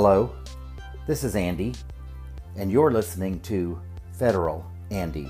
Hello, 0.00 0.30
this 1.08 1.24
is 1.24 1.34
Andy, 1.34 1.74
and 2.54 2.70
you're 2.70 2.92
listening 2.92 3.40
to 3.40 3.80
Federal 4.12 4.64
Andy. 4.92 5.28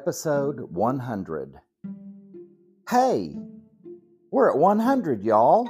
Episode 0.00 0.60
100. 0.60 1.54
Hey, 2.88 3.36
we're 4.30 4.48
at 4.48 4.56
100, 4.56 5.24
y'all. 5.24 5.68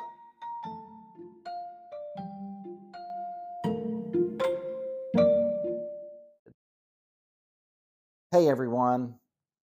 Hey, 8.30 8.51
everyone, 8.51 9.14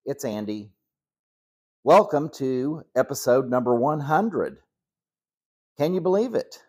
it's 0.04 0.26
Andy. 0.26 0.71
Welcome 1.84 2.30
to 2.38 2.86
episode 2.96 3.48
number 3.48 3.76
100. 3.76 4.58
Can 5.77 5.93
you 5.93 6.02
believe 6.02 6.34
it? 6.34 6.63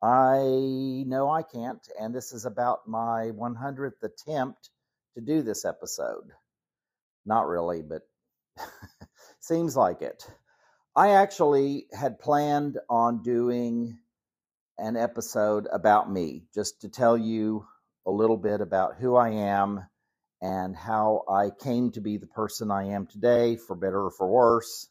I 0.00 1.02
know 1.08 1.28
I 1.28 1.42
can't, 1.42 1.84
and 2.00 2.14
this 2.14 2.30
is 2.30 2.44
about 2.44 2.86
my 2.86 3.32
100th 3.34 4.00
attempt 4.04 4.70
to 5.16 5.20
do 5.20 5.42
this 5.42 5.64
episode. 5.64 6.30
Not 7.28 7.46
really, 7.46 7.82
but 7.82 8.08
seems 9.40 9.76
like 9.76 10.00
it. 10.00 10.26
I 10.96 11.10
actually 11.10 11.86
had 11.92 12.18
planned 12.18 12.78
on 12.88 13.22
doing 13.22 13.98
an 14.78 14.96
episode 14.96 15.68
about 15.70 16.10
me, 16.10 16.44
just 16.54 16.80
to 16.80 16.88
tell 16.88 17.18
you 17.18 17.66
a 18.06 18.10
little 18.10 18.38
bit 18.38 18.62
about 18.62 18.96
who 18.96 19.14
I 19.14 19.28
am 19.28 19.84
and 20.40 20.74
how 20.74 21.24
I 21.28 21.50
came 21.50 21.90
to 21.92 22.00
be 22.00 22.16
the 22.16 22.26
person 22.28 22.70
I 22.70 22.94
am 22.94 23.06
today, 23.06 23.56
for 23.56 23.76
better 23.76 24.06
or 24.06 24.10
for 24.10 24.26
worse, 24.26 24.88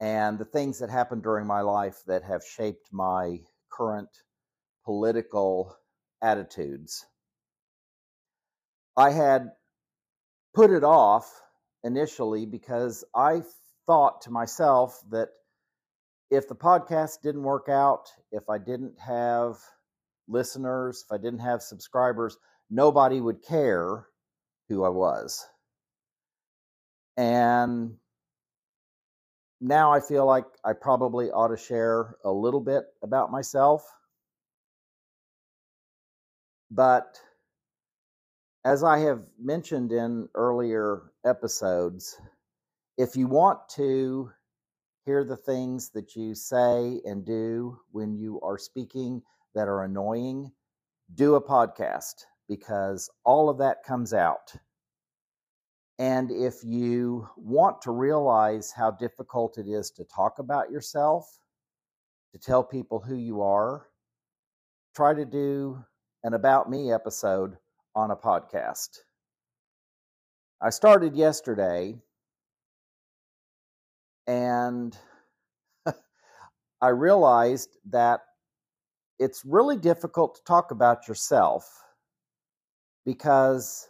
and 0.00 0.40
the 0.40 0.44
things 0.44 0.80
that 0.80 0.90
happened 0.90 1.22
during 1.22 1.46
my 1.46 1.60
life 1.60 2.02
that 2.08 2.24
have 2.24 2.42
shaped 2.42 2.88
my 2.90 3.38
current 3.70 4.10
political 4.84 5.76
attitudes. 6.20 7.06
I 8.96 9.10
had 9.10 9.52
put 10.58 10.72
it 10.72 10.82
off 10.82 11.40
initially 11.84 12.44
because 12.44 13.04
I 13.14 13.42
thought 13.86 14.20
to 14.22 14.32
myself 14.32 15.00
that 15.08 15.28
if 16.32 16.48
the 16.48 16.56
podcast 16.56 17.22
didn't 17.22 17.44
work 17.44 17.68
out, 17.68 18.08
if 18.32 18.50
I 18.50 18.58
didn't 18.58 18.98
have 18.98 19.58
listeners, 20.26 21.04
if 21.06 21.12
I 21.14 21.16
didn't 21.16 21.38
have 21.38 21.62
subscribers, 21.62 22.38
nobody 22.70 23.20
would 23.20 23.40
care 23.40 24.08
who 24.68 24.82
I 24.82 24.88
was. 24.88 25.46
And 27.16 27.94
now 29.60 29.92
I 29.92 30.00
feel 30.00 30.26
like 30.26 30.46
I 30.64 30.72
probably 30.72 31.30
ought 31.30 31.48
to 31.48 31.56
share 31.56 32.16
a 32.24 32.32
little 32.32 32.60
bit 32.60 32.82
about 33.04 33.30
myself. 33.30 33.88
But 36.68 37.20
as 38.64 38.82
I 38.82 38.98
have 38.98 39.22
mentioned 39.38 39.92
in 39.92 40.28
earlier 40.34 41.12
episodes, 41.24 42.20
if 42.96 43.16
you 43.16 43.28
want 43.28 43.60
to 43.70 44.30
hear 45.04 45.24
the 45.24 45.36
things 45.36 45.90
that 45.90 46.16
you 46.16 46.34
say 46.34 47.00
and 47.04 47.24
do 47.24 47.78
when 47.92 48.16
you 48.16 48.40
are 48.40 48.58
speaking 48.58 49.22
that 49.54 49.68
are 49.68 49.84
annoying, 49.84 50.52
do 51.14 51.36
a 51.36 51.42
podcast 51.42 52.24
because 52.48 53.08
all 53.24 53.48
of 53.48 53.58
that 53.58 53.82
comes 53.84 54.12
out. 54.12 54.54
And 55.98 56.30
if 56.30 56.62
you 56.64 57.28
want 57.36 57.80
to 57.82 57.90
realize 57.90 58.70
how 58.70 58.90
difficult 58.90 59.58
it 59.58 59.66
is 59.66 59.90
to 59.92 60.04
talk 60.04 60.38
about 60.38 60.70
yourself, 60.70 61.38
to 62.32 62.38
tell 62.38 62.62
people 62.62 63.00
who 63.00 63.16
you 63.16 63.42
are, 63.42 63.86
try 64.94 65.14
to 65.14 65.24
do 65.24 65.82
an 66.22 66.34
About 66.34 66.70
Me 66.70 66.92
episode 66.92 67.56
on 67.98 68.12
a 68.12 68.16
podcast. 68.16 69.00
I 70.62 70.70
started 70.70 71.16
yesterday 71.16 71.96
and 74.28 74.96
I 76.80 76.88
realized 76.88 77.76
that 77.90 78.20
it's 79.18 79.44
really 79.44 79.76
difficult 79.76 80.36
to 80.36 80.44
talk 80.44 80.70
about 80.70 81.08
yourself 81.08 81.82
because 83.04 83.88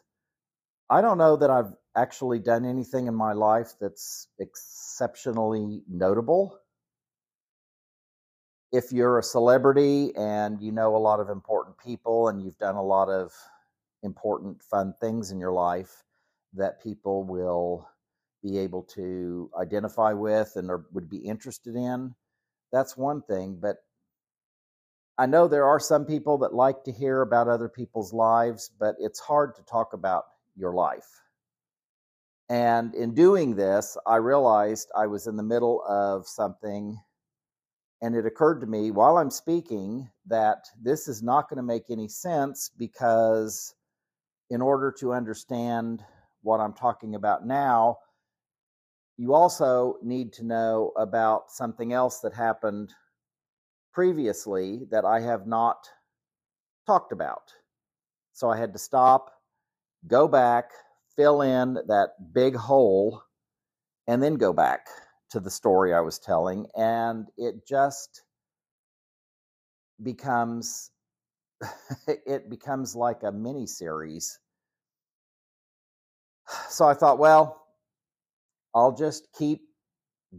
I 0.88 1.02
don't 1.02 1.18
know 1.18 1.36
that 1.36 1.50
I've 1.50 1.74
actually 1.94 2.38
done 2.38 2.64
anything 2.64 3.08
in 3.08 3.14
my 3.14 3.34
life 3.34 3.74
that's 3.78 4.28
exceptionally 4.38 5.82
notable. 5.86 6.58
If 8.72 8.90
you're 8.90 9.18
a 9.18 9.22
celebrity 9.22 10.16
and 10.16 10.62
you 10.62 10.72
know 10.72 10.96
a 10.96 10.98
lot 10.98 11.20
of 11.20 11.28
important 11.28 11.76
people 11.76 12.28
and 12.28 12.42
you've 12.42 12.56
done 12.56 12.76
a 12.76 12.82
lot 12.82 13.10
of 13.10 13.34
important, 14.02 14.62
fun 14.62 14.94
things 15.00 15.30
in 15.30 15.38
your 15.38 15.52
life 15.52 16.04
that 16.54 16.82
people 16.82 17.24
will 17.24 17.88
be 18.42 18.58
able 18.58 18.82
to 18.82 19.50
identify 19.60 20.12
with 20.12 20.52
and 20.56 20.70
are, 20.70 20.86
would 20.92 21.10
be 21.10 21.18
interested 21.18 21.74
in. 21.74 22.14
That's 22.72 22.96
one 22.96 23.22
thing. 23.22 23.58
But 23.60 23.76
I 25.18 25.26
know 25.26 25.48
there 25.48 25.66
are 25.66 25.80
some 25.80 26.04
people 26.04 26.38
that 26.38 26.54
like 26.54 26.84
to 26.84 26.92
hear 26.92 27.22
about 27.22 27.48
other 27.48 27.68
people's 27.68 28.12
lives, 28.12 28.70
but 28.78 28.94
it's 29.00 29.18
hard 29.18 29.56
to 29.56 29.62
talk 29.62 29.92
about 29.92 30.24
your 30.56 30.72
life. 30.72 31.08
And 32.48 32.94
in 32.94 33.14
doing 33.14 33.54
this, 33.56 33.96
I 34.06 34.16
realized 34.16 34.90
I 34.96 35.06
was 35.06 35.26
in 35.26 35.36
the 35.36 35.42
middle 35.42 35.82
of 35.86 36.26
something. 36.26 36.98
And 38.00 38.14
it 38.14 38.26
occurred 38.26 38.60
to 38.60 38.66
me 38.66 38.92
while 38.92 39.18
I'm 39.18 39.30
speaking 39.30 40.08
that 40.26 40.66
this 40.80 41.08
is 41.08 41.20
not 41.20 41.48
going 41.48 41.56
to 41.56 41.64
make 41.64 41.90
any 41.90 42.06
sense 42.06 42.70
because 42.78 43.74
in 44.50 44.62
order 44.62 44.94
to 45.00 45.12
understand 45.12 46.02
what 46.42 46.60
I'm 46.60 46.72
talking 46.72 47.14
about 47.14 47.46
now, 47.46 47.98
you 49.16 49.34
also 49.34 49.96
need 50.02 50.32
to 50.34 50.44
know 50.44 50.92
about 50.96 51.50
something 51.50 51.92
else 51.92 52.20
that 52.20 52.32
happened 52.32 52.94
previously 53.92 54.86
that 54.90 55.04
I 55.04 55.20
have 55.20 55.46
not 55.46 55.88
talked 56.86 57.12
about. 57.12 57.52
So 58.32 58.48
I 58.48 58.56
had 58.56 58.72
to 58.74 58.78
stop, 58.78 59.32
go 60.06 60.28
back, 60.28 60.70
fill 61.16 61.42
in 61.42 61.74
that 61.88 62.10
big 62.32 62.54
hole, 62.54 63.22
and 64.06 64.22
then 64.22 64.36
go 64.36 64.52
back 64.52 64.86
to 65.30 65.40
the 65.40 65.50
story 65.50 65.92
I 65.92 66.00
was 66.00 66.20
telling. 66.20 66.66
And 66.76 67.26
it 67.36 67.66
just 67.66 68.22
becomes 70.00 70.92
it 72.06 72.50
becomes 72.50 72.94
like 72.94 73.22
a 73.22 73.32
mini 73.32 73.66
series. 73.66 74.38
So 76.70 76.86
I 76.86 76.94
thought, 76.94 77.18
well, 77.18 77.62
I'll 78.74 78.94
just 78.94 79.28
keep 79.36 79.60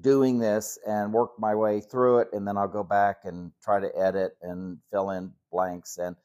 doing 0.01 0.39
this 0.39 0.77
and 0.87 1.13
work 1.13 1.31
my 1.37 1.53
way 1.53 1.81
through 1.81 2.19
it, 2.19 2.29
and 2.33 2.47
then 2.47 2.57
I'll 2.57 2.67
go 2.67 2.83
back 2.83 3.17
and 3.25 3.51
try 3.63 3.79
to 3.79 3.95
edit 3.97 4.33
and 4.41 4.77
fill 4.91 5.11
in 5.11 5.31
blanks. 5.51 5.97
And 5.97 6.15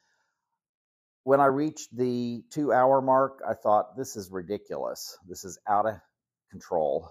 when 1.25 1.41
I 1.41 1.47
reached 1.47 1.95
the 1.97 2.43
two 2.51 2.73
hour 2.73 3.01
mark, 3.01 3.41
I 3.47 3.55
thought, 3.55 3.97
this 3.97 4.17
is 4.17 4.31
ridiculous. 4.31 5.19
This 5.27 5.45
is 5.45 5.59
out 5.69 5.87
of 5.87 5.95
control. 6.51 7.11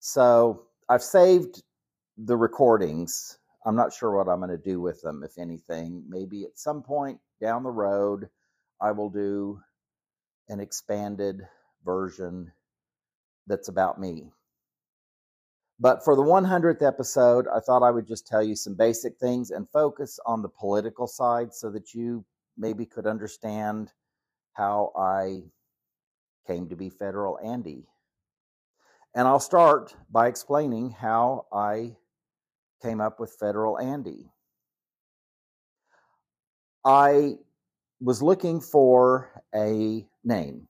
So 0.00 0.64
I've 0.88 1.02
saved 1.02 1.62
the 2.16 2.36
recordings 2.36 3.38
I'm 3.64 3.76
not 3.76 3.92
sure 3.92 4.10
what 4.10 4.28
I'm 4.28 4.40
going 4.40 4.50
to 4.50 4.58
do 4.58 4.80
with 4.80 5.00
them, 5.02 5.22
if 5.24 5.38
anything. 5.38 6.04
Maybe 6.08 6.44
at 6.44 6.58
some 6.58 6.82
point 6.82 7.18
down 7.40 7.62
the 7.62 7.70
road, 7.70 8.28
I 8.80 8.90
will 8.90 9.10
do 9.10 9.60
an 10.48 10.60
expanded 10.60 11.46
version 11.84 12.52
that's 13.46 13.68
about 13.68 14.00
me. 14.00 14.32
But 15.78 16.04
for 16.04 16.14
the 16.14 16.22
100th 16.22 16.86
episode, 16.86 17.46
I 17.48 17.60
thought 17.60 17.82
I 17.82 17.90
would 17.90 18.06
just 18.06 18.26
tell 18.26 18.42
you 18.42 18.54
some 18.54 18.74
basic 18.74 19.18
things 19.18 19.50
and 19.50 19.68
focus 19.70 20.20
on 20.26 20.42
the 20.42 20.48
political 20.48 21.06
side 21.06 21.52
so 21.52 21.70
that 21.70 21.94
you 21.94 22.18
mm. 22.20 22.24
maybe 22.56 22.86
could 22.86 23.06
understand 23.06 23.90
how 24.52 24.92
I 24.96 25.42
came 26.46 26.68
to 26.68 26.76
be 26.76 26.90
Federal 26.90 27.38
Andy. 27.42 27.86
And 29.14 29.26
I'll 29.26 29.40
start 29.40 29.94
by 30.10 30.28
explaining 30.28 30.90
how 30.90 31.46
I 31.52 31.96
came 32.82 33.00
up 33.00 33.20
with 33.20 33.36
Federal 33.40 33.78
Andy. 33.78 34.32
I 36.84 37.34
was 38.00 38.22
looking 38.22 38.60
for 38.60 39.42
a 39.54 40.06
name. 40.24 40.68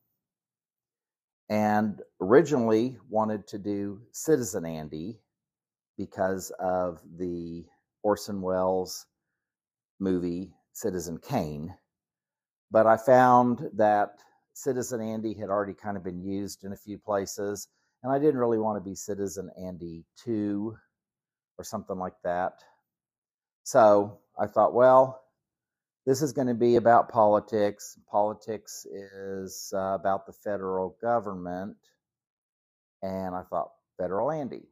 and 1.49 2.01
originally 2.23 2.99
wanted 3.11 3.47
to 3.49 3.59
do 3.59 4.01
Citizen 4.13 4.65
Andy 4.65 5.21
because 5.99 6.51
of 6.59 7.01
the 7.19 7.67
Orson 8.03 8.41
Welles 8.41 9.07
movie 10.01 10.55
Citizen 10.73 11.19
Kane. 11.19 11.75
But 12.71 12.87
I 12.87 12.97
found 12.97 13.69
that 13.75 14.15
Citizen 14.55 15.03
Andy 15.03 15.35
had 15.35 15.51
already 15.51 15.75
kind 15.75 15.99
of 15.99 16.05
been 16.05 16.23
used 16.23 16.65
in 16.65 16.73
a 16.73 16.77
few 16.77 16.99
places, 16.99 17.69
and 18.03 18.13
I 18.13 18.19
didn't 18.19 18.41
really 18.41 18.59
want 18.59 18.83
to 18.83 18.91
be 18.91 18.95
Citizen 18.95 19.51
Andy 19.63 20.07
2 20.25 20.75
or 21.59 21.65
something 21.65 21.99
like 21.99 22.15
that. 22.25 22.55
So 23.65 24.19
I 24.39 24.47
thought, 24.47 24.75
well, 24.75 25.23
this 26.07 26.23
is 26.23 26.33
going 26.33 26.49
to 26.49 26.55
be 26.55 26.77
about 26.77 27.11
politics. 27.11 27.99
Politics 28.11 28.87
is 28.87 29.73
uh, 29.75 29.95
about 29.95 30.27
the 30.27 30.33
federal 30.33 30.97
government. 31.01 31.77
And 33.03 33.35
I 33.35 33.43
thought, 33.43 33.71
Federal 33.99 34.31
Andy. 34.31 34.63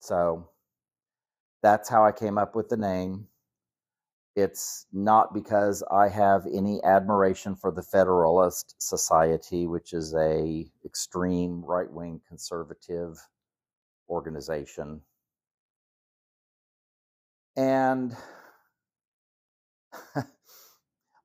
So 0.00 0.48
that's 1.62 1.88
how 1.88 2.04
I 2.04 2.12
came 2.12 2.38
up 2.38 2.56
with 2.56 2.68
the 2.68 2.76
name. 2.76 3.28
It's 4.34 4.86
not 4.92 5.34
because 5.34 5.84
I 5.90 6.08
have 6.08 6.46
any 6.46 6.82
admiration 6.82 7.54
for 7.54 7.70
the 7.70 7.82
Federalist 7.82 8.74
Society, 8.78 9.66
which 9.66 9.92
is 9.92 10.14
a 10.14 10.66
extreme 10.84 11.62
right-wing 11.64 12.22
conservative 12.26 13.18
organization. 14.08 15.02
And 17.56 18.16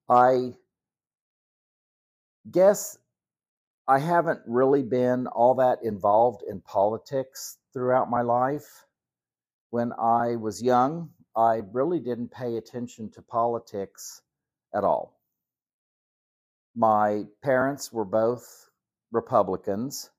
I 0.09 0.53
guess 2.51 2.97
I 3.87 3.99
haven't 3.99 4.41
really 4.45 4.83
been 4.83 5.27
all 5.27 5.55
that 5.55 5.79
involved 5.83 6.43
in 6.47 6.61
politics 6.61 7.57
throughout 7.73 8.09
my 8.09 8.21
life. 8.21 8.85
When 9.69 9.93
I 9.93 10.35
was 10.35 10.61
young, 10.61 11.11
I 11.35 11.61
really 11.71 11.99
didn't 11.99 12.31
pay 12.31 12.57
attention 12.57 13.11
to 13.11 13.21
politics 13.21 14.21
at 14.73 14.83
all. 14.83 15.19
My 16.75 17.25
parents 17.43 17.91
were 17.93 18.05
both 18.05 18.69
Republicans. 19.11 20.09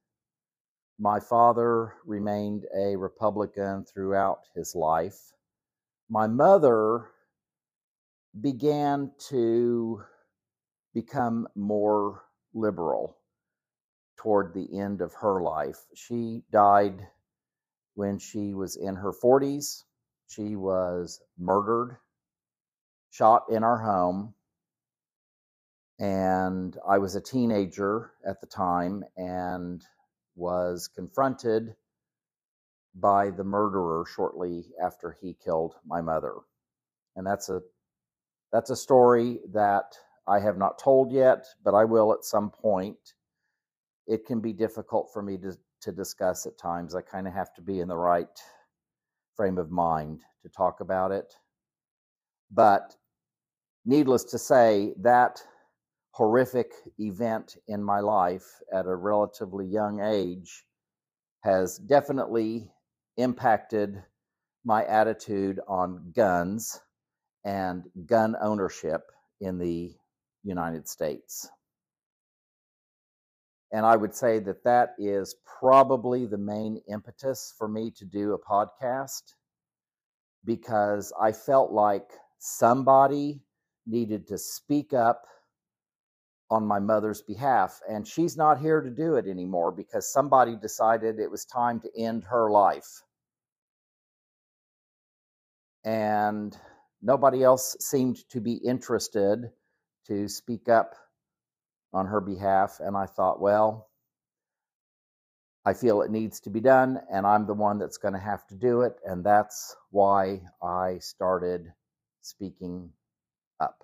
My 0.98 1.20
father 1.20 1.94
remained 2.04 2.66
a 2.76 2.96
Republican 2.96 3.84
throughout 3.84 4.40
his 4.54 4.74
life. 4.74 5.32
My 6.10 6.26
mother 6.26 7.10
began 8.40 9.12
to 9.28 10.02
become 10.94 11.48
more 11.54 12.24
liberal 12.54 13.18
toward 14.16 14.54
the 14.54 14.78
end 14.78 15.00
of 15.02 15.12
her 15.14 15.42
life. 15.42 15.78
She 15.94 16.42
died 16.50 17.06
when 17.94 18.18
she 18.18 18.54
was 18.54 18.76
in 18.76 18.96
her 18.96 19.12
40s. 19.12 19.84
She 20.28 20.56
was 20.56 21.20
murdered, 21.38 21.98
shot 23.10 23.44
in 23.50 23.62
our 23.62 23.78
home. 23.78 24.34
And 25.98 26.76
I 26.88 26.98
was 26.98 27.16
a 27.16 27.20
teenager 27.20 28.12
at 28.26 28.40
the 28.40 28.46
time 28.46 29.04
and 29.16 29.84
was 30.36 30.88
confronted 30.88 31.74
by 32.94 33.30
the 33.30 33.44
murderer 33.44 34.04
shortly 34.06 34.66
after 34.82 35.16
he 35.20 35.34
killed 35.34 35.74
my 35.86 36.00
mother. 36.00 36.34
And 37.16 37.26
that's 37.26 37.48
a 37.48 37.60
that's 38.52 38.70
a 38.70 38.76
story 38.76 39.40
that 39.52 39.94
I 40.26 40.40
have 40.40 40.56
not 40.56 40.78
told 40.78 41.12
yet, 41.12 41.46
but 41.64 41.74
I 41.74 41.84
will 41.84 42.12
at 42.12 42.24
some 42.24 42.50
point. 42.50 43.14
It 44.06 44.26
can 44.26 44.40
be 44.40 44.52
difficult 44.52 45.10
for 45.12 45.22
me 45.22 45.36
to 45.38 45.56
to 45.82 45.92
discuss 45.92 46.46
at 46.46 46.58
times. 46.58 46.94
I 46.94 47.02
kind 47.02 47.28
of 47.28 47.34
have 47.34 47.54
to 47.54 47.62
be 47.62 47.80
in 47.80 47.88
the 47.88 47.96
right 47.96 48.26
frame 49.36 49.58
of 49.58 49.70
mind 49.70 50.20
to 50.42 50.48
talk 50.48 50.80
about 50.80 51.12
it. 51.12 51.32
But 52.50 52.96
needless 53.84 54.24
to 54.24 54.38
say, 54.38 54.94
that 54.98 55.40
horrific 56.12 56.72
event 56.98 57.56
in 57.68 57.82
my 57.82 58.00
life 58.00 58.60
at 58.72 58.86
a 58.86 58.96
relatively 58.96 59.66
young 59.66 60.00
age 60.00 60.64
has 61.42 61.78
definitely 61.78 62.72
impacted 63.18 64.02
my 64.64 64.84
attitude 64.84 65.60
on 65.68 66.12
guns 66.14 66.80
and 67.44 67.84
gun 68.06 68.36
ownership 68.40 69.02
in 69.40 69.58
the 69.58 69.94
United 70.42 70.88
States. 70.88 71.48
And 73.72 73.84
I 73.84 73.96
would 73.96 74.14
say 74.14 74.38
that 74.40 74.64
that 74.64 74.94
is 74.98 75.36
probably 75.60 76.24
the 76.24 76.38
main 76.38 76.80
impetus 76.88 77.54
for 77.58 77.68
me 77.68 77.90
to 77.98 78.04
do 78.06 78.32
a 78.32 78.38
podcast 78.38 79.34
because 80.44 81.12
I 81.20 81.32
felt 81.32 81.70
like 81.72 82.10
somebody 82.38 83.42
needed 83.86 84.26
to 84.28 84.38
speak 84.38 84.94
up 84.94 85.26
on 86.50 86.66
my 86.66 86.78
mother's 86.78 87.20
behalf. 87.20 87.80
And 87.88 88.06
she's 88.06 88.36
not 88.36 88.58
here 88.58 88.80
to 88.80 88.90
do 88.90 89.16
it 89.16 89.26
anymore 89.26 89.70
because 89.70 90.10
somebody 90.10 90.56
decided 90.56 91.18
it 91.18 91.30
was 91.30 91.44
time 91.44 91.80
to 91.80 91.90
end 91.96 92.24
her 92.24 92.50
life. 92.50 93.02
And 95.88 96.54
nobody 97.00 97.42
else 97.42 97.74
seemed 97.80 98.28
to 98.28 98.42
be 98.42 98.56
interested 98.56 99.50
to 100.06 100.28
speak 100.28 100.68
up 100.68 100.94
on 101.94 102.04
her 102.04 102.20
behalf. 102.20 102.78
And 102.80 102.94
I 102.94 103.06
thought, 103.06 103.40
well, 103.40 103.88
I 105.64 105.72
feel 105.72 106.02
it 106.02 106.10
needs 106.10 106.40
to 106.40 106.50
be 106.50 106.60
done, 106.60 107.00
and 107.10 107.26
I'm 107.26 107.46
the 107.46 107.54
one 107.54 107.78
that's 107.78 107.96
going 107.96 108.12
to 108.12 108.20
have 108.20 108.46
to 108.48 108.54
do 108.54 108.82
it. 108.82 108.96
And 109.06 109.24
that's 109.24 109.74
why 109.90 110.42
I 110.62 110.98
started 110.98 111.72
speaking 112.20 112.90
up. 113.58 113.82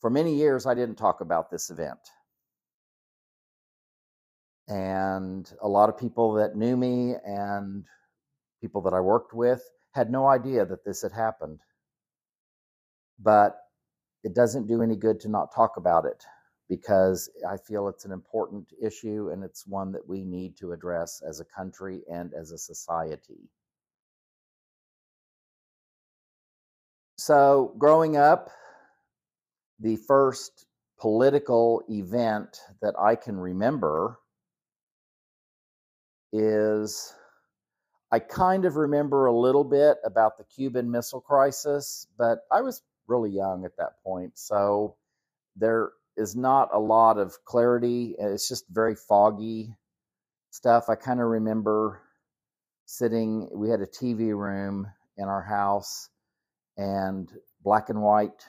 For 0.00 0.10
many 0.10 0.34
years, 0.34 0.66
I 0.66 0.74
didn't 0.74 0.96
talk 0.96 1.20
about 1.20 1.52
this 1.52 1.70
event. 1.70 2.00
And 4.66 5.48
a 5.62 5.68
lot 5.68 5.88
of 5.88 5.96
people 5.96 6.32
that 6.32 6.56
knew 6.56 6.76
me 6.76 7.14
and 7.24 7.86
people 8.60 8.82
that 8.82 8.92
I 8.92 9.00
worked 9.00 9.32
with 9.32 9.62
had 9.92 10.10
no 10.10 10.26
idea 10.26 10.64
that 10.66 10.84
this 10.84 11.02
had 11.02 11.12
happened. 11.12 11.60
But 13.18 13.58
it 14.22 14.34
doesn't 14.34 14.66
do 14.66 14.82
any 14.82 14.96
good 14.96 15.20
to 15.20 15.28
not 15.28 15.54
talk 15.54 15.76
about 15.76 16.04
it 16.04 16.24
because 16.68 17.28
I 17.48 17.56
feel 17.56 17.88
it's 17.88 18.04
an 18.04 18.12
important 18.12 18.72
issue 18.80 19.30
and 19.32 19.42
it's 19.42 19.66
one 19.66 19.92
that 19.92 20.06
we 20.06 20.24
need 20.24 20.56
to 20.58 20.72
address 20.72 21.20
as 21.28 21.40
a 21.40 21.44
country 21.44 22.02
and 22.10 22.32
as 22.32 22.52
a 22.52 22.58
society. 22.58 23.50
So, 27.18 27.74
growing 27.76 28.16
up, 28.16 28.50
the 29.80 29.96
first 29.96 30.66
political 30.98 31.82
event 31.88 32.60
that 32.82 32.94
I 32.98 33.16
can 33.16 33.36
remember 33.36 34.18
is 36.32 37.14
I 38.12 38.18
kind 38.18 38.64
of 38.64 38.76
remember 38.76 39.26
a 39.26 39.36
little 39.36 39.64
bit 39.64 39.98
about 40.04 40.36
the 40.36 40.44
Cuban 40.44 40.90
Missile 40.90 41.20
Crisis, 41.20 42.06
but 42.18 42.40
I 42.50 42.62
was 42.62 42.82
really 43.06 43.30
young 43.30 43.64
at 43.64 43.76
that 43.78 44.02
point. 44.04 44.32
So 44.36 44.96
there 45.56 45.90
is 46.16 46.34
not 46.34 46.70
a 46.72 46.78
lot 46.78 47.18
of 47.18 47.44
clarity. 47.44 48.16
It's 48.18 48.48
just 48.48 48.64
very 48.68 48.96
foggy 48.96 49.74
stuff. 50.50 50.88
I 50.88 50.96
kind 50.96 51.20
of 51.20 51.26
remember 51.26 52.02
sitting, 52.86 53.48
we 53.54 53.70
had 53.70 53.80
a 53.80 53.86
TV 53.86 54.36
room 54.36 54.88
in 55.16 55.26
our 55.26 55.42
house 55.42 56.08
and 56.76 57.30
black 57.62 57.90
and 57.90 58.02
white 58.02 58.44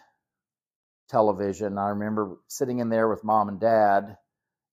television. 1.10 1.78
I 1.78 1.90
remember 1.90 2.38
sitting 2.48 2.80
in 2.80 2.90
there 2.90 3.08
with 3.08 3.24
mom 3.24 3.50
and 3.50 3.60
dad, 3.60 4.18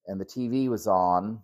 and 0.07 0.19
the 0.19 0.25
TV 0.25 0.69
was 0.69 0.87
on. 0.87 1.43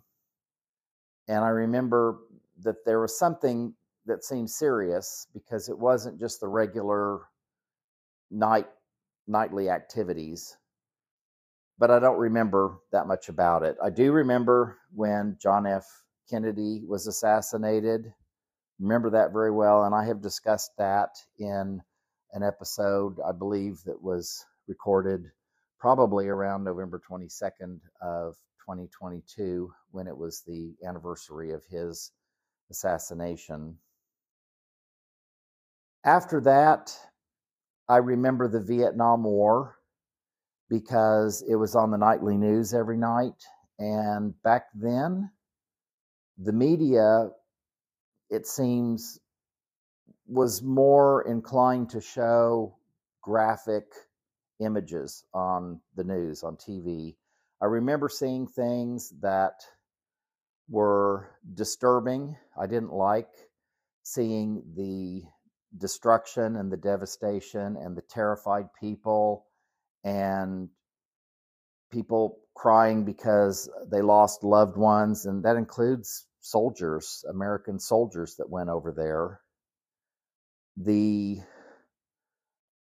And 1.27 1.43
I 1.43 1.49
remember 1.49 2.19
that 2.63 2.85
there 2.85 2.99
was 3.01 3.17
something 3.17 3.73
that 4.05 4.23
seemed 4.23 4.49
serious 4.49 5.27
because 5.33 5.69
it 5.69 5.77
wasn't 5.77 6.19
just 6.19 6.39
the 6.39 6.47
regular 6.47 7.21
night 8.31 8.67
nightly 9.27 9.69
activities 9.69 10.57
but 11.77 11.91
I 11.91 11.99
don't 11.99 12.17
remember 12.17 12.79
that 12.91 13.07
much 13.07 13.29
about 13.29 13.63
it. 13.63 13.77
I 13.83 13.89
do 13.89 14.11
remember 14.11 14.77
when 14.93 15.37
John 15.41 15.65
F. 15.65 15.85
Kennedy 16.29 16.83
was 16.87 17.07
assassinated. 17.07 18.13
Remember 18.79 19.09
that 19.11 19.33
very 19.33 19.51
well, 19.51 19.83
and 19.83 19.93
I 19.93 20.05
have 20.05 20.21
discussed 20.21 20.71
that 20.77 21.09
in 21.37 21.81
an 22.33 22.43
episode 22.43 23.17
I 23.25 23.31
believe 23.31 23.81
that 23.85 24.01
was 24.01 24.45
recorded 24.67 25.31
probably 25.79 26.27
around 26.27 26.63
November 26.63 27.01
22nd 27.09 27.79
of 28.01 28.35
2022 28.65 29.71
when 29.91 30.07
it 30.07 30.17
was 30.17 30.41
the 30.41 30.73
anniversary 30.87 31.51
of 31.51 31.63
his 31.69 32.11
assassination. 32.71 33.77
After 36.05 36.41
that, 36.41 36.97
I 37.89 37.97
remember 37.97 38.47
the 38.47 38.61
Vietnam 38.61 39.23
War 39.23 39.77
because 40.69 41.43
it 41.47 41.55
was 41.55 41.75
on 41.75 41.91
the 41.91 41.97
nightly 41.97 42.37
news 42.37 42.73
every 42.73 42.97
night 42.97 43.43
And 43.79 44.41
back 44.43 44.67
then, 44.75 45.31
the 46.37 46.53
media, 46.53 47.29
it 48.29 48.47
seems, 48.47 49.19
was 50.27 50.61
more 50.63 51.23
inclined 51.27 51.91
to 51.91 52.01
show 52.01 52.77
graphic 53.21 53.85
images 54.59 55.25
on 55.33 55.81
the 55.95 56.03
news, 56.03 56.43
on 56.43 56.57
TV. 56.57 57.15
I 57.61 57.65
remember 57.65 58.09
seeing 58.09 58.47
things 58.47 59.13
that 59.21 59.61
were 60.69 61.29
disturbing. 61.53 62.35
I 62.59 62.67
didn't 62.67 62.93
like 62.93 63.29
seeing 64.03 64.63
the 64.75 65.23
destruction 65.77 66.55
and 66.55 66.71
the 66.71 66.77
devastation 66.77 67.75
and 67.77 67.95
the 67.95 68.01
terrified 68.01 68.67
people 68.79 69.45
and 70.03 70.69
people 71.91 72.39
crying 72.55 73.03
because 73.03 73.69
they 73.91 74.01
lost 74.01 74.43
loved 74.43 74.77
ones. 74.77 75.25
And 75.25 75.43
that 75.43 75.57
includes 75.57 76.25
soldiers, 76.39 77.23
American 77.29 77.79
soldiers 77.79 78.35
that 78.37 78.49
went 78.49 78.69
over 78.69 78.91
there. 78.91 79.41
The 80.77 81.39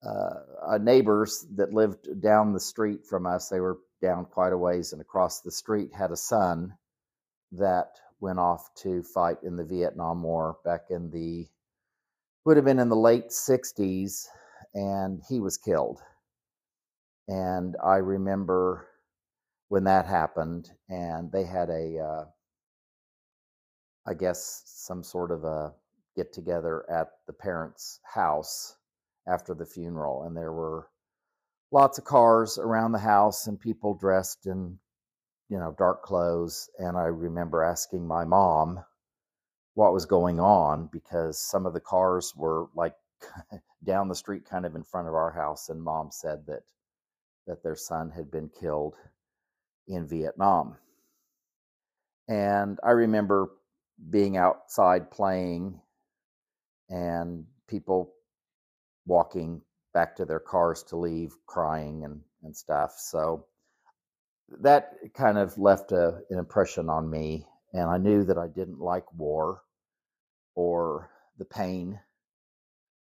uh, 0.04 0.78
neighbors 0.78 1.46
that 1.56 1.72
lived 1.72 2.20
down 2.20 2.52
the 2.52 2.60
street 2.60 3.06
from 3.08 3.26
us, 3.26 3.48
they 3.48 3.60
were 3.60 3.78
down 4.02 4.26
quite 4.26 4.52
a 4.52 4.58
ways 4.58 4.92
and 4.92 5.00
across 5.00 5.40
the 5.40 5.50
street, 5.50 5.90
had 5.96 6.10
a 6.10 6.16
son 6.16 6.74
that 7.58 8.00
went 8.20 8.38
off 8.38 8.75
to 8.75 9.02
fight 9.02 9.38
in 9.42 9.56
the 9.56 9.64
Vietnam 9.64 10.23
War 10.23 10.58
back 10.64 10.87
in 10.90 11.11
the 11.11 11.46
would 12.44 12.56
have 12.56 12.66
been 12.66 12.78
in 12.78 12.88
the 12.90 12.96
late 12.96 13.28
60s 13.28 14.26
and 14.75 15.23
he 15.28 15.40
was 15.40 15.56
killed. 15.56 16.00
And 17.26 17.76
I 17.82 17.96
remember 17.96 18.87
when 19.68 19.84
that 19.84 20.06
happened 20.06 20.70
and 20.88 21.32
they 21.32 21.44
had 21.44 21.70
a 21.70 21.99
uh, 21.99 22.25
I 24.06 24.14
guess 24.14 24.62
some 24.66 25.02
sort 25.02 25.30
of 25.30 25.44
a 25.44 25.73
get 26.16 26.32
together 26.32 26.84
at 26.90 27.08
the 27.26 27.32
parents' 27.32 28.00
house 28.04 28.76
after 29.26 29.54
the 29.54 29.66
funeral 29.66 30.25
and 30.25 30.37
there 30.37 30.52
were 30.52 30.88
lots 31.73 31.99
of 31.99 32.04
cars 32.04 32.58
around 32.58 32.92
the 32.92 32.99
house 32.99 33.46
and 33.46 33.58
people 33.58 33.94
dressed 33.94 34.46
in 34.46 34.78
you 35.48 35.58
know 35.58 35.74
dark 35.78 36.02
clothes 36.02 36.70
and 36.78 36.96
i 36.96 37.04
remember 37.04 37.62
asking 37.62 38.06
my 38.06 38.24
mom 38.24 38.82
what 39.74 39.92
was 39.92 40.06
going 40.06 40.40
on 40.40 40.88
because 40.92 41.38
some 41.38 41.66
of 41.66 41.74
the 41.74 41.80
cars 41.80 42.32
were 42.36 42.66
like 42.74 42.94
down 43.84 44.08
the 44.08 44.14
street 44.14 44.44
kind 44.48 44.66
of 44.66 44.74
in 44.74 44.84
front 44.84 45.08
of 45.08 45.14
our 45.14 45.32
house 45.32 45.68
and 45.68 45.82
mom 45.82 46.10
said 46.10 46.44
that 46.46 46.62
that 47.46 47.62
their 47.62 47.76
son 47.76 48.10
had 48.10 48.30
been 48.30 48.50
killed 48.60 48.94
in 49.88 50.06
Vietnam 50.06 50.76
and 52.28 52.78
i 52.84 52.90
remember 52.90 53.50
being 54.10 54.36
outside 54.36 55.10
playing 55.10 55.80
and 56.88 57.44
people 57.68 58.12
walking 59.06 59.60
back 59.92 60.16
to 60.16 60.24
their 60.24 60.40
cars 60.40 60.82
to 60.84 60.96
leave 60.96 61.34
crying 61.46 62.04
and, 62.04 62.20
and 62.42 62.56
stuff. 62.56 62.94
So 62.98 63.46
that 64.60 64.94
kind 65.14 65.38
of 65.38 65.58
left 65.58 65.92
a, 65.92 66.20
an 66.30 66.38
impression 66.38 66.88
on 66.88 67.08
me. 67.10 67.46
And 67.72 67.90
I 67.90 67.98
knew 67.98 68.24
that 68.24 68.38
I 68.38 68.46
didn't 68.48 68.78
like 68.78 69.12
war 69.12 69.62
or 70.54 71.10
the 71.38 71.44
pain 71.44 71.98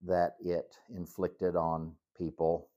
that 0.07 0.37
it 0.41 0.77
inflicted 0.95 1.57
on 1.57 1.93
people. 2.19 2.69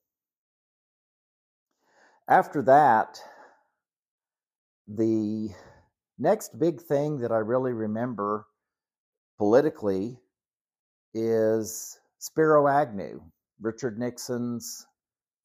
After 2.27 2.61
that, 2.63 3.19
the 4.87 5.49
next 6.17 6.57
big 6.57 6.81
thing 6.81 7.19
that 7.19 7.31
I 7.31 7.37
really 7.37 7.73
remember 7.73 8.45
politically 9.37 10.19
is 11.13 11.99
Spiro 12.19 12.67
Agnew, 12.67 13.21
Richard 13.61 13.99
Nixon's 13.99 14.85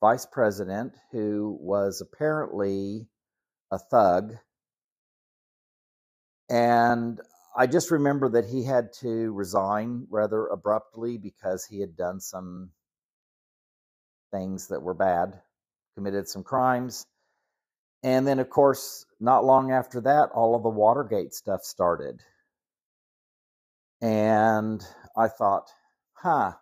vice 0.01 0.27
president, 0.27 0.95
who 1.13 1.59
was 1.61 2.01
apparently 2.01 3.09
a 3.71 3.79
thug. 3.79 4.35
And 6.49 7.21
I 7.57 7.67
just 7.67 7.91
remember 7.91 8.29
that 8.31 8.47
he 8.47 8.65
had 8.65 8.93
to 9.01 9.33
resign 9.33 10.07
rather 10.11 10.47
abruptly 10.47 11.19
because 11.19 11.65
he 11.65 11.81
had 11.81 11.97
done 11.97 12.21
some 12.21 12.71
things 14.31 14.69
that 14.69 14.83
were 14.83 14.95
bad, 14.95 15.41
committed 15.95 16.29
some 16.29 16.45
crimes. 16.45 17.07
And 18.03 18.27
then, 18.27 18.39
of 18.39 18.49
course, 18.49 19.07
not 19.19 19.45
long 19.45 19.73
after 19.73 20.01
that, 20.03 20.31
all 20.33 20.55
of 20.55 20.63
the 20.63 20.69
Watergate 20.69 21.35
stuff 21.35 21.65
started. 21.65 22.21
And 24.01 24.85
I 25.17 25.27
thought, 25.27 25.69
huh, 26.13 26.53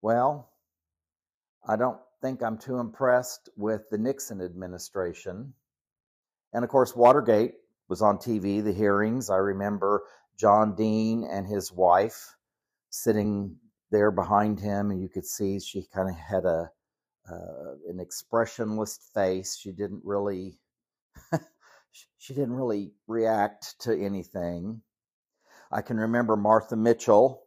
well, 0.00 0.48
I 1.68 1.76
don't 1.76 1.98
think 2.22 2.42
I'm 2.42 2.58
too 2.58 2.78
impressed 2.78 3.50
with 3.56 3.82
the 3.90 3.98
Nixon 3.98 4.40
administration. 4.40 5.52
And 6.52 6.64
of 6.64 6.70
course, 6.70 6.96
Watergate 6.96 7.54
was 7.88 8.00
on 8.00 8.16
TV, 8.16 8.64
the 8.64 8.72
hearings. 8.72 9.28
I 9.28 9.36
remember 9.36 10.02
John 10.38 10.74
Dean 10.74 11.24
and 11.30 11.46
his 11.46 11.70
wife 11.70 12.36
sitting 12.90 13.56
there 13.90 14.10
behind 14.10 14.60
him, 14.60 14.90
and 14.90 15.02
you 15.02 15.08
could 15.08 15.26
see 15.26 15.60
she 15.60 15.86
kind 15.94 16.08
of 16.08 16.16
had 16.16 16.44
a 16.44 16.70
uh, 17.30 17.74
an 17.88 18.00
expressionless 18.00 18.98
face. 19.12 19.58
She 19.58 19.72
didn't 19.72 20.00
really 20.04 20.58
she 22.18 22.32
didn't 22.34 22.54
really 22.54 22.92
react 23.06 23.74
to 23.80 23.92
anything. 23.92 24.80
I 25.70 25.82
can 25.82 25.98
remember 25.98 26.36
Martha 26.36 26.76
Mitchell 26.76 27.42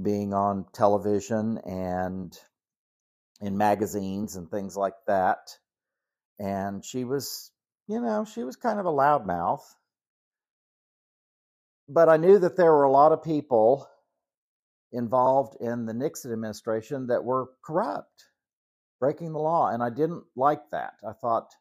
being 0.00 0.34
on 0.34 0.66
television 0.72 1.58
and 1.58 2.36
in 3.42 3.58
magazines 3.58 4.36
and 4.36 4.50
things 4.50 4.76
like 4.76 4.94
that. 5.06 5.50
And 6.40 6.84
she 6.84 7.04
was, 7.04 7.52
you 7.88 8.00
know, 8.00 8.24
she 8.24 8.44
was 8.44 8.56
kind 8.56 8.80
of 8.80 8.86
a 8.86 8.92
loudmouth. 8.92 9.62
But 11.88 12.08
I 12.08 12.16
knew 12.16 12.38
that 12.38 12.56
there 12.56 12.72
were 12.72 12.84
a 12.84 12.92
lot 12.92 13.12
of 13.12 13.24
people 13.24 13.88
involved 14.92 15.56
in 15.60 15.86
the 15.86 15.94
Nixon 15.94 16.32
administration 16.32 17.08
that 17.08 17.24
were 17.24 17.50
corrupt, 17.64 18.26
breaking 19.00 19.32
the 19.32 19.40
law. 19.40 19.68
And 19.68 19.82
I 19.82 19.90
didn't 19.90 20.24
like 20.36 20.62
that. 20.72 20.94
I 21.06 21.12
thought 21.12 21.52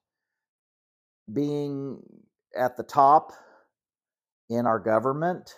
being 1.34 2.02
at 2.58 2.78
the 2.78 2.84
top 2.84 3.34
in 4.50 4.68
our 4.68 4.80
government, 4.80 5.56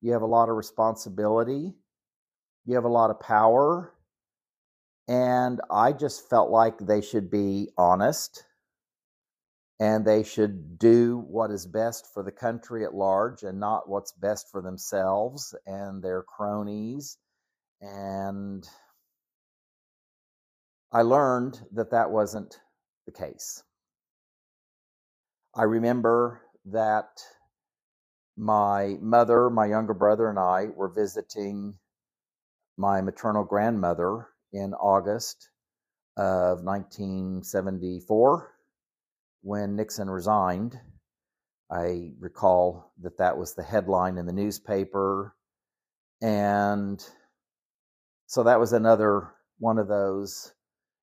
you 0.00 0.12
have 0.12 0.22
a 0.22 0.26
lot 0.26 0.48
of 0.48 0.56
responsibility 0.56 1.74
you 2.64 2.74
have 2.76 2.84
a 2.84 2.88
lot 2.88 3.10
of 3.10 3.20
power. 3.20 3.92
And 5.08 5.60
I 5.70 5.92
just 5.92 6.28
felt 6.28 6.50
like 6.50 6.78
they 6.78 7.00
should 7.00 7.30
be 7.30 7.70
honest 7.76 8.44
and 9.80 10.04
they 10.04 10.22
should 10.22 10.78
do 10.78 11.24
what 11.28 11.50
is 11.50 11.66
best 11.66 12.06
for 12.14 12.22
the 12.22 12.30
country 12.30 12.84
at 12.84 12.94
large 12.94 13.42
and 13.42 13.58
not 13.58 13.88
what's 13.88 14.12
best 14.12 14.48
for 14.50 14.62
themselves 14.62 15.56
and 15.66 16.02
their 16.02 16.22
cronies. 16.22 17.18
And 17.80 18.64
I 20.92 21.02
learned 21.02 21.60
that 21.72 21.90
that 21.90 22.12
wasn't 22.12 22.60
the 23.06 23.12
case. 23.12 23.64
I 25.54 25.64
remember 25.64 26.42
that 26.66 27.24
my 28.36 28.98
mother, 29.00 29.50
my 29.50 29.66
younger 29.66 29.94
brother, 29.94 30.30
and 30.30 30.38
I 30.38 30.66
were 30.66 30.88
visiting 30.88 31.74
my 32.76 33.00
maternal 33.00 33.44
grandmother 33.44 34.28
in 34.52 34.74
August 34.74 35.48
of 36.16 36.62
1974 36.62 38.54
when 39.42 39.76
Nixon 39.76 40.10
resigned. 40.10 40.78
I 41.70 42.12
recall 42.20 42.92
that 43.02 43.18
that 43.18 43.38
was 43.38 43.54
the 43.54 43.62
headline 43.62 44.18
in 44.18 44.26
the 44.26 44.32
newspaper. 44.32 45.34
And 46.20 47.04
so 48.26 48.42
that 48.42 48.60
was 48.60 48.72
another 48.72 49.32
one 49.58 49.78
of 49.78 49.88
those 49.88 50.52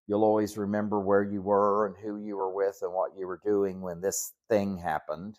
you'll 0.09 0.23
always 0.23 0.57
remember 0.57 0.99
where 0.99 1.21
you 1.21 1.39
were 1.39 1.85
and 1.85 1.95
who 1.95 2.17
you 2.17 2.35
were 2.35 2.51
with 2.51 2.79
and 2.81 2.91
what 2.91 3.11
you 3.15 3.27
were 3.27 3.39
doing 3.45 3.79
when 3.79 4.01
this 4.01 4.33
thing 4.49 4.75
happened. 4.75 5.37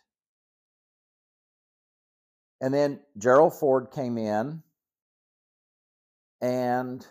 And 2.60 2.72
then 2.72 3.00
Gerald 3.18 3.52
Ford 3.52 3.88
came 3.92 4.16
in 4.16 4.62
and 6.40 7.04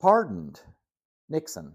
pardoned 0.00 0.60
Nixon. 1.28 1.74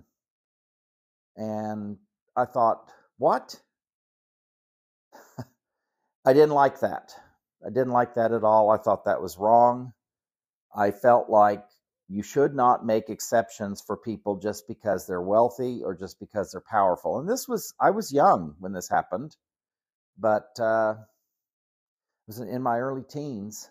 And 1.38 1.98
I 2.36 2.46
thought, 2.46 2.91
what? 3.17 3.60
I 6.25 6.34
didn't 6.34 6.51
like 6.51 6.79
that. 6.79 7.13
I 7.65 7.70
didn't 7.70 7.91
like 7.94 8.15
that 8.15 8.32
at 8.32 8.44
all. 8.44 8.70
I 8.70 8.77
thought 8.77 9.05
that 9.05 9.22
was 9.22 9.38
wrong. 9.38 9.94
I 10.75 10.91
felt 10.91 11.29
like 11.29 11.63
you 12.08 12.22
should 12.24 12.53
not 12.53 12.86
make 12.86 13.10
exceptions 13.10 13.82
for 13.82 13.98
people 13.98 14.38
just 14.38 14.67
because 14.67 15.08
they're 15.08 15.22
wealthy 15.22 15.82
or 15.84 15.96
just 15.96 16.20
because 16.20 16.51
they're 16.51 16.62
powerful. 16.70 17.20
And 17.20 17.29
this 17.29 17.48
was, 17.48 17.74
I 17.79 17.91
was 17.91 18.12
young 18.13 18.55
when 18.60 18.74
this 18.74 18.89
happened, 18.89 19.36
but 20.17 20.50
uh, 20.60 20.96
it 21.00 22.27
was 22.27 22.39
in 22.39 22.62
my 22.62 22.79
early 22.79 23.03
teens. 23.03 23.70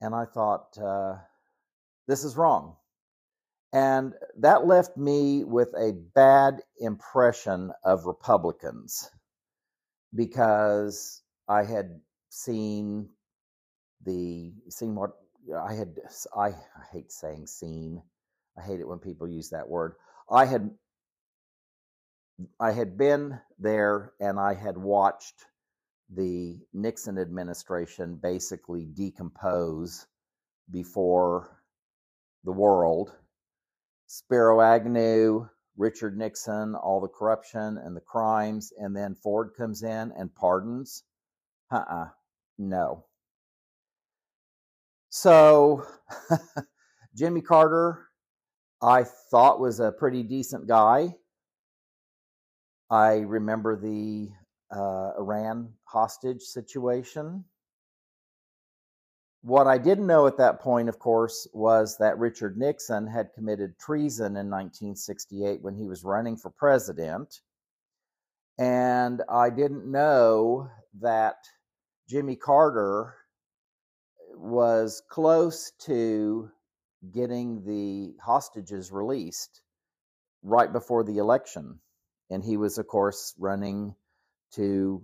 And 0.00 0.14
I 0.14 0.26
thought, 0.26 0.76
uh, 0.78 1.16
this 2.06 2.24
is 2.24 2.36
wrong. 2.36 2.76
And 3.72 4.14
that 4.38 4.66
left 4.66 4.96
me 4.96 5.44
with 5.44 5.68
a 5.76 5.92
bad 6.14 6.62
impression 6.78 7.72
of 7.84 8.06
Republicans 8.06 9.10
because 10.14 11.22
I 11.48 11.64
had 11.64 12.00
seen 12.30 13.10
the 14.04 14.52
seen 14.68 14.94
what 14.94 15.12
I 15.56 15.74
had 15.74 15.96
I, 16.36 16.48
I 16.48 16.54
hate 16.92 17.12
saying 17.12 17.46
seen. 17.46 18.02
I 18.58 18.62
hate 18.62 18.80
it 18.80 18.88
when 18.88 18.98
people 18.98 19.28
use 19.28 19.50
that 19.50 19.68
word. 19.68 19.94
I 20.30 20.46
had 20.46 20.70
I 22.60 22.72
had 22.72 22.96
been 22.98 23.40
there 23.58 24.12
and 24.20 24.38
I 24.38 24.54
had 24.54 24.76
watched 24.78 25.44
the 26.10 26.58
Nixon 26.72 27.18
administration 27.18 28.16
basically 28.22 28.86
decompose 28.86 30.06
before 30.70 31.62
the 32.44 32.52
world. 32.52 33.12
Spiro 34.06 34.60
Agnew, 34.60 35.48
Richard 35.76 36.16
Nixon, 36.16 36.74
all 36.74 37.00
the 37.00 37.08
corruption 37.08 37.78
and 37.78 37.96
the 37.96 38.00
crimes, 38.00 38.72
and 38.78 38.96
then 38.96 39.14
Ford 39.14 39.50
comes 39.56 39.82
in 39.82 40.12
and 40.16 40.34
pardons. 40.34 41.02
Uh 41.70 41.76
uh-uh, 41.76 42.02
uh 42.02 42.08
no. 42.58 43.04
So, 45.10 45.86
Jimmy 47.14 47.40
Carter, 47.40 48.06
I 48.82 49.04
thought 49.04 49.60
was 49.60 49.80
a 49.80 49.92
pretty 49.92 50.22
decent 50.22 50.66
guy. 50.68 51.14
I 52.90 53.16
remember 53.20 53.76
the 53.76 54.28
uh, 54.70 55.12
Iran 55.18 55.72
hostage 55.84 56.42
situation. 56.42 57.44
What 59.46 59.68
I 59.68 59.78
didn't 59.78 60.08
know 60.08 60.26
at 60.26 60.38
that 60.38 60.58
point, 60.60 60.88
of 60.88 60.98
course, 60.98 61.46
was 61.52 61.98
that 62.00 62.18
Richard 62.18 62.56
Nixon 62.58 63.06
had 63.06 63.32
committed 63.32 63.78
treason 63.78 64.36
in 64.36 64.50
1968 64.50 65.62
when 65.62 65.76
he 65.76 65.86
was 65.86 66.02
running 66.02 66.36
for 66.36 66.50
president. 66.50 67.42
And 68.58 69.22
I 69.28 69.50
didn't 69.50 69.88
know 69.88 70.68
that 71.00 71.36
Jimmy 72.08 72.34
Carter 72.34 73.14
was 74.34 75.00
close 75.08 75.70
to 75.82 76.50
getting 77.14 77.64
the 77.64 78.16
hostages 78.20 78.90
released 78.90 79.60
right 80.42 80.72
before 80.72 81.04
the 81.04 81.18
election. 81.18 81.78
And 82.30 82.42
he 82.42 82.56
was, 82.56 82.78
of 82.78 82.88
course, 82.88 83.32
running 83.38 83.94
to 84.54 85.02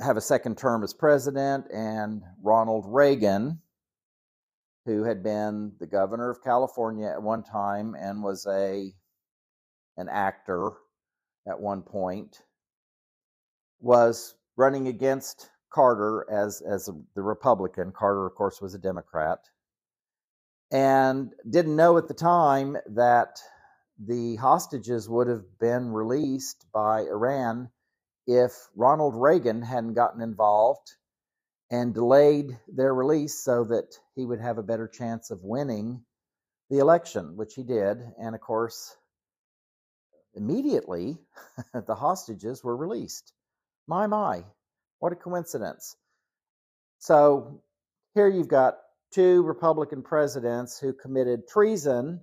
have 0.00 0.16
a 0.16 0.20
second 0.20 0.58
term 0.58 0.82
as 0.82 0.94
president. 0.94 1.66
And 1.72 2.22
Ronald 2.42 2.84
Reagan, 2.88 3.60
who 4.86 5.04
had 5.04 5.22
been 5.22 5.72
the 5.78 5.86
governor 5.86 6.30
of 6.30 6.42
California 6.42 7.08
at 7.08 7.22
one 7.22 7.42
time 7.42 7.94
and 7.94 8.22
was 8.22 8.46
a 8.46 8.92
an 9.96 10.08
actor 10.08 10.70
at 11.46 11.60
one 11.60 11.82
point, 11.82 12.42
was 13.80 14.34
running 14.56 14.88
against 14.88 15.50
Carter 15.70 16.26
as 16.30 16.62
as 16.62 16.88
the 17.14 17.22
Republican. 17.22 17.92
Carter, 17.92 18.26
of 18.26 18.34
course, 18.34 18.60
was 18.60 18.74
a 18.74 18.78
Democrat, 18.78 19.38
and 20.70 21.32
didn't 21.48 21.76
know 21.76 21.98
at 21.98 22.08
the 22.08 22.14
time 22.14 22.76
that 22.86 23.40
the 23.98 24.36
hostages 24.36 25.08
would 25.08 25.28
have 25.28 25.58
been 25.58 25.92
released 25.92 26.64
by 26.72 27.02
Iran 27.02 27.68
if 28.26 28.52
Ronald 28.76 29.14
Reagan 29.16 29.62
hadn't 29.62 29.94
gotten 29.94 30.20
involved 30.20 30.94
and 31.70 31.94
delayed 31.94 32.58
their 32.68 32.94
release 32.94 33.38
so 33.38 33.64
that 33.64 33.98
he 34.14 34.24
would 34.24 34.40
have 34.40 34.58
a 34.58 34.62
better 34.62 34.88
chance 34.88 35.30
of 35.30 35.44
winning 35.44 36.04
the 36.68 36.78
election, 36.78 37.36
which 37.36 37.54
he 37.54 37.62
did. 37.62 37.98
And 38.20 38.34
of 38.34 38.40
course, 38.40 38.96
immediately 40.34 41.18
the 41.86 41.94
hostages 41.94 42.62
were 42.64 42.76
released. 42.76 43.32
My, 43.86 44.06
my, 44.06 44.44
what 44.98 45.12
a 45.12 45.16
coincidence. 45.16 45.96
So 46.98 47.62
here 48.14 48.28
you've 48.28 48.48
got 48.48 48.78
two 49.12 49.42
Republican 49.42 50.02
presidents 50.02 50.78
who 50.78 50.92
committed 50.92 51.48
treason 51.48 52.20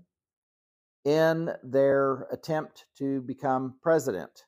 in 1.03 1.49
their 1.63 2.27
attempt 2.31 2.85
to 2.97 3.21
become 3.21 3.75
president. 3.81 4.43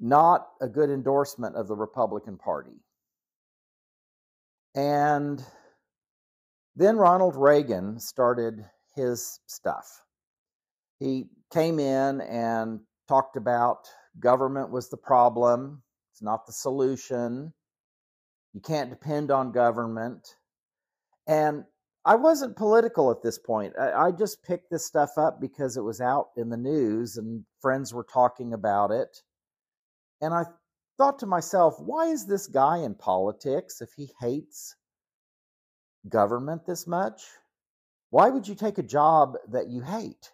Not 0.00 0.48
a 0.60 0.68
good 0.68 0.90
endorsement 0.90 1.56
of 1.56 1.68
the 1.68 1.76
Republican 1.76 2.38
Party. 2.38 2.82
And 4.74 5.44
then 6.76 6.96
Ronald 6.96 7.36
Reagan 7.36 8.00
started 8.00 8.64
his 8.94 9.40
stuff. 9.46 10.02
He 10.98 11.26
came 11.52 11.78
in 11.78 12.20
and 12.22 12.80
talked 13.08 13.36
about 13.36 13.88
government 14.18 14.70
was 14.70 14.88
the 14.88 14.96
problem, 14.96 15.82
it's 16.12 16.22
not 16.22 16.46
the 16.46 16.52
solution. 16.52 17.52
You 18.52 18.60
can't 18.60 18.90
depend 18.90 19.30
on 19.30 19.52
government. 19.52 20.36
And 21.26 21.64
I 22.04 22.16
wasn't 22.16 22.56
political 22.56 23.10
at 23.10 23.22
this 23.22 23.38
point. 23.38 23.74
I, 23.78 23.92
I, 23.92 24.10
just 24.10 24.42
picked 24.42 24.70
this 24.70 24.86
stuff 24.86 25.10
up 25.16 25.40
because 25.40 25.76
it 25.76 25.82
was 25.82 26.00
out 26.00 26.30
in 26.36 26.48
the 26.48 26.56
news 26.56 27.16
and 27.16 27.44
friends 27.60 27.94
were 27.94 28.06
talking 28.10 28.52
about 28.52 28.90
it. 28.90 29.22
And 30.20 30.34
I 30.34 30.44
thought 30.98 31.18
to 31.20 31.26
myself, 31.26 31.76
why 31.78 32.06
is 32.06 32.26
this 32.26 32.46
guy 32.46 32.78
in 32.78 32.94
politics 32.94 33.80
if 33.80 33.90
he 33.96 34.12
hates 34.20 34.76
government 36.08 36.66
this 36.66 36.86
much? 36.86 37.22
Why 38.10 38.28
would 38.28 38.46
you 38.46 38.54
take 38.54 38.78
a 38.78 38.82
job 38.82 39.36
that 39.48 39.68
you 39.68 39.82
hate? 39.82 40.32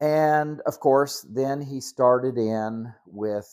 And 0.00 0.60
of 0.66 0.80
course, 0.80 1.24
then 1.28 1.60
he 1.60 1.80
started 1.80 2.36
in 2.36 2.92
with 3.06 3.48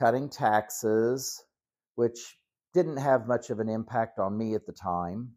cutting 0.00 0.28
taxes, 0.28 1.42
which 1.96 2.38
didn't 2.74 2.96
have 2.96 3.26
much 3.26 3.50
of 3.50 3.60
an 3.60 3.68
impact 3.68 4.18
on 4.18 4.36
me 4.36 4.54
at 4.54 4.66
the 4.66 4.72
time. 4.72 5.32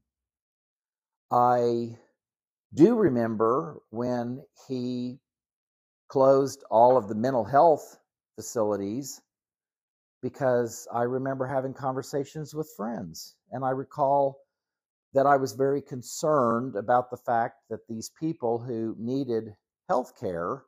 I 1.31 1.97
do 2.73 2.95
remember 2.95 3.81
when 3.89 4.43
he 4.67 5.19
closed 6.07 6.63
all 6.69 6.97
of 6.97 7.07
the 7.07 7.15
mental 7.15 7.45
health 7.45 7.97
facilities 8.35 9.21
because 10.21 10.87
I 10.93 11.03
remember 11.03 11.45
having 11.45 11.73
conversations 11.73 12.53
with 12.53 12.71
friends. 12.75 13.35
And 13.51 13.63
I 13.63 13.69
recall 13.71 14.39
that 15.13 15.25
I 15.25 15.37
was 15.37 15.53
very 15.53 15.81
concerned 15.81 16.75
about 16.75 17.09
the 17.09 17.17
fact 17.17 17.55
that 17.69 17.87
these 17.87 18.11
people 18.19 18.59
who 18.59 18.95
needed 18.99 19.55
healthcare 19.89 20.61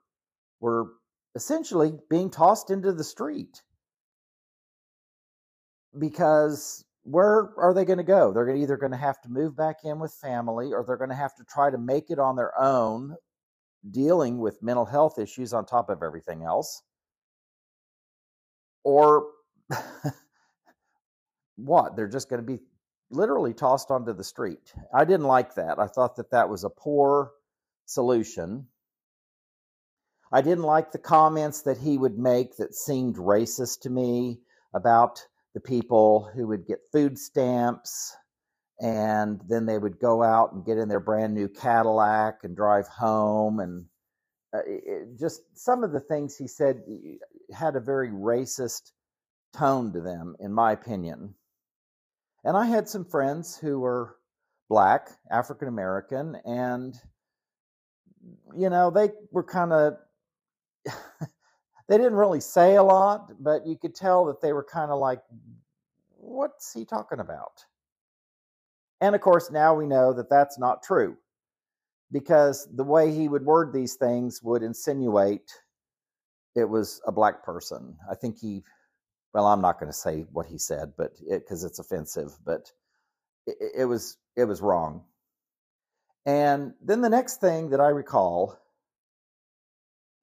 were 0.59 0.93
essentially 1.35 1.93
being 2.09 2.29
tossed 2.29 2.69
into 2.69 2.91
the 2.93 3.03
street 3.03 3.61
because 5.97 6.83
where 7.03 7.51
are 7.57 7.73
they 7.73 7.85
going 7.85 7.97
to 7.97 8.03
go? 8.03 8.31
They're 8.31 8.55
either 8.55 8.77
going 8.77 8.91
to 8.91 8.97
have 8.97 9.21
to 9.21 9.29
move 9.29 9.55
back 9.55 9.77
in 9.83 9.99
with 9.99 10.13
family 10.13 10.73
or 10.73 10.83
they're 10.85 10.97
going 10.97 11.09
to 11.09 11.15
have 11.15 11.35
to 11.35 11.43
try 11.43 11.69
to 11.69 11.77
make 11.77 12.09
it 12.09 12.19
on 12.19 12.35
their 12.35 12.59
own, 12.59 13.15
dealing 13.89 14.39
with 14.39 14.61
mental 14.61 14.85
health 14.85 15.19
issues 15.19 15.53
on 15.53 15.65
top 15.65 15.89
of 15.89 16.03
everything 16.03 16.43
else. 16.43 16.81
Or 18.83 19.27
what? 21.55 21.95
They're 21.95 22.07
just 22.07 22.29
going 22.29 22.41
to 22.41 22.47
be 22.47 22.59
literally 23.11 23.53
tossed 23.53 23.91
onto 23.91 24.13
the 24.13 24.23
street. 24.23 24.73
I 24.93 25.05
didn't 25.05 25.27
like 25.27 25.55
that. 25.55 25.79
I 25.79 25.87
thought 25.87 26.15
that 26.17 26.31
that 26.31 26.49
was 26.49 26.63
a 26.63 26.69
poor 26.69 27.31
solution. 27.85 28.67
I 30.31 30.41
didn't 30.41 30.63
like 30.63 30.91
the 30.91 30.99
comments 30.99 31.63
that 31.63 31.77
he 31.77 31.97
would 31.97 32.19
make 32.19 32.57
that 32.57 32.75
seemed 32.75 33.15
racist 33.15 33.81
to 33.81 33.89
me 33.89 34.41
about 34.73 35.25
the 35.55 35.59
people 35.59 36.29
who 36.35 36.47
would 36.47 36.67
get 36.67 36.79
food 36.91 37.17
stamps 37.17 38.15
and 38.79 39.41
then 39.47 39.65
they 39.65 39.77
would 39.77 39.99
go 39.99 40.23
out 40.23 40.53
and 40.53 40.65
get 40.65 40.77
in 40.77 40.87
their 40.87 40.99
brand 40.99 41.33
new 41.33 41.47
Cadillac 41.47 42.39
and 42.43 42.55
drive 42.55 42.87
home 42.87 43.59
and 43.59 43.85
uh, 44.53 44.59
it, 44.65 45.19
just 45.19 45.41
some 45.53 45.83
of 45.83 45.91
the 45.91 45.99
things 45.99 46.35
he 46.35 46.47
said 46.47 46.81
had 47.53 47.75
a 47.75 47.79
very 47.79 48.09
racist 48.09 48.91
tone 49.53 49.91
to 49.93 50.01
them 50.01 50.35
in 50.39 50.53
my 50.53 50.71
opinion. 50.71 51.33
And 52.43 52.55
I 52.55 52.65
had 52.65 52.87
some 52.87 53.03
friends 53.03 53.57
who 53.57 53.79
were 53.79 54.15
black, 54.69 55.09
African 55.29 55.67
American 55.67 56.37
and 56.45 56.95
you 58.55 58.69
know, 58.69 58.91
they 58.91 59.09
were 59.31 59.43
kind 59.43 59.73
of 59.73 59.97
they 61.89 61.97
didn't 61.97 62.15
really 62.15 62.39
say 62.39 62.75
a 62.75 62.83
lot, 62.83 63.31
but 63.39 63.67
you 63.67 63.75
could 63.75 63.95
tell 63.95 64.25
that 64.25 64.41
they 64.41 64.53
were 64.53 64.63
kind 64.63 64.91
of 64.91 64.99
like, 64.99 65.21
what's 66.15 66.73
he 66.73 66.85
talking 66.85 67.19
about? 67.19 67.65
And 69.01 69.15
of 69.15 69.21
course, 69.21 69.51
now 69.51 69.75
we 69.75 69.87
know 69.87 70.13
that 70.13 70.29
that's 70.29 70.59
not 70.59 70.83
true 70.83 71.17
because 72.11 72.67
the 72.73 72.83
way 72.83 73.11
he 73.13 73.27
would 73.27 73.45
word 73.45 73.73
these 73.73 73.95
things 73.95 74.41
would 74.43 74.63
insinuate 74.63 75.51
it 76.55 76.65
was 76.69 77.01
a 77.07 77.11
black 77.11 77.43
person. 77.43 77.95
I 78.11 78.15
think 78.15 78.39
he, 78.39 78.63
well, 79.33 79.47
I'm 79.47 79.61
not 79.61 79.79
going 79.79 79.91
to 79.91 79.97
say 79.97 80.25
what 80.31 80.47
he 80.47 80.57
said, 80.57 80.93
but 80.97 81.11
because 81.29 81.63
it, 81.63 81.67
it's 81.67 81.79
offensive, 81.79 82.31
but 82.45 82.71
it, 83.47 83.57
it 83.79 83.85
was 83.85 84.17
it 84.37 84.45
was 84.45 84.61
wrong. 84.61 85.03
And 86.25 86.73
then 86.83 87.01
the 87.01 87.09
next 87.09 87.41
thing 87.41 87.71
that 87.71 87.81
I 87.81 87.89
recall 87.89 88.59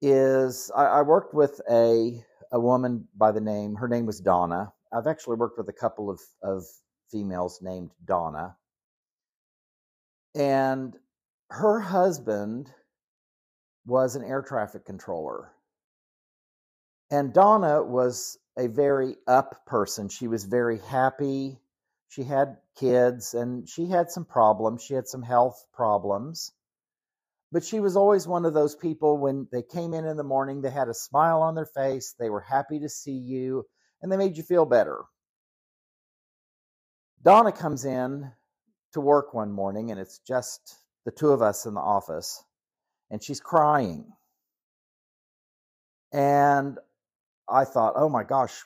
is 0.01 0.71
I, 0.75 0.85
I 0.85 1.01
worked 1.03 1.33
with 1.33 1.61
a 1.71 2.23
a 2.51 2.59
woman 2.59 3.07
by 3.17 3.31
the 3.31 3.41
name. 3.41 3.75
Her 3.75 3.87
name 3.87 4.05
was 4.05 4.19
Donna. 4.21 4.71
I've 4.93 5.07
actually 5.07 5.37
worked 5.37 5.57
with 5.57 5.69
a 5.69 5.73
couple 5.73 6.09
of 6.09 6.21
of 6.43 6.63
females 7.11 7.59
named 7.61 7.91
Donna, 8.05 8.55
and 10.35 10.95
her 11.49 11.79
husband 11.79 12.71
was 13.85 14.15
an 14.15 14.23
air 14.23 14.41
traffic 14.41 14.85
controller. 14.85 15.51
And 17.09 17.33
Donna 17.33 17.81
was 17.83 18.37
a 18.57 18.67
very 18.67 19.15
up 19.27 19.65
person. 19.65 20.09
She 20.09 20.27
was 20.27 20.43
very 20.43 20.79
happy. 20.79 21.59
She 22.09 22.23
had 22.23 22.57
kids 22.75 23.33
and 23.33 23.67
she 23.67 23.87
had 23.87 24.11
some 24.11 24.25
problems. 24.25 24.83
She 24.83 24.93
had 24.93 25.07
some 25.07 25.23
health 25.23 25.65
problems. 25.73 26.51
But 27.51 27.63
she 27.63 27.79
was 27.79 27.95
always 27.95 28.27
one 28.27 28.45
of 28.45 28.53
those 28.53 28.75
people 28.75 29.17
when 29.17 29.47
they 29.51 29.61
came 29.61 29.93
in 29.93 30.05
in 30.05 30.17
the 30.17 30.23
morning, 30.23 30.61
they 30.61 30.69
had 30.69 30.89
a 30.89 30.93
smile 30.93 31.41
on 31.41 31.55
their 31.55 31.65
face, 31.65 32.13
they 32.19 32.29
were 32.29 32.41
happy 32.41 32.79
to 32.79 32.89
see 32.89 33.17
you, 33.17 33.65
and 34.01 34.11
they 34.11 34.17
made 34.17 34.35
you 34.35 34.43
feel 34.43 34.65
better. 34.65 35.03
Donna 37.23 37.53
comes 37.53 37.85
in 37.85 38.31
to 38.97 39.01
work 39.01 39.35
one 39.35 39.51
morning 39.51 39.91
and 39.91 39.99
it's 39.99 40.17
just 40.27 40.75
the 41.05 41.11
two 41.11 41.29
of 41.29 41.41
us 41.41 41.65
in 41.67 41.75
the 41.75 41.79
office, 41.79 42.43
and 43.11 43.23
she's 43.23 43.39
crying. 43.39 44.11
And 46.11 46.79
I 47.47 47.63
thought, 47.63 47.93
oh 47.95 48.09
my 48.09 48.23
gosh, 48.23 48.65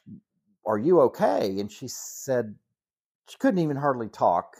are 0.65 0.77
you 0.77 1.01
okay? 1.01 1.59
And 1.59 1.69
she 1.69 1.87
said, 1.87 2.55
she 3.29 3.37
couldn't 3.37 3.59
even 3.59 3.75
hardly 3.75 4.07
talk. 4.07 4.55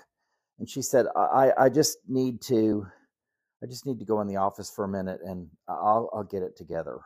And 0.60 0.70
she 0.70 0.82
said, 0.82 1.08
I, 1.16 1.52
I 1.58 1.70
just 1.70 1.98
need 2.08 2.42
to, 2.44 2.86
I 3.64 3.66
just 3.66 3.86
need 3.86 4.00
to 4.00 4.06
go 4.06 4.22
in 4.22 4.28
the 4.28 4.36
office 4.36 4.70
for 4.70 4.84
a 4.84 4.90
minute 4.90 5.22
and 5.26 5.48
I'll, 5.68 6.10
I'll 6.14 6.24
get 6.24 6.44
it 6.44 6.58
together. 6.58 7.00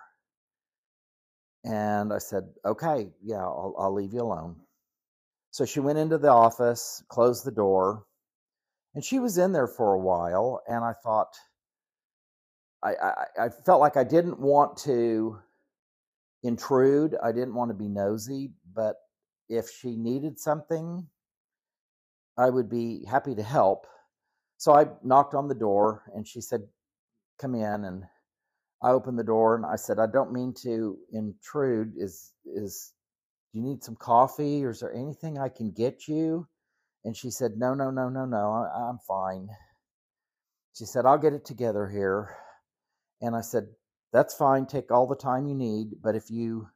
And 1.63 2.11
I 2.11 2.17
said, 2.17 2.43
okay, 2.65 3.09
yeah, 3.23 3.37
I'll, 3.43 3.75
I'll 3.77 3.93
leave 3.93 4.13
you 4.13 4.21
alone. 4.21 4.55
So 5.51 5.65
she 5.65 5.79
went 5.79 5.99
into 5.99 6.17
the 6.17 6.31
office, 6.31 7.03
closed 7.07 7.45
the 7.45 7.51
door, 7.51 8.03
and 8.95 9.03
she 9.03 9.19
was 9.19 9.37
in 9.37 9.51
there 9.51 9.67
for 9.67 9.93
a 9.93 9.99
while 9.99 10.61
and 10.67 10.83
i 10.83 10.93
thought 11.03 11.35
I, 12.83 12.93
I, 12.93 13.45
I 13.45 13.49
felt 13.65 13.81
like 13.81 13.97
i 13.97 14.03
didn't 14.03 14.39
want 14.39 14.77
to 14.79 15.39
intrude 16.43 17.15
i 17.23 17.31
didn't 17.31 17.55
want 17.55 17.69
to 17.69 17.75
be 17.75 17.87
nosy 17.89 18.51
but 18.73 18.95
if 19.49 19.69
she 19.69 19.95
needed 19.95 20.39
something 20.39 21.07
i 22.37 22.49
would 22.49 22.69
be 22.69 23.05
happy 23.05 23.35
to 23.35 23.43
help. 23.43 23.87
So 24.57 24.73
i 24.73 24.85
knocked 25.03 25.33
on 25.33 25.47
the 25.47 25.55
door 25.55 26.03
and 26.15 26.27
she 26.27 26.41
said 26.41 26.61
come 27.39 27.55
in 27.55 27.85
and 27.85 28.03
i 28.81 28.91
opened 28.91 29.19
the 29.19 29.23
door 29.23 29.55
and 29.55 29.65
i 29.65 29.75
said 29.75 29.99
i 29.99 30.07
don't 30.07 30.33
mean 30.33 30.53
to 30.63 30.97
intrude. 31.11 31.93
Is 31.97 32.33
is 32.45 32.93
do 33.53 33.59
you 33.59 33.65
need 33.65 33.83
some 33.83 33.95
coffee? 33.95 34.65
Or 34.65 34.71
is 34.71 34.79
there 34.81 34.93
anything 34.93 35.37
i 35.37 35.49
can 35.49 35.71
get 35.71 36.07
you 36.07 36.47
and 37.05 37.15
she 37.15 37.29
said, 37.29 37.51
No, 37.55 37.73
no, 37.73 37.91
no, 37.91 38.09
no, 38.09 38.25
no, 38.25 38.51
I, 38.51 38.89
I'm 38.89 38.99
fine. 39.07 39.47
She 40.73 40.85
said, 40.85 41.05
I'll 41.05 41.19
get 41.19 41.33
it 41.33 41.45
together 41.45 41.87
here. 41.87 42.35
And 43.21 43.35
I 43.35 43.41
said, 43.41 43.67
That's 44.11 44.33
fine. 44.33 44.65
Take 44.65 44.91
all 44.91 45.07
the 45.07 45.15
time 45.15 45.47
you 45.47 45.55
need. 45.55 46.01
But 46.03 46.15
if 46.15 46.29
you 46.29 46.67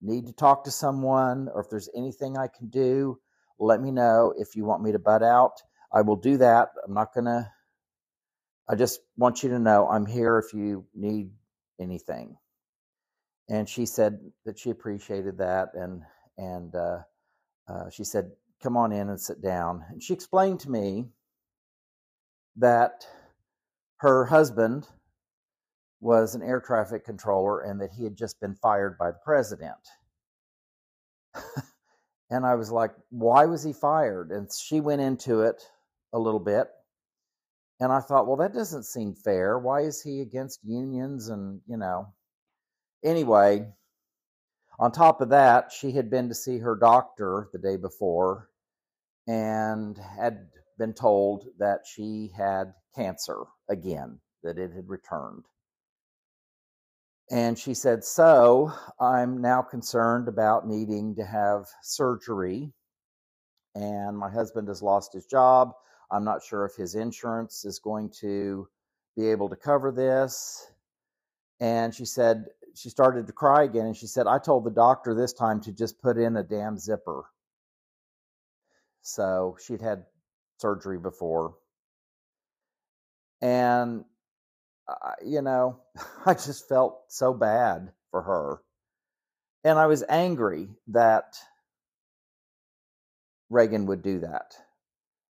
need 0.00 0.26
to 0.26 0.32
talk 0.32 0.64
to 0.64 0.70
someone 0.70 1.48
or 1.52 1.60
if 1.60 1.68
there's 1.68 1.90
anything 1.94 2.38
I 2.38 2.46
can 2.46 2.68
do, 2.68 3.18
let 3.58 3.82
me 3.82 3.90
know. 3.90 4.32
If 4.38 4.56
you 4.56 4.64
want 4.64 4.82
me 4.82 4.92
to 4.92 4.98
butt 4.98 5.22
out, 5.22 5.60
I 5.92 6.00
will 6.02 6.16
do 6.16 6.38
that. 6.38 6.68
I'm 6.86 6.94
not 6.94 7.12
going 7.12 7.26
to, 7.26 7.50
I 8.68 8.76
just 8.76 9.00
want 9.16 9.42
you 9.42 9.50
to 9.50 9.58
know 9.58 9.88
I'm 9.88 10.06
here 10.06 10.38
if 10.38 10.54
you 10.54 10.86
need 10.94 11.32
anything. 11.80 12.36
And 13.48 13.68
she 13.68 13.84
said 13.84 14.20
that 14.46 14.58
she 14.58 14.70
appreciated 14.70 15.38
that. 15.38 15.70
And, 15.74 16.02
and, 16.38 16.74
uh, 16.74 16.98
uh, 17.68 17.90
she 17.90 18.04
said, 18.04 18.30
come 18.62 18.76
on 18.76 18.92
in 18.92 19.08
and 19.08 19.20
sit 19.20 19.42
down. 19.42 19.84
And 19.88 20.02
she 20.02 20.14
explained 20.14 20.60
to 20.60 20.70
me 20.70 21.06
that 22.56 23.06
her 23.98 24.26
husband 24.26 24.86
was 26.00 26.34
an 26.34 26.42
air 26.42 26.60
traffic 26.60 27.04
controller 27.04 27.60
and 27.60 27.80
that 27.80 27.92
he 27.92 28.04
had 28.04 28.16
just 28.16 28.40
been 28.40 28.54
fired 28.54 28.96
by 28.98 29.10
the 29.10 29.18
president. 29.24 29.76
and 32.30 32.44
I 32.46 32.54
was 32.54 32.70
like, 32.70 32.92
why 33.10 33.46
was 33.46 33.62
he 33.62 33.72
fired? 33.72 34.30
And 34.30 34.50
she 34.52 34.80
went 34.80 35.02
into 35.02 35.42
it 35.42 35.62
a 36.12 36.18
little 36.18 36.40
bit. 36.40 36.68
And 37.80 37.92
I 37.92 38.00
thought, 38.00 38.26
well, 38.26 38.36
that 38.38 38.52
doesn't 38.52 38.84
seem 38.84 39.14
fair. 39.14 39.58
Why 39.58 39.82
is 39.82 40.02
he 40.02 40.20
against 40.20 40.60
unions? 40.64 41.28
And, 41.28 41.60
you 41.66 41.78
know, 41.78 42.08
anyway, 43.02 43.66
on 44.78 44.92
top 44.92 45.20
of 45.22 45.30
that, 45.30 45.72
she 45.72 45.92
had 45.92 46.10
been 46.10 46.28
to 46.28 46.34
see 46.34 46.58
her 46.58 46.76
doctor 46.76 47.48
the 47.52 47.58
day 47.58 47.76
before 47.76 48.49
and 49.30 49.96
had 49.96 50.48
been 50.76 50.92
told 50.92 51.46
that 51.60 51.82
she 51.86 52.32
had 52.36 52.74
cancer 52.96 53.44
again, 53.68 54.18
that 54.42 54.58
it 54.58 54.72
had 54.72 54.88
returned. 54.88 55.44
And 57.30 57.56
she 57.56 57.74
said, 57.74 58.02
So 58.02 58.72
I'm 58.98 59.40
now 59.40 59.62
concerned 59.62 60.26
about 60.26 60.66
needing 60.66 61.14
to 61.14 61.24
have 61.24 61.66
surgery. 61.80 62.72
And 63.76 64.18
my 64.18 64.28
husband 64.28 64.66
has 64.66 64.82
lost 64.82 65.12
his 65.12 65.26
job. 65.26 65.70
I'm 66.10 66.24
not 66.24 66.42
sure 66.42 66.64
if 66.64 66.74
his 66.74 66.96
insurance 66.96 67.64
is 67.64 67.78
going 67.78 68.10
to 68.20 68.66
be 69.16 69.30
able 69.30 69.48
to 69.48 69.54
cover 69.54 69.92
this. 69.92 70.72
And 71.60 71.94
she 71.94 72.04
said, 72.04 72.46
she 72.74 72.88
started 72.88 73.28
to 73.28 73.32
cry 73.32 73.62
again. 73.62 73.86
And 73.86 73.96
she 73.96 74.08
said, 74.08 74.26
I 74.26 74.38
told 74.38 74.64
the 74.64 74.70
doctor 74.70 75.14
this 75.14 75.32
time 75.32 75.60
to 75.60 75.72
just 75.72 76.02
put 76.02 76.18
in 76.18 76.36
a 76.36 76.42
damn 76.42 76.78
zipper. 76.78 77.26
So 79.02 79.56
she'd 79.64 79.80
had 79.80 80.04
surgery 80.58 80.98
before. 80.98 81.54
And, 83.40 84.04
uh, 84.88 85.12
you 85.24 85.42
know, 85.42 85.80
I 86.26 86.34
just 86.34 86.68
felt 86.68 87.02
so 87.08 87.32
bad 87.32 87.92
for 88.10 88.22
her. 88.22 88.62
And 89.64 89.78
I 89.78 89.86
was 89.86 90.04
angry 90.08 90.68
that 90.88 91.36
Reagan 93.50 93.86
would 93.86 94.02
do 94.02 94.20
that 94.20 94.54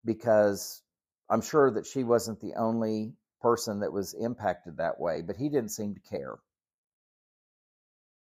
because 0.04 0.82
I'm 1.30 1.42
sure 1.42 1.72
that 1.72 1.86
she 1.86 2.04
wasn't 2.04 2.42
the 2.42 2.56
only 2.56 3.14
person 3.42 3.80
that 3.82 3.94
was 3.94 4.14
impacted 4.14 4.78
that 4.78 5.00
way, 5.00 5.22
but 5.22 5.38
he 5.38 5.50
didn't 5.50 5.72
seem 5.72 5.94
to 5.94 6.02
care. 6.02 6.36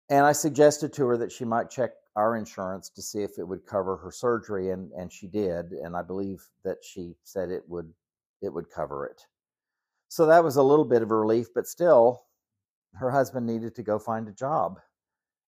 And 0.09 0.25
I 0.25 0.31
suggested 0.31 0.93
to 0.93 1.05
her 1.07 1.17
that 1.17 1.31
she 1.31 1.43
might 1.43 1.69
check 1.69 1.91
our 2.17 2.35
insurance 2.35 2.89
to 2.89 3.01
see 3.01 3.21
if 3.21 3.37
it 3.37 3.47
would 3.47 3.65
cover 3.65 3.95
her 3.97 4.11
surgery 4.11 4.71
and 4.71 4.91
and 4.93 5.13
she 5.13 5.27
did 5.27 5.71
and 5.71 5.95
I 5.95 6.01
believe 6.01 6.41
that 6.65 6.79
she 6.83 7.15
said 7.23 7.51
it 7.51 7.63
would 7.67 7.93
it 8.41 8.49
would 8.51 8.69
cover 8.69 9.05
it. 9.05 9.21
So 10.09 10.25
that 10.25 10.43
was 10.43 10.55
a 10.55 10.63
little 10.63 10.85
bit 10.85 11.03
of 11.03 11.11
a 11.11 11.15
relief 11.15 11.47
but 11.53 11.67
still 11.67 12.23
her 12.95 13.11
husband 13.11 13.45
needed 13.45 13.75
to 13.75 13.83
go 13.83 13.99
find 13.99 14.27
a 14.27 14.33
job. 14.33 14.79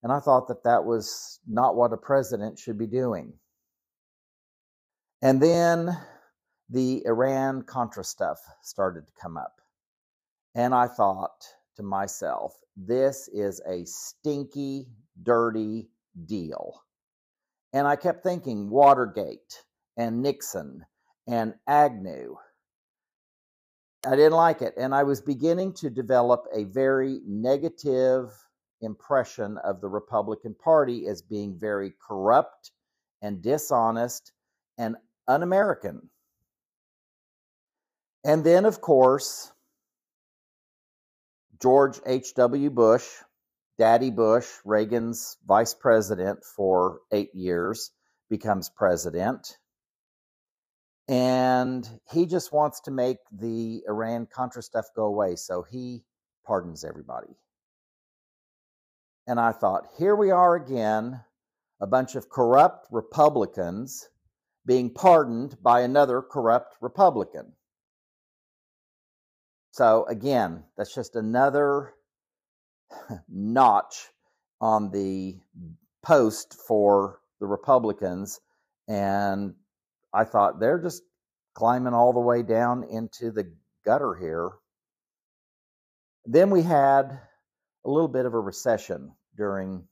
And 0.03 0.11
I 0.11 0.19
thought 0.19 0.47
that 0.47 0.63
that 0.63 0.85
was 0.85 1.39
not 1.47 1.75
what 1.75 1.91
a 1.91 1.97
president 1.97 2.59
should 2.59 2.77
be 2.77 2.87
doing. 2.87 3.33
And 5.21 5.41
then 5.41 5.97
the 6.69 7.03
Iran 7.05 7.63
Contra 7.63 8.03
stuff 8.03 8.39
started 8.61 9.07
to 9.07 9.21
come 9.21 9.35
up. 9.35 9.59
And 10.55 10.73
I 10.73 10.87
thought 10.87 11.43
to 11.75 11.83
myself, 11.83 12.53
this 12.77 13.27
is 13.33 13.61
a 13.67 13.83
stinky, 13.85 14.87
dirty 15.21 15.89
deal. 16.25 16.83
And 17.73 17.87
I 17.87 17.95
kept 17.95 18.23
thinking 18.23 18.69
Watergate 18.69 19.63
and 19.97 20.21
Nixon 20.21 20.85
and 21.27 21.53
Agnew. 21.67 22.35
I 24.07 24.15
didn't 24.15 24.33
like 24.33 24.61
it. 24.61 24.73
And 24.77 24.95
I 24.95 25.03
was 25.03 25.21
beginning 25.21 25.73
to 25.73 25.89
develop 25.89 26.45
a 26.53 26.63
very 26.65 27.19
negative 27.27 28.29
impression 28.81 29.57
of 29.63 29.81
the 29.81 29.89
Republican 29.89 30.55
Party 30.55 31.07
as 31.07 31.21
being 31.21 31.57
very 31.57 31.93
corrupt 32.05 32.71
and 33.21 33.41
dishonest 33.41 34.31
and 34.77 34.95
un 35.27 35.43
American. 35.43 36.09
And 38.23 38.43
then, 38.43 38.65
of 38.65 38.81
course, 38.81 39.51
George 41.61 41.99
H.W. 42.05 42.69
Bush 42.69 43.05
Daddy 43.79 44.11
Bush, 44.11 44.45
Reagan's 44.65 45.37
vice 45.47 45.73
president 45.73 46.43
for 46.43 46.99
eight 47.13 47.33
years, 47.33 47.91
becomes 48.29 48.69
president. 48.69 49.57
And 51.07 51.89
he 52.11 52.25
just 52.25 52.51
wants 52.51 52.81
to 52.81 52.91
make 52.91 53.19
the 53.31 53.83
Iran 53.87 54.27
Contra 54.31 54.61
stuff 54.61 54.87
go 54.97 55.05
away. 55.05 55.37
So 55.37 55.63
he 55.63 56.03
pardons 56.45 56.83
everybody. 56.83 57.33
And 59.25 59.39
I 59.39 59.53
thought, 59.53 59.87
here 59.97 60.15
we 60.15 60.29
are 60.29 60.55
again, 60.55 61.21
a 61.79 61.87
bunch 61.87 62.15
of 62.15 62.29
corrupt 62.29 62.87
Republicans 62.91 64.09
being 64.65 64.93
pardoned 64.93 65.55
by 65.63 65.81
another 65.81 66.21
corrupt 66.21 66.75
Republican. 66.81 67.53
So 69.71 70.05
again, 70.09 70.65
that's 70.75 70.93
just 70.93 71.15
another 71.15 71.93
notch 73.27 74.09
on 74.61 74.91
the 74.91 75.37
post 76.03 76.55
for 76.67 77.19
the 77.39 77.47
Republicans. 77.47 78.39
And 78.87 79.55
I 80.13 80.23
thought 80.23 80.59
they're 80.59 80.81
just 80.81 81.03
climbing 81.53 81.93
all 81.93 82.13
the 82.13 82.19
way 82.19 82.43
down 82.43 82.83
into 82.83 83.31
the 83.31 83.51
gutter 83.85 84.15
here. 84.15 84.51
Then 86.25 86.49
we 86.49 86.61
had 86.61 87.19
a 87.85 87.89
little 87.89 88.07
bit 88.07 88.25
of 88.25 88.33
a 88.33 88.39
recession 88.39 89.13
during 89.35 89.83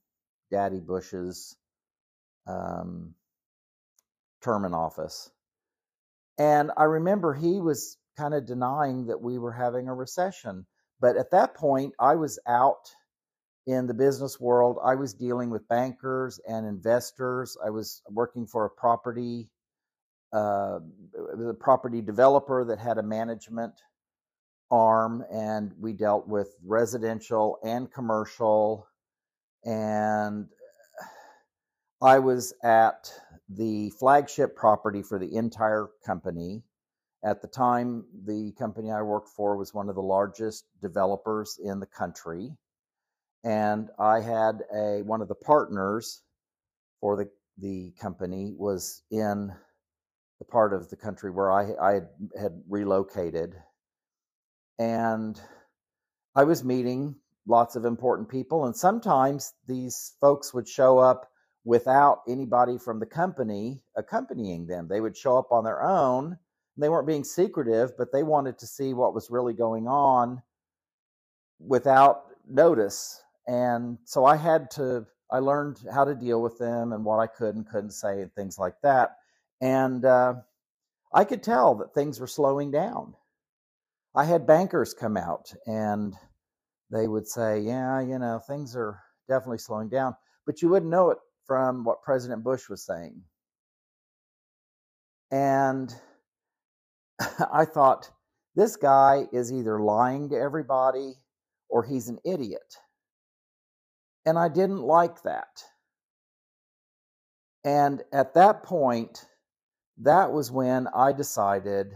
Daddy 0.51 0.79
Bush's 0.79 1.55
um, 2.47 3.13
term 4.41 4.65
in 4.65 4.73
office. 4.73 5.29
And 6.37 6.71
I 6.77 6.83
remember 6.83 7.33
he 7.33 7.59
was 7.59 7.97
kind 8.17 8.33
of 8.33 8.45
denying 8.45 9.07
that 9.07 9.21
we 9.21 9.37
were 9.37 9.51
having 9.51 9.87
a 9.87 9.93
recession. 9.93 10.65
But 10.99 11.17
at 11.17 11.31
that 11.31 11.53
point, 11.55 11.93
I 11.99 12.15
was 12.15 12.39
out 12.47 12.89
in 13.67 13.85
the 13.85 13.93
business 13.93 14.39
world. 14.39 14.79
I 14.83 14.95
was 14.95 15.13
dealing 15.13 15.49
with 15.49 15.67
bankers 15.67 16.39
and 16.47 16.65
investors. 16.65 17.57
I 17.65 17.69
was 17.69 18.01
working 18.09 18.47
for 18.47 18.65
a 18.65 18.69
property, 18.69 19.49
uh, 20.33 20.79
a 21.49 21.53
property 21.59 22.01
developer 22.01 22.65
that 22.65 22.79
had 22.79 22.97
a 22.97 23.03
management 23.03 23.73
arm, 24.71 25.23
and 25.31 25.73
we 25.79 25.93
dealt 25.93 26.27
with 26.27 26.55
residential 26.65 27.59
and 27.63 27.91
commercial. 27.91 28.87
And 29.65 30.47
I 32.01 32.19
was 32.19 32.53
at 32.63 33.11
the 33.49 33.89
flagship 33.91 34.55
property 34.55 35.01
for 35.01 35.19
the 35.19 35.35
entire 35.35 35.89
company. 36.05 36.63
At 37.23 37.41
the 37.41 37.47
time, 37.47 38.05
the 38.25 38.53
company 38.59 38.91
I 38.91 39.01
worked 39.01 39.29
for 39.29 39.57
was 39.57 39.73
one 39.73 39.89
of 39.89 39.95
the 39.95 40.01
largest 40.01 40.65
developers 40.81 41.59
in 41.63 41.79
the 41.79 41.87
country. 41.87 42.51
And 43.43 43.89
I 43.99 44.21
had 44.21 44.61
a 44.73 45.01
one 45.03 45.21
of 45.21 45.27
the 45.27 45.35
partners 45.35 46.21
for 47.01 47.15
the 47.15 47.29
the 47.57 47.91
company 47.99 48.53
was 48.55 49.01
in 49.09 49.51
the 50.39 50.45
part 50.45 50.73
of 50.73 50.89
the 50.89 50.95
country 50.95 51.31
where 51.31 51.51
I, 51.51 51.73
I 51.81 51.93
had, 51.93 52.09
had 52.39 52.61
relocated. 52.69 53.55
And 54.77 55.39
I 56.35 56.43
was 56.43 56.63
meeting 56.63 57.15
lots 57.47 57.75
of 57.75 57.85
important 57.85 58.29
people. 58.29 58.65
And 58.65 58.75
sometimes 58.75 59.53
these 59.67 60.13
folks 60.21 60.53
would 60.53 60.67
show 60.67 60.99
up 60.99 61.29
without 61.63 62.21
anybody 62.27 62.77
from 62.77 62.99
the 62.99 63.05
company 63.05 63.81
accompanying 63.95 64.67
them. 64.67 64.87
They 64.87 65.01
would 65.01 65.17
show 65.17 65.37
up 65.37 65.51
on 65.51 65.63
their 65.63 65.81
own. 65.81 66.37
They 66.77 66.89
weren't 66.89 67.07
being 67.07 67.23
secretive, 67.23 67.97
but 67.97 68.11
they 68.11 68.23
wanted 68.23 68.59
to 68.59 68.67
see 68.67 68.93
what 68.93 69.13
was 69.13 69.31
really 69.31 69.53
going 69.53 69.87
on 69.87 70.41
without 71.59 72.25
notice. 72.47 73.21
And 73.47 73.97
so 74.05 74.25
I 74.25 74.35
had 74.35 74.69
to, 74.71 75.05
I 75.31 75.39
learned 75.39 75.79
how 75.91 76.05
to 76.05 76.13
deal 76.13 76.41
with 76.41 76.57
them 76.59 76.93
and 76.93 77.03
what 77.03 77.19
I 77.19 77.27
could 77.27 77.55
and 77.55 77.67
couldn't 77.67 77.91
say 77.91 78.21
and 78.21 78.33
things 78.33 78.59
like 78.59 78.75
that. 78.83 79.17
And 79.59 80.05
uh, 80.05 80.35
I 81.13 81.23
could 81.23 81.41
tell 81.41 81.75
that 81.75 81.93
things 81.93 82.19
were 82.19 82.27
slowing 82.27 82.69
down. 82.69 83.15
I 84.15 84.25
had 84.25 84.47
bankers 84.47 84.93
come 84.93 85.17
out 85.17 85.53
and 85.65 86.15
they 86.91 87.07
would 87.07 87.27
say, 87.27 87.59
Yeah, 87.59 88.01
you 88.01 88.19
know, 88.19 88.39
things 88.39 88.75
are 88.75 89.01
definitely 89.27 89.59
slowing 89.59 89.89
down. 89.89 90.15
But 90.45 90.61
you 90.61 90.69
wouldn't 90.69 90.91
know 90.91 91.09
it 91.09 91.17
from 91.45 91.83
what 91.83 92.01
President 92.03 92.43
Bush 92.43 92.69
was 92.69 92.85
saying. 92.85 93.21
And 95.31 95.93
I 97.51 97.65
thought, 97.65 98.09
this 98.55 98.75
guy 98.75 99.27
is 99.31 99.53
either 99.53 99.79
lying 99.79 100.29
to 100.29 100.35
everybody 100.35 101.13
or 101.69 101.83
he's 101.83 102.09
an 102.09 102.17
idiot. 102.25 102.77
And 104.25 104.37
I 104.37 104.49
didn't 104.49 104.81
like 104.81 105.21
that. 105.23 105.63
And 107.63 108.03
at 108.11 108.33
that 108.33 108.63
point, 108.63 109.25
that 109.99 110.31
was 110.31 110.51
when 110.51 110.87
I 110.87 111.11
decided 111.11 111.93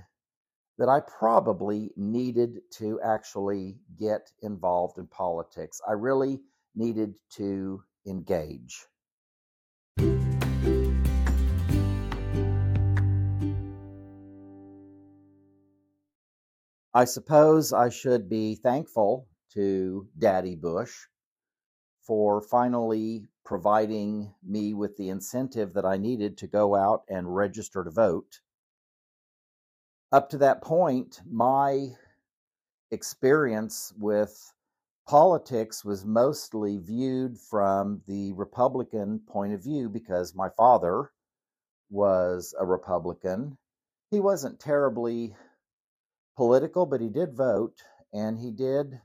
that 0.77 0.89
I 0.89 0.99
probably 0.99 1.91
needed 1.95 2.61
to 2.73 2.99
actually 3.01 3.77
get 3.99 4.31
involved 4.41 4.97
in 4.97 5.07
politics. 5.07 5.81
I 5.87 5.93
really 5.93 6.39
needed 6.75 7.15
to 7.37 7.83
engage. 8.07 8.85
I 16.93 17.05
suppose 17.05 17.71
I 17.71 17.87
should 17.87 18.27
be 18.27 18.55
thankful 18.55 19.27
to 19.53 20.09
Daddy 20.17 20.55
Bush 20.55 20.93
for 22.01 22.41
finally 22.41 23.27
providing 23.45 24.33
me 24.43 24.73
with 24.73 24.97
the 24.97 25.07
incentive 25.07 25.73
that 25.73 25.85
I 25.85 25.95
needed 25.95 26.37
to 26.39 26.47
go 26.47 26.75
out 26.75 27.03
and 27.07 27.33
register 27.33 27.85
to 27.85 27.91
vote. 27.91 28.41
Up 30.11 30.29
to 30.31 30.37
that 30.39 30.61
point, 30.61 31.21
my 31.25 31.95
experience 32.91 33.93
with 33.97 34.53
politics 35.07 35.85
was 35.85 36.05
mostly 36.05 36.77
viewed 36.77 37.39
from 37.39 38.01
the 38.05 38.33
Republican 38.33 39.21
point 39.27 39.53
of 39.53 39.63
view 39.63 39.87
because 39.87 40.35
my 40.35 40.49
father 40.49 41.11
was 41.89 42.53
a 42.59 42.65
Republican. 42.65 43.57
He 44.09 44.19
wasn't 44.19 44.59
terribly 44.59 45.33
political, 46.35 46.85
but 46.85 47.01
he 47.01 47.09
did 47.09 47.33
vote 47.33 47.81
and 48.13 48.37
he 48.39 48.51
did 48.51 48.99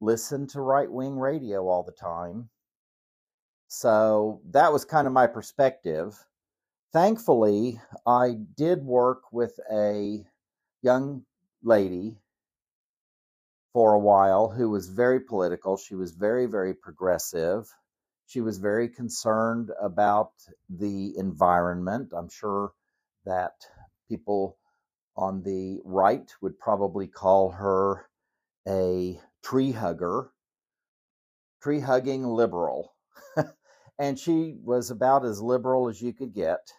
listen 0.00 0.46
to 0.48 0.60
right 0.60 0.90
wing 0.90 1.18
radio 1.18 1.66
all 1.68 1.82
the 1.82 1.92
time. 1.92 2.48
So 3.68 4.40
that 4.50 4.72
was 4.72 4.84
kind 4.84 5.06
of 5.06 5.12
my 5.12 5.26
perspective. 5.26 6.16
Thankfully, 6.92 7.80
I 8.06 8.36
did 8.56 8.84
work 8.84 9.32
with 9.32 9.58
a 9.70 10.24
young 10.82 11.24
lady 11.62 12.16
for 13.72 13.92
a 13.92 13.98
while 13.98 14.48
who 14.48 14.70
was 14.70 14.88
very 14.88 15.20
political. 15.20 15.76
She 15.76 15.94
was 15.94 16.12
very, 16.12 16.46
very 16.46 16.72
progressive. 16.72 17.70
She 18.26 18.40
was 18.40 18.58
very 18.58 18.88
concerned 18.88 19.70
about 19.80 20.32
the 20.70 21.16
environment. 21.18 22.12
I'm 22.16 22.28
sure 22.28 22.72
that 23.24 23.52
people 24.08 24.56
on 25.16 25.42
the 25.42 25.80
right 25.84 26.30
would 26.40 26.58
probably 26.58 27.06
call 27.06 27.50
her 27.50 28.08
a 28.68 29.20
tree 29.42 29.72
hugger, 29.72 30.30
tree 31.62 31.80
hugging 31.80 32.24
liberal. 32.24 32.94
and 33.98 34.18
she 34.18 34.56
was 34.62 34.90
about 34.90 35.24
as 35.24 35.40
liberal 35.40 35.88
as 35.88 36.00
you 36.02 36.12
could 36.12 36.34
get. 36.34 36.72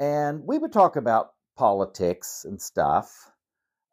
And 0.00 0.44
we 0.44 0.58
would 0.58 0.72
talk 0.72 0.96
about 0.96 1.32
politics 1.56 2.44
and 2.44 2.60
stuff. 2.60 3.30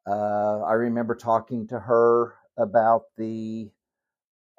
Uh, 0.08 0.62
I 0.62 0.74
remember 0.74 1.14
talking 1.14 1.68
to 1.68 1.80
her 1.80 2.34
about 2.58 3.04
the, 3.18 3.70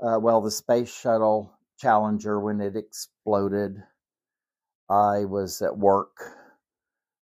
uh, 0.00 0.18
well, 0.20 0.40
the 0.40 0.50
space 0.50 0.94
shuttle 0.94 1.52
Challenger 1.78 2.38
when 2.38 2.60
it 2.60 2.76
exploded. 2.76 3.82
I 4.88 5.24
was 5.24 5.62
at 5.62 5.76
work 5.76 6.41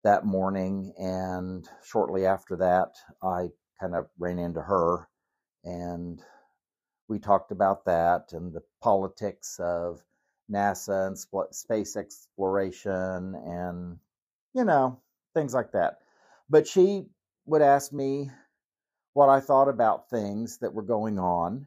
that 0.04 0.24
morning, 0.26 0.92
and 0.98 1.68
shortly 1.82 2.26
after 2.26 2.56
that, 2.56 2.94
I 3.22 3.48
kind 3.80 3.94
of 3.94 4.06
ran 4.18 4.38
into 4.38 4.60
her, 4.60 5.08
and 5.64 6.22
we 7.08 7.18
talked 7.18 7.50
about 7.50 7.84
that 7.86 8.32
and 8.32 8.52
the 8.52 8.62
politics 8.82 9.58
of 9.58 10.02
NASA 10.50 11.06
and 11.08 11.54
space 11.54 11.96
exploration, 11.96 13.34
and 13.34 13.98
you 14.54 14.64
know 14.64 15.00
things 15.34 15.54
like 15.54 15.72
that. 15.72 16.00
But 16.50 16.66
she 16.68 17.06
would 17.46 17.62
ask 17.62 17.92
me 17.92 18.30
what 19.14 19.30
I 19.30 19.40
thought 19.40 19.68
about 19.68 20.10
things 20.10 20.58
that 20.58 20.74
were 20.74 20.82
going 20.82 21.18
on, 21.18 21.66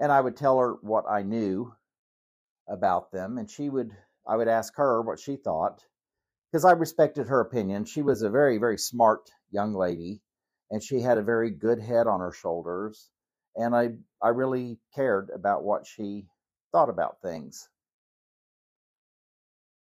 and 0.00 0.10
I 0.10 0.20
would 0.20 0.36
tell 0.36 0.58
her 0.58 0.74
what 0.82 1.04
I 1.08 1.22
knew 1.22 1.72
about 2.68 3.12
them, 3.12 3.38
and 3.38 3.48
she 3.48 3.68
would 3.70 3.92
I 4.26 4.36
would 4.36 4.48
ask 4.48 4.74
her 4.76 5.02
what 5.02 5.20
she 5.20 5.36
thought 5.36 5.84
because 6.50 6.64
I 6.64 6.72
respected 6.72 7.28
her 7.28 7.40
opinion. 7.40 7.84
She 7.84 8.02
was 8.02 8.22
a 8.22 8.30
very, 8.30 8.58
very 8.58 8.78
smart 8.78 9.30
young 9.50 9.74
lady, 9.74 10.22
and 10.70 10.82
she 10.82 11.00
had 11.00 11.18
a 11.18 11.22
very 11.22 11.50
good 11.50 11.80
head 11.80 12.06
on 12.06 12.20
her 12.20 12.32
shoulders. 12.32 13.10
And 13.56 13.74
I, 13.74 13.90
I 14.22 14.28
really 14.28 14.78
cared 14.94 15.30
about 15.34 15.64
what 15.64 15.86
she 15.86 16.26
thought 16.72 16.90
about 16.90 17.20
things. 17.22 17.68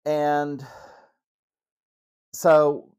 And 0.06 0.64
So, 2.34 2.90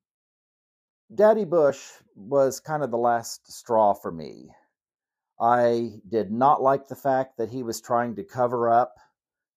Daddy 1.13 1.43
Bush 1.43 1.91
was 2.15 2.62
kind 2.62 2.84
of 2.84 2.91
the 2.91 2.97
last 2.97 3.51
straw 3.51 3.93
for 3.93 4.12
me. 4.12 4.49
I 5.39 5.99
did 6.08 6.32
not 6.32 6.62
like 6.62 6.88
the 6.88 6.95
fact 6.95 7.38
that 7.38 7.49
he 7.49 7.62
was 7.63 7.82
trying 7.82 8.15
to 8.15 8.23
cover 8.23 8.69
up 8.69 8.95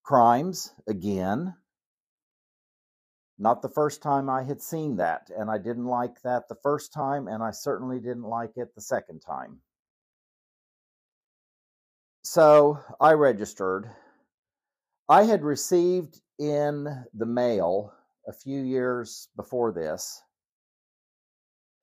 crimes 0.02 0.72
again. 0.88 1.54
Not 3.38 3.62
the 3.62 3.68
first 3.68 4.02
time 4.02 4.28
I 4.28 4.42
had 4.42 4.60
seen 4.60 4.96
that, 4.96 5.30
and 5.36 5.48
I 5.48 5.58
didn't 5.58 5.86
like 5.86 6.20
that 6.22 6.48
the 6.48 6.56
first 6.56 6.92
time, 6.92 7.28
and 7.28 7.42
I 7.42 7.52
certainly 7.52 8.00
didn't 8.00 8.24
like 8.24 8.56
it 8.56 8.74
the 8.74 8.80
second 8.80 9.20
time. 9.20 9.60
So 12.24 12.80
I 13.00 13.12
registered. 13.12 13.88
I 15.08 15.22
had 15.22 15.44
received 15.44 16.20
in 16.38 17.04
the 17.14 17.26
mail 17.26 17.92
a 18.26 18.32
few 18.32 18.60
years 18.60 19.28
before 19.36 19.72
this 19.72 20.22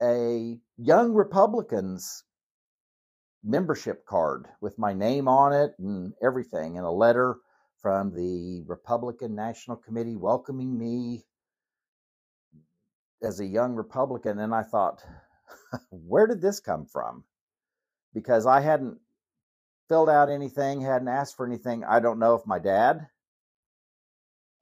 a 0.04 0.60
Young 0.78 1.14
Republicans 1.14 2.26
membership 3.44 4.06
card 4.06 4.48
with 4.60 4.78
my 4.78 4.94
name 4.94 5.30
on 5.30 5.54
it 5.54 5.74
and 5.80 6.14
everything, 6.22 6.78
and 6.78 6.86
a 6.86 6.92
letter 6.92 7.38
from 7.82 8.14
the 8.14 8.62
Republican 8.68 9.36
National 9.36 9.78
Committee 9.78 10.18
welcoming 10.18 10.78
me 10.78 11.24
as 13.24 13.40
a 13.40 13.46
young 13.46 13.76
Republican. 13.76 14.40
And 14.40 14.54
I 14.54 14.64
thought, 14.64 15.04
where 15.90 16.28
did 16.28 16.42
this 16.42 16.60
come 16.60 16.86
from? 16.86 17.24
Because 18.14 18.46
I 18.46 18.62
hadn't 18.62 18.98
filled 19.90 20.10
out 20.10 20.30
anything, 20.30 20.82
hadn't 20.82 21.08
asked 21.08 21.36
for 21.36 21.46
anything. 21.46 21.84
I 21.84 22.00
don't 22.00 22.20
know 22.20 22.36
if 22.36 22.46
my 22.46 22.60
dad 22.60 23.08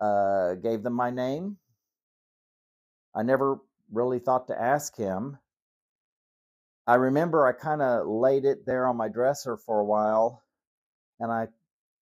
uh, 0.01 0.55
gave 0.55 0.83
them 0.83 0.93
my 0.93 1.11
name. 1.11 1.57
I 3.15 3.23
never 3.23 3.59
really 3.91 4.19
thought 4.19 4.47
to 4.47 4.59
ask 4.59 4.95
him. 4.95 5.37
I 6.87 6.95
remember 6.95 7.47
I 7.47 7.53
kind 7.53 7.81
of 7.81 8.07
laid 8.07 8.43
it 8.45 8.65
there 8.65 8.87
on 8.87 8.97
my 8.97 9.07
dresser 9.07 9.55
for 9.55 9.79
a 9.79 9.85
while 9.85 10.43
and 11.19 11.31
I 11.31 11.47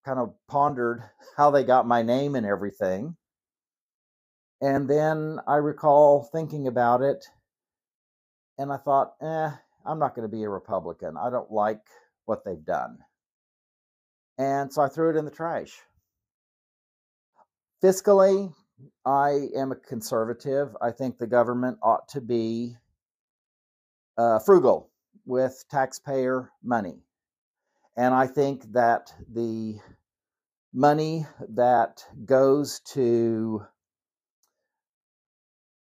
kind 0.05 0.19
of 0.19 0.33
pondered 0.47 1.03
how 1.37 1.51
they 1.51 1.63
got 1.63 1.87
my 1.87 2.01
name 2.01 2.35
and 2.35 2.45
everything. 2.45 3.15
And 4.61 4.87
then 4.87 5.39
I 5.47 5.55
recall 5.55 6.23
thinking 6.31 6.67
about 6.67 7.01
it 7.01 7.25
and 8.57 8.71
I 8.71 8.77
thought, 8.77 9.13
eh, 9.21 9.49
I'm 9.85 9.99
not 9.99 10.15
going 10.15 10.29
to 10.29 10.35
be 10.35 10.43
a 10.43 10.49
Republican. 10.49 11.17
I 11.17 11.31
don't 11.31 11.51
like 11.51 11.81
what 12.25 12.45
they've 12.45 12.63
done. 12.63 12.99
And 14.37 14.71
so 14.71 14.83
I 14.83 14.87
threw 14.87 15.09
it 15.09 15.17
in 15.17 15.25
the 15.25 15.31
trash. 15.31 15.81
Fiscally, 17.83 18.53
I 19.03 19.47
am 19.55 19.71
a 19.71 19.75
conservative. 19.75 20.75
I 20.79 20.91
think 20.91 21.17
the 21.17 21.27
government 21.27 21.79
ought 21.81 22.07
to 22.09 22.21
be 22.21 22.75
uh, 24.17 24.39
frugal 24.39 24.91
with 25.25 25.63
taxpayer 25.71 26.51
money. 26.63 26.99
And 27.97 28.13
I 28.13 28.27
think 28.27 28.71
that 28.73 29.11
the 29.31 29.79
money 30.73 31.25
that 31.49 32.05
goes 32.25 32.79
to 32.93 33.65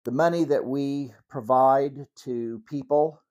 the 0.05 0.11
money 0.11 0.43
that 0.43 0.65
we 0.65 1.13
provide 1.29 2.07
to 2.23 2.61
people 2.69 3.21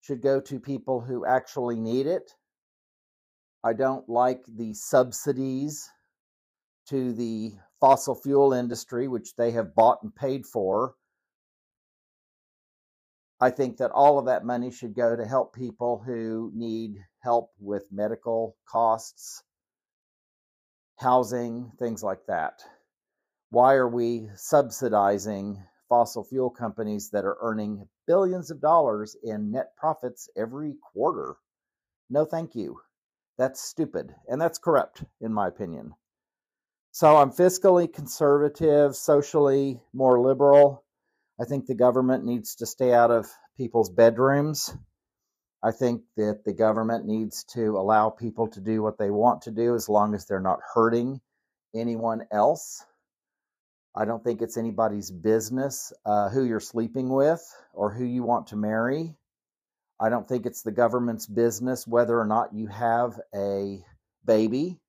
should 0.00 0.22
go 0.22 0.40
to 0.40 0.58
people 0.58 1.00
who 1.00 1.26
actually 1.26 1.76
need 1.76 2.06
it. 2.06 2.32
I 3.62 3.74
don't 3.74 4.08
like 4.08 4.42
the 4.48 4.74
subsidies 4.74 5.88
to 6.88 7.12
the 7.12 7.52
fossil 7.80 8.14
fuel 8.14 8.52
industry, 8.52 9.06
which 9.06 9.36
they 9.36 9.52
have 9.52 9.74
bought 9.74 10.02
and 10.02 10.14
paid 10.14 10.46
for. 10.46 10.94
I 13.40 13.50
think 13.50 13.76
that 13.78 13.90
all 13.90 14.18
of 14.18 14.26
that 14.26 14.44
money 14.44 14.70
should 14.70 14.94
go 14.94 15.14
to 15.14 15.26
help 15.26 15.54
people 15.54 16.02
who 16.04 16.50
need 16.54 16.96
help 17.20 17.50
with 17.60 17.84
medical 17.92 18.56
costs, 18.68 19.42
housing, 20.98 21.72
things 21.78 22.02
like 22.02 22.26
that. 22.28 22.62
Why 23.50 23.74
are 23.74 23.88
we 23.88 24.28
subsidizing 24.36 25.62
fossil 25.92 26.24
fuel 26.24 26.48
companies 26.48 27.10
that 27.10 27.26
are 27.26 27.36
earning 27.42 27.86
billions 28.06 28.50
of 28.50 28.62
dollars 28.62 29.14
in 29.22 29.50
net 29.50 29.76
profits 29.76 30.30
every 30.34 30.72
quarter? 30.94 31.36
No, 32.08 32.24
thank 32.24 32.54
you. 32.54 32.80
That's 33.36 33.60
stupid 33.60 34.14
and 34.26 34.40
that's 34.40 34.58
corrupt, 34.58 35.04
in 35.20 35.34
my 35.34 35.48
opinion. 35.48 35.92
So 36.92 37.18
I'm 37.18 37.30
fiscally 37.30 37.92
conservative, 37.92 38.96
socially 38.96 39.82
more 39.92 40.18
liberal. 40.18 40.82
I 41.38 41.44
think 41.44 41.66
the 41.66 41.74
government 41.74 42.24
needs 42.24 42.54
to 42.56 42.64
stay 42.64 42.94
out 42.94 43.10
of 43.10 43.30
people's 43.58 43.90
bedrooms. 43.90 44.74
I 45.62 45.72
think 45.72 46.04
that 46.16 46.40
the 46.46 46.54
government 46.54 47.04
needs 47.04 47.44
to 47.52 47.76
allow 47.76 48.08
people 48.08 48.48
to 48.48 48.62
do 48.62 48.82
what 48.82 48.96
they 48.96 49.10
want 49.10 49.42
to 49.42 49.50
do 49.50 49.74
as 49.74 49.90
long 49.90 50.14
as 50.14 50.24
they're 50.24 50.40
not 50.40 50.60
hurting 50.74 51.20
anyone 51.74 52.24
else. 52.32 52.82
I 53.94 54.04
don't 54.06 54.24
think 54.24 54.40
it's 54.40 54.56
anybody's 54.56 55.10
business 55.10 55.92
uh, 56.06 56.30
who 56.30 56.44
you're 56.44 56.60
sleeping 56.60 57.10
with 57.10 57.42
or 57.74 57.92
who 57.92 58.04
you 58.04 58.22
want 58.22 58.46
to 58.48 58.56
marry. 58.56 59.14
I 60.00 60.08
don't 60.08 60.26
think 60.26 60.46
it's 60.46 60.62
the 60.62 60.72
government's 60.72 61.26
business 61.26 61.86
whether 61.86 62.18
or 62.18 62.26
not 62.26 62.54
you 62.54 62.66
have 62.68 63.20
a 63.34 63.84
baby. 64.24 64.80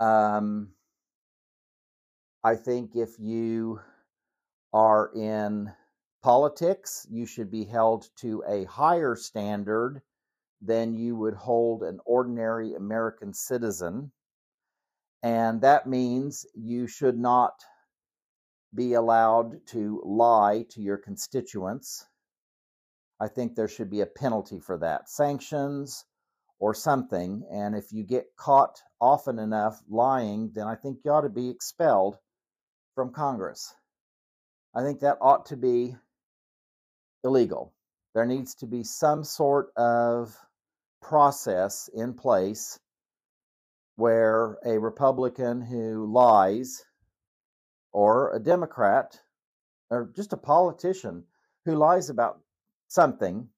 Um, 0.00 0.70
I 2.42 2.56
think 2.56 2.96
if 2.96 3.10
you 3.20 3.80
are 4.72 5.12
in 5.14 5.72
politics, 6.22 7.06
you 7.10 7.26
should 7.26 7.50
be 7.50 7.64
held 7.64 8.08
to 8.16 8.42
a 8.48 8.64
higher 8.64 9.14
standard 9.14 10.00
than 10.60 10.94
you 10.94 11.14
would 11.16 11.34
hold 11.34 11.82
an 11.82 12.00
ordinary 12.04 12.74
American 12.74 13.34
citizen. 13.34 14.10
And 15.22 15.60
that 15.62 15.86
means 15.86 16.46
you 16.54 16.86
should 16.86 17.18
not 17.18 17.52
be 18.74 18.94
allowed 18.94 19.66
to 19.68 20.02
lie 20.04 20.64
to 20.70 20.80
your 20.80 20.96
constituents. 20.96 22.06
I 23.20 23.28
think 23.28 23.54
there 23.54 23.68
should 23.68 23.90
be 23.90 24.00
a 24.00 24.06
penalty 24.06 24.58
for 24.58 24.78
that. 24.78 25.08
Sanctions, 25.08 26.04
or 26.62 26.74
something. 26.74 27.44
And 27.50 27.74
if 27.74 27.90
you 27.90 28.04
get 28.04 28.36
caught 28.36 28.80
often 29.00 29.40
enough 29.40 29.82
lying, 29.90 30.52
then 30.54 30.68
I 30.68 30.76
think 30.76 30.98
you 31.04 31.10
ought 31.10 31.22
to 31.22 31.28
be 31.28 31.50
expelled 31.50 32.16
from 32.94 33.12
Congress. 33.12 33.74
I 34.72 34.82
think 34.82 35.00
that 35.00 35.18
ought 35.20 35.46
to 35.46 35.56
be 35.56 35.96
illegal. 37.24 37.74
There 38.14 38.26
needs 38.26 38.54
to 38.56 38.66
be 38.66 38.84
some 38.84 39.24
sort 39.24 39.72
of 39.76 40.38
process 41.02 41.90
in 41.92 42.14
place 42.14 42.78
where 43.96 44.58
a 44.64 44.78
Republican 44.78 45.60
who 45.60 46.10
lies, 46.12 46.82
or 47.92 48.34
a 48.34 48.38
Democrat, 48.38 49.20
or 49.90 50.10
just 50.16 50.32
a 50.32 50.36
politician 50.36 51.24
who 51.64 51.74
lies 51.74 52.08
about 52.10 52.40
something 52.88 53.48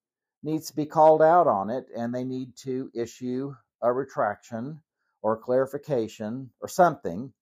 needs 0.43 0.69
to 0.69 0.77
be 0.77 0.87
called 0.87 1.23
out 1.23 1.47
on 1.47 1.71
it 1.71 1.87
and 1.97 2.15
they 2.15 2.25
need 2.25 2.57
to 2.57 2.91
issue 2.95 3.55
a 3.83 3.93
retraction 3.93 4.81
or 5.23 5.39
clarification 5.39 6.51
or 6.61 6.69
something. 6.69 7.33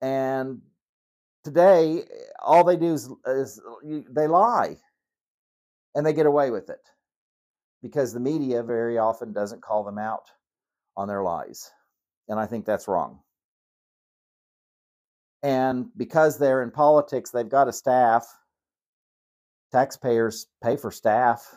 And 0.00 0.62
today, 1.44 2.04
all 2.42 2.64
they 2.64 2.76
do 2.76 2.92
is, 2.94 3.08
is 3.26 3.60
they 4.10 4.26
lie 4.26 4.76
and 5.94 6.04
they 6.04 6.12
get 6.12 6.26
away 6.26 6.50
with 6.50 6.68
it 6.68 6.80
because 7.82 8.12
the 8.12 8.20
media 8.20 8.62
very 8.62 8.98
often 8.98 9.32
doesn't 9.32 9.62
call 9.62 9.84
them 9.84 9.98
out 9.98 10.30
on 10.96 11.08
their 11.08 11.22
lies. 11.22 11.70
And 12.28 12.38
I 12.38 12.46
think 12.46 12.64
that's 12.64 12.88
wrong. 12.88 13.20
And 15.42 15.86
because 15.96 16.38
they're 16.38 16.62
in 16.62 16.70
politics, 16.70 17.30
they've 17.30 17.48
got 17.48 17.68
a 17.68 17.72
staff 17.72 18.26
taxpayers 19.72 20.46
pay 20.62 20.76
for 20.76 20.90
staff. 20.90 21.56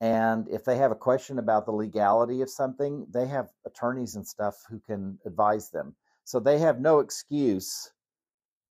And 0.00 0.48
if 0.48 0.64
they 0.64 0.76
have 0.76 0.92
a 0.92 0.96
question 0.96 1.38
about 1.38 1.64
the 1.64 1.72
legality 1.72 2.42
of 2.42 2.50
something, 2.50 3.06
they 3.12 3.26
have 3.26 3.48
attorneys 3.64 4.16
and 4.16 4.26
stuff 4.26 4.56
who 4.68 4.80
can 4.80 5.18
advise 5.24 5.70
them. 5.70 5.94
So 6.24 6.38
they 6.38 6.58
have 6.58 6.80
no 6.80 6.98
excuse 6.98 7.90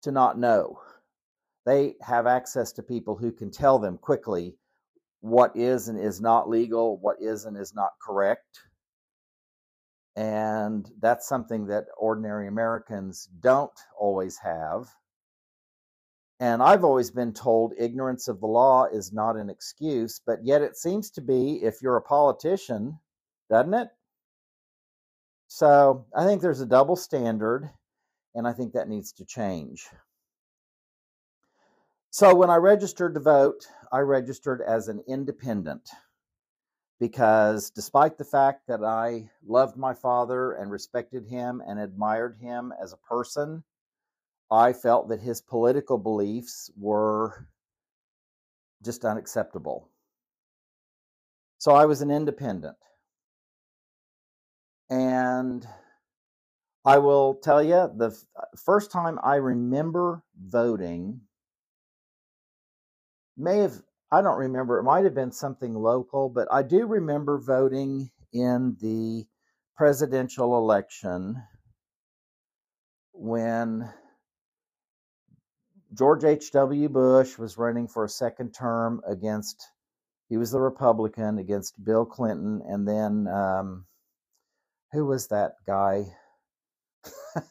to 0.02 0.12
not 0.12 0.38
know. 0.38 0.78
They 1.66 1.96
have 2.00 2.26
access 2.26 2.72
to 2.72 2.82
people 2.82 3.16
who 3.16 3.32
can 3.32 3.50
tell 3.50 3.78
them 3.78 3.98
quickly 3.98 4.54
what 5.20 5.56
is 5.56 5.88
and 5.88 5.98
is 5.98 6.20
not 6.20 6.48
legal, 6.48 6.98
what 6.98 7.16
is 7.20 7.44
and 7.44 7.56
is 7.56 7.74
not 7.74 7.90
correct. 8.00 8.60
And 10.18 10.90
that's 11.00 11.28
something 11.28 11.66
that 11.66 11.84
ordinary 11.96 12.48
Americans 12.48 13.28
don't 13.38 13.70
always 13.96 14.36
have. 14.38 14.88
And 16.40 16.60
I've 16.60 16.82
always 16.82 17.12
been 17.12 17.32
told 17.32 17.72
ignorance 17.78 18.26
of 18.26 18.40
the 18.40 18.48
law 18.48 18.86
is 18.86 19.12
not 19.12 19.36
an 19.36 19.48
excuse, 19.48 20.20
but 20.26 20.44
yet 20.44 20.60
it 20.60 20.76
seems 20.76 21.12
to 21.12 21.20
be 21.20 21.62
if 21.62 21.80
you're 21.80 21.96
a 21.96 22.02
politician, 22.02 22.98
doesn't 23.48 23.74
it? 23.74 23.90
So 25.46 26.04
I 26.12 26.24
think 26.24 26.42
there's 26.42 26.62
a 26.62 26.66
double 26.66 26.96
standard, 26.96 27.70
and 28.34 28.44
I 28.48 28.52
think 28.52 28.72
that 28.72 28.88
needs 28.88 29.12
to 29.12 29.24
change. 29.24 29.88
So 32.10 32.34
when 32.34 32.50
I 32.50 32.56
registered 32.56 33.14
to 33.14 33.20
vote, 33.20 33.68
I 33.92 34.00
registered 34.00 34.62
as 34.62 34.88
an 34.88 35.00
independent 35.06 35.88
because 37.00 37.70
despite 37.70 38.18
the 38.18 38.24
fact 38.24 38.66
that 38.66 38.82
I 38.82 39.30
loved 39.46 39.76
my 39.76 39.94
father 39.94 40.52
and 40.52 40.70
respected 40.70 41.26
him 41.26 41.62
and 41.66 41.78
admired 41.78 42.36
him 42.40 42.72
as 42.82 42.92
a 42.92 42.96
person, 42.96 43.62
I 44.50 44.72
felt 44.72 45.08
that 45.08 45.20
his 45.20 45.40
political 45.40 45.98
beliefs 45.98 46.70
were 46.76 47.46
just 48.82 49.04
unacceptable. 49.04 49.88
So 51.58 51.72
I 51.72 51.86
was 51.86 52.02
an 52.02 52.10
independent. 52.10 52.76
And 54.90 55.66
I 56.84 56.98
will 56.98 57.34
tell 57.34 57.62
you 57.62 57.90
the 57.94 58.16
uh, 58.36 58.44
first 58.56 58.90
time 58.90 59.18
I 59.22 59.36
remember 59.36 60.22
voting 60.40 61.20
may 63.36 63.58
have 63.58 63.82
I 64.10 64.22
don't 64.22 64.38
remember. 64.38 64.78
It 64.78 64.84
might 64.84 65.04
have 65.04 65.14
been 65.14 65.32
something 65.32 65.74
local, 65.74 66.30
but 66.30 66.48
I 66.50 66.62
do 66.62 66.86
remember 66.86 67.38
voting 67.38 68.10
in 68.32 68.76
the 68.80 69.26
presidential 69.76 70.56
election 70.56 71.42
when 73.12 73.92
George 75.94 76.24
H.W. 76.24 76.88
Bush 76.88 77.36
was 77.38 77.58
running 77.58 77.88
for 77.88 78.04
a 78.04 78.08
second 78.08 78.52
term 78.52 79.02
against, 79.06 79.62
he 80.28 80.36
was 80.36 80.50
the 80.50 80.60
Republican 80.60 81.38
against 81.38 81.82
Bill 81.82 82.06
Clinton. 82.06 82.62
And 82.66 82.86
then, 82.88 83.26
um, 83.28 83.86
who 84.92 85.06
was 85.06 85.28
that 85.28 85.52
guy? 85.66 86.04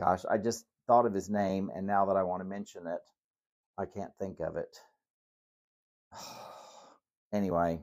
Gosh, 0.00 0.24
I 0.30 0.38
just 0.38 0.64
thought 0.86 1.06
of 1.06 1.14
his 1.14 1.28
name. 1.28 1.70
And 1.74 1.86
now 1.86 2.06
that 2.06 2.16
I 2.16 2.22
want 2.22 2.40
to 2.40 2.44
mention 2.44 2.86
it, 2.86 3.00
I 3.76 3.86
can't 3.86 4.12
think 4.20 4.40
of 4.40 4.56
it. 4.56 4.76
anyway, 7.32 7.80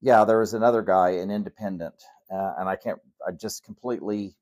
yeah, 0.00 0.24
there 0.24 0.38
was 0.38 0.54
another 0.54 0.82
guy, 0.82 1.10
an 1.10 1.30
independent, 1.30 1.94
uh, 2.30 2.54
and 2.58 2.68
I 2.68 2.76
can't, 2.76 3.00
I 3.26 3.32
just 3.32 3.64
completely 3.64 4.36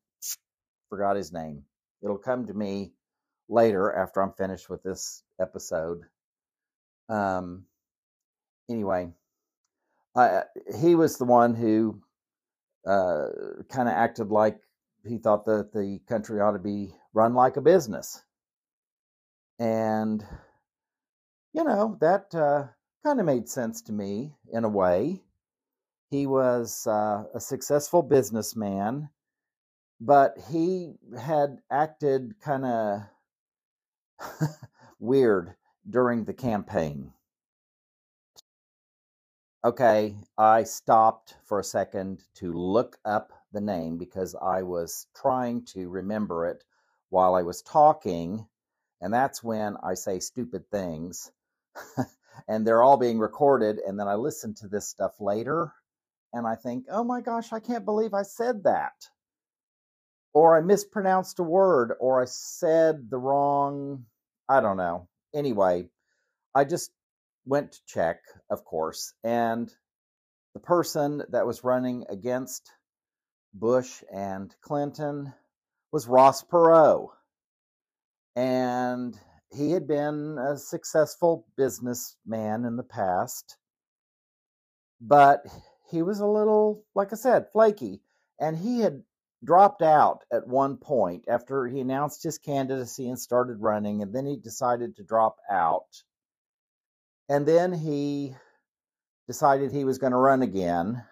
forgot 0.88 1.16
his 1.16 1.32
name. 1.32 1.64
It'll 2.02 2.18
come 2.18 2.46
to 2.46 2.54
me 2.54 2.92
later 3.48 3.92
after 3.92 4.20
I'm 4.22 4.32
finished 4.32 4.68
with 4.68 4.82
this 4.82 5.22
episode. 5.40 6.02
Um, 7.08 7.64
anyway, 8.70 9.12
he 10.80 10.94
was 10.94 11.16
the 11.16 11.24
one 11.24 11.54
who 11.54 12.02
uh, 12.86 13.28
kind 13.70 13.88
of 13.88 13.94
acted 13.94 14.28
like 14.28 14.58
he 15.04 15.18
thought 15.18 15.44
that 15.46 15.72
the 15.72 16.00
country 16.08 16.40
ought 16.40 16.52
to 16.52 16.58
be 16.58 16.94
run 17.12 17.34
like 17.34 17.56
a 17.56 17.60
business. 17.60 18.22
And 19.58 20.24
you 21.52 21.64
know, 21.64 21.96
that 22.00 22.34
uh, 22.34 22.64
kind 23.04 23.20
of 23.20 23.26
made 23.26 23.48
sense 23.48 23.82
to 23.82 23.92
me 23.92 24.34
in 24.52 24.64
a 24.64 24.68
way. 24.68 25.22
He 26.10 26.26
was 26.26 26.86
uh, 26.86 27.24
a 27.34 27.40
successful 27.40 28.02
businessman, 28.02 29.08
but 30.00 30.36
he 30.50 30.94
had 31.18 31.58
acted 31.70 32.34
kind 32.40 32.64
of 32.66 33.02
weird 34.98 35.54
during 35.88 36.24
the 36.24 36.34
campaign. 36.34 37.12
Okay, 39.64 40.16
I 40.36 40.64
stopped 40.64 41.36
for 41.44 41.60
a 41.60 41.64
second 41.64 42.24
to 42.34 42.52
look 42.52 42.98
up 43.04 43.32
the 43.52 43.60
name 43.60 43.96
because 43.96 44.34
I 44.34 44.62
was 44.62 45.06
trying 45.14 45.64
to 45.66 45.88
remember 45.88 46.46
it 46.46 46.64
while 47.10 47.34
I 47.36 47.42
was 47.42 47.62
talking. 47.62 48.46
And 49.00 49.14
that's 49.14 49.42
when 49.42 49.76
I 49.82 49.94
say 49.94 50.18
stupid 50.18 50.68
things. 50.70 51.30
and 52.48 52.66
they're 52.66 52.82
all 52.82 52.96
being 52.96 53.18
recorded. 53.18 53.78
And 53.78 53.98
then 53.98 54.08
I 54.08 54.14
listen 54.14 54.54
to 54.56 54.68
this 54.68 54.88
stuff 54.88 55.12
later 55.20 55.72
and 56.32 56.46
I 56.46 56.54
think, 56.54 56.86
oh 56.90 57.04
my 57.04 57.20
gosh, 57.20 57.52
I 57.52 57.60
can't 57.60 57.84
believe 57.84 58.14
I 58.14 58.22
said 58.22 58.64
that. 58.64 58.92
Or 60.34 60.56
I 60.56 60.62
mispronounced 60.62 61.38
a 61.40 61.42
word, 61.42 61.92
or 62.00 62.22
I 62.22 62.24
said 62.24 63.10
the 63.10 63.18
wrong, 63.18 64.06
I 64.48 64.60
don't 64.60 64.78
know. 64.78 65.08
Anyway, 65.34 65.90
I 66.54 66.64
just 66.64 66.90
went 67.44 67.72
to 67.72 67.78
check, 67.86 68.20
of 68.48 68.64
course, 68.64 69.12
and 69.22 69.70
the 70.54 70.60
person 70.60 71.22
that 71.30 71.46
was 71.46 71.64
running 71.64 72.06
against 72.08 72.70
Bush 73.52 74.02
and 74.12 74.54
Clinton 74.62 75.34
was 75.92 76.08
Ross 76.08 76.42
Perot. 76.42 77.08
And 78.34 79.18
he 79.54 79.72
had 79.72 79.86
been 79.86 80.38
a 80.38 80.56
successful 80.56 81.46
businessman 81.56 82.64
in 82.64 82.76
the 82.76 82.82
past, 82.82 83.56
but 85.00 85.44
he 85.90 86.02
was 86.02 86.20
a 86.20 86.26
little, 86.26 86.84
like 86.94 87.12
I 87.12 87.16
said, 87.16 87.46
flaky. 87.52 88.00
And 88.40 88.56
he 88.56 88.80
had 88.80 89.02
dropped 89.44 89.82
out 89.82 90.24
at 90.32 90.46
one 90.46 90.76
point 90.76 91.24
after 91.28 91.66
he 91.66 91.80
announced 91.80 92.22
his 92.22 92.38
candidacy 92.38 93.08
and 93.08 93.18
started 93.18 93.60
running, 93.60 94.02
and 94.02 94.14
then 94.14 94.26
he 94.26 94.36
decided 94.36 94.96
to 94.96 95.04
drop 95.04 95.36
out. 95.50 96.02
And 97.28 97.46
then 97.46 97.72
he 97.72 98.34
decided 99.26 99.70
he 99.70 99.84
was 99.84 99.98
going 99.98 100.12
to 100.12 100.18
run 100.18 100.42
again. 100.42 101.04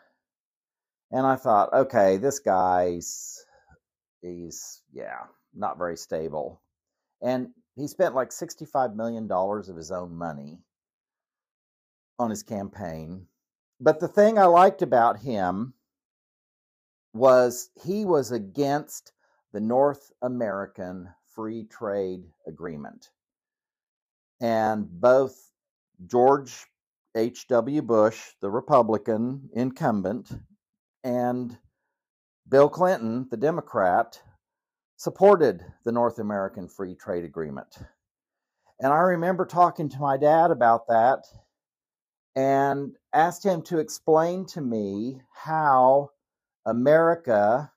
And 1.12 1.26
I 1.26 1.36
thought, 1.36 1.72
okay, 1.72 2.16
this 2.16 2.38
guy's, 2.38 3.44
he's, 4.22 4.82
yeah, 4.92 5.24
not 5.54 5.78
very 5.78 5.96
stable. 5.96 6.60
And 7.20 7.50
he 7.80 7.88
spent 7.88 8.14
like 8.14 8.30
$65 8.30 8.94
million 8.94 9.30
of 9.30 9.76
his 9.76 9.90
own 9.90 10.14
money 10.14 10.58
on 12.18 12.30
his 12.30 12.42
campaign. 12.42 13.26
But 13.80 14.00
the 14.00 14.08
thing 14.08 14.38
I 14.38 14.44
liked 14.44 14.82
about 14.82 15.20
him 15.20 15.72
was 17.14 17.70
he 17.82 18.04
was 18.04 18.30
against 18.30 19.12
the 19.52 19.60
North 19.60 20.12
American 20.22 21.08
Free 21.34 21.64
Trade 21.64 22.24
Agreement. 22.46 23.08
And 24.40 24.88
both 24.88 25.50
George 26.06 26.66
H.W. 27.16 27.82
Bush, 27.82 28.20
the 28.40 28.50
Republican 28.50 29.48
incumbent, 29.54 30.30
and 31.02 31.56
Bill 32.48 32.68
Clinton, 32.68 33.26
the 33.30 33.36
Democrat, 33.36 34.20
supported 35.00 35.64
the 35.82 35.92
North 35.92 36.18
American 36.18 36.68
Free 36.68 36.94
Trade 36.94 37.24
Agreement. 37.24 37.74
And 38.78 38.92
I 38.92 38.98
remember 38.98 39.46
talking 39.46 39.88
to 39.88 39.98
my 39.98 40.18
dad 40.18 40.50
about 40.50 40.88
that 40.88 41.24
and 42.36 42.92
asked 43.10 43.42
him 43.42 43.62
to 43.62 43.78
explain 43.78 44.44
to 44.48 44.60
me 44.60 45.22
how 45.32 46.10
America 46.66 47.72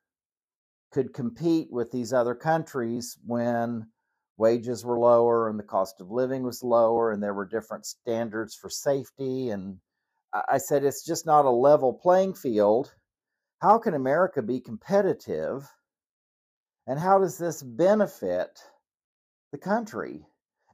could 0.92 1.14
compete 1.14 1.70
with 1.72 1.92
these 1.92 2.12
other 2.12 2.36
countries 2.36 3.18
when 3.26 3.88
wages 4.36 4.84
were 4.84 5.00
lower 5.00 5.50
and 5.50 5.58
the 5.58 5.64
cost 5.64 6.02
of 6.02 6.12
living 6.12 6.44
was 6.44 6.62
lower 6.62 7.14
and 7.14 7.24
there 7.24 7.34
were 7.34 7.46
different 7.46 7.86
standards 7.86 8.54
for 8.54 8.70
safety. 8.70 9.50
And 9.50 9.78
I 10.50 10.58
said, 10.58 10.84
it's 10.84 11.06
just 11.06 11.26
not 11.26 11.46
a 11.46 11.50
level 11.50 11.94
playing 11.94 12.34
field. 12.34 12.94
How 13.62 13.78
can 13.78 13.94
America 13.94 14.42
be 14.42 14.60
competitive? 14.60 15.72
And 16.88 17.00
how 17.00 17.20
does 17.20 17.38
this 17.38 17.62
benefit 17.64 18.62
the 19.52 19.58
country? 19.58 20.26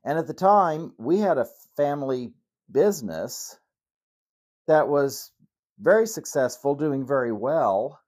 And 0.03 0.18
at 0.18 0.28
the 0.28 0.34
time, 0.34 0.93
we 0.97 1.20
had 1.20 1.38
a 1.38 1.47
family 1.76 2.34
business 2.72 3.57
that 4.68 4.88
was 4.88 5.32
very 5.80 6.07
successful, 6.07 6.76
doing 6.76 7.05
very 7.05 7.32
well. 7.32 7.99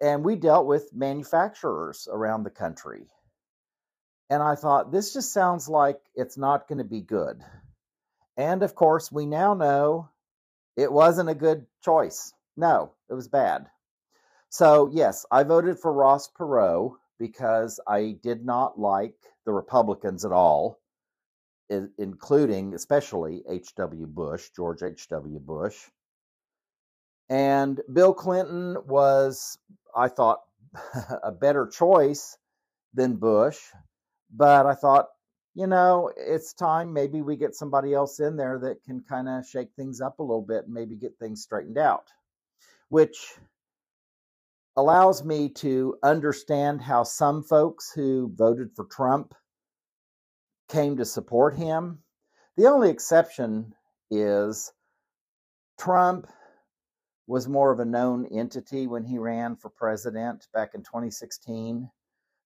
And 0.00 0.24
we 0.24 0.36
dealt 0.36 0.66
with 0.66 0.92
manufacturers 0.92 2.08
around 2.10 2.42
the 2.42 2.50
country. 2.50 3.06
And 4.30 4.42
I 4.42 4.54
thought, 4.54 4.90
this 4.90 5.12
just 5.12 5.32
sounds 5.32 5.68
like 5.68 6.00
it's 6.14 6.38
not 6.38 6.66
going 6.68 6.78
to 6.78 6.84
be 6.84 7.00
good. 7.00 7.42
And 8.36 8.62
of 8.62 8.74
course, 8.74 9.12
we 9.12 9.26
now 9.26 9.54
know 9.54 10.08
it 10.76 10.90
wasn't 10.90 11.28
a 11.28 11.34
good 11.34 11.66
choice. 11.84 12.32
No, 12.56 12.92
it 13.10 13.14
was 13.14 13.28
bad. 13.28 13.66
So, 14.52 14.90
yes, 14.92 15.24
I 15.30 15.44
voted 15.44 15.78
for 15.78 15.90
Ross 15.90 16.28
Perot 16.28 16.96
because 17.18 17.80
I 17.88 18.18
did 18.22 18.44
not 18.44 18.78
like 18.78 19.16
the 19.46 19.52
Republicans 19.54 20.26
at 20.26 20.30
all, 20.30 20.78
including 21.96 22.74
especially 22.74 23.42
H.W. 23.48 24.06
Bush, 24.08 24.50
George 24.54 24.82
H.W. 24.82 25.38
Bush. 25.38 25.78
And 27.30 27.80
Bill 27.90 28.12
Clinton 28.12 28.76
was, 28.86 29.56
I 29.96 30.08
thought, 30.08 30.42
a 31.22 31.32
better 31.32 31.66
choice 31.66 32.36
than 32.92 33.16
Bush. 33.16 33.58
But 34.30 34.66
I 34.66 34.74
thought, 34.74 35.08
you 35.54 35.66
know, 35.66 36.12
it's 36.14 36.52
time. 36.52 36.92
Maybe 36.92 37.22
we 37.22 37.36
get 37.36 37.54
somebody 37.54 37.94
else 37.94 38.20
in 38.20 38.36
there 38.36 38.58
that 38.58 38.84
can 38.84 39.00
kind 39.00 39.30
of 39.30 39.46
shake 39.46 39.70
things 39.76 40.02
up 40.02 40.18
a 40.18 40.22
little 40.22 40.42
bit 40.42 40.66
and 40.66 40.74
maybe 40.74 40.94
get 40.94 41.18
things 41.18 41.42
straightened 41.42 41.78
out. 41.78 42.08
Which 42.90 43.38
allows 44.76 45.24
me 45.24 45.48
to 45.48 45.96
understand 46.02 46.80
how 46.80 47.02
some 47.02 47.42
folks 47.42 47.92
who 47.94 48.32
voted 48.34 48.70
for 48.74 48.86
Trump 48.86 49.34
came 50.68 50.96
to 50.96 51.04
support 51.04 51.54
him. 51.54 51.98
The 52.56 52.66
only 52.66 52.90
exception 52.90 53.74
is 54.10 54.72
Trump 55.78 56.26
was 57.26 57.48
more 57.48 57.70
of 57.72 57.80
a 57.80 57.84
known 57.84 58.26
entity 58.26 58.86
when 58.86 59.04
he 59.04 59.18
ran 59.18 59.56
for 59.56 59.68
president 59.70 60.48
back 60.54 60.74
in 60.74 60.82
2016. 60.82 61.90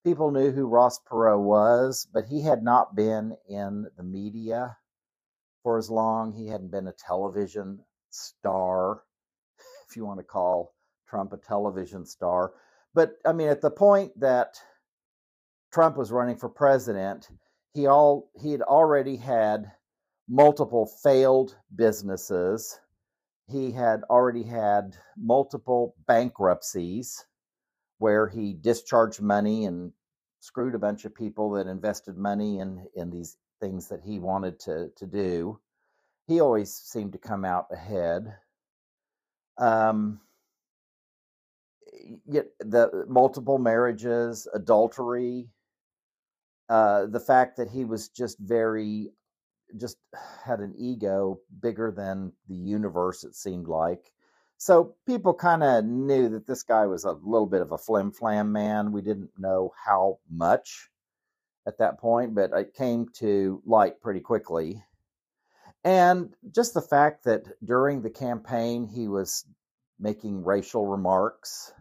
People 0.05 0.31
knew 0.31 0.53
who 0.53 0.67
Ross 0.67 1.01
Perot 1.01 1.41
was, 1.41 2.07
but 2.13 2.27
he 2.27 2.43
had 2.43 2.63
not 2.63 2.95
been 2.95 3.37
in 3.49 3.87
the 3.97 4.03
media 4.03 4.77
for 5.63 5.79
as 5.79 5.91
long. 5.91 6.33
He 6.33 6.47
hadn't 6.47 6.71
been 6.71 6.87
a 6.89 6.93
television 6.93 7.81
star, 8.11 9.03
if 9.89 9.97
you 9.97 10.05
want 10.05 10.21
to 10.21 10.25
call 10.25 10.76
Trump 11.09 11.33
a 11.33 11.37
television 11.37 12.05
star. 12.05 12.53
But 12.95 13.19
I 13.27 13.33
mean, 13.33 13.49
at 13.49 13.61
the 13.61 13.71
point 13.71 14.19
that 14.21 14.59
Trump 15.73 15.97
was 15.97 16.13
running 16.13 16.37
for 16.37 16.49
president, 16.49 17.29
he 17.75 17.87
all 17.87 18.31
he 18.41 18.53
had 18.53 18.63
already 18.63 19.17
had 19.17 19.71
multiple 20.29 20.87
failed 21.03 21.57
businesses. 21.75 22.81
He 23.49 23.71
had 23.71 24.03
already 24.11 24.43
had 24.43 24.97
multiple 25.17 25.95
bankruptcies 26.07 27.27
where 27.99 28.27
he 28.27 28.55
discharged 28.55 29.21
money 29.21 29.67
and 29.67 29.93
screwed 30.41 30.75
a 30.75 30.79
bunch 30.79 31.05
of 31.05 31.15
people 31.15 31.51
that 31.53 31.67
invested 31.67 32.17
money 32.17 32.59
in 32.59 32.87
in 32.95 33.11
these 33.11 33.37
things 33.61 33.89
that 33.89 34.01
he 34.03 34.19
wanted 34.19 34.59
to 34.61 34.91
to 34.97 35.07
do. 35.07 35.61
He 36.27 36.41
always 36.41 36.75
seemed 36.75 37.13
to 37.13 37.19
come 37.19 37.45
out 37.45 37.67
ahead. 37.71 38.37
Um, 39.59 40.21
the 42.27 43.05
multiple 43.09 43.59
marriages, 43.59 44.49
adultery, 44.53 45.49
uh, 46.69 47.07
the 47.07 47.21
fact 47.21 47.57
that 47.57 47.71
he 47.71 47.85
was 47.85 48.09
just 48.09 48.39
very, 48.39 49.11
just 49.77 49.97
had 50.45 50.61
an 50.61 50.75
ego 50.79 51.41
bigger 51.61 51.93
than 51.97 52.33
the 52.49 52.55
universe, 52.55 53.25
it 53.25 53.35
seemed 53.35 53.69
like. 53.69 54.13
So 54.59 54.95
people 55.07 55.35
kind 55.35 55.63
of 55.63 55.85
knew 55.85 56.31
that 56.31 56.47
this 56.47 56.63
guy 56.63 56.87
was 56.87 57.05
a 57.05 57.13
little 57.13 57.47
bit 57.47 57.61
of 57.61 57.73
a 57.73 57.79
flim 57.79 58.11
flam 58.11 58.53
man. 58.53 58.93
We 58.93 59.03
didn't 59.03 59.31
know 59.39 59.73
how 59.85 60.19
much 60.31 60.89
at 61.67 61.79
that 61.79 61.99
point, 61.99 62.35
but 62.35 62.53
it 62.53 62.75
came 62.75 63.09
to 63.19 63.63
light 63.67 64.01
pretty 64.01 64.21
quickly. 64.21 64.83
And 65.85 66.35
just 66.53 66.75
the 66.75 66.81
fact 66.81 67.25
that 67.25 67.45
during 67.65 68.03
the 68.03 68.11
campaign 68.11 68.87
he 68.87 69.09
was 69.09 69.45
making 70.01 70.45
racial 70.45 70.87
remarks 70.87 71.73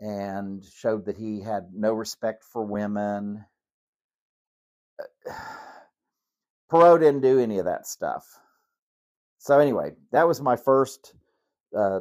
and 0.00 0.64
showed 0.64 1.04
that 1.06 1.16
he 1.16 1.40
had 1.40 1.68
no 1.74 1.92
respect 1.92 2.44
for 2.44 2.64
women. 2.64 3.44
Perot 6.70 7.00
didn't 7.00 7.20
do 7.20 7.38
any 7.40 7.58
of 7.58 7.66
that 7.66 7.86
stuff. 7.86 8.24
So, 9.38 9.58
anyway, 9.58 9.92
that 10.12 10.28
was 10.28 10.40
my 10.40 10.56
first 10.56 11.14
uh, 11.76 12.00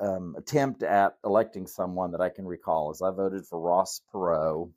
um, 0.00 0.34
attempt 0.38 0.82
at 0.82 1.16
electing 1.24 1.66
someone 1.66 2.12
that 2.12 2.20
I 2.20 2.28
can 2.28 2.46
recall. 2.46 2.90
as 2.90 3.02
I 3.02 3.10
voted 3.10 3.46
for 3.46 3.60
Ross 3.60 4.00
Perot, 4.12 4.70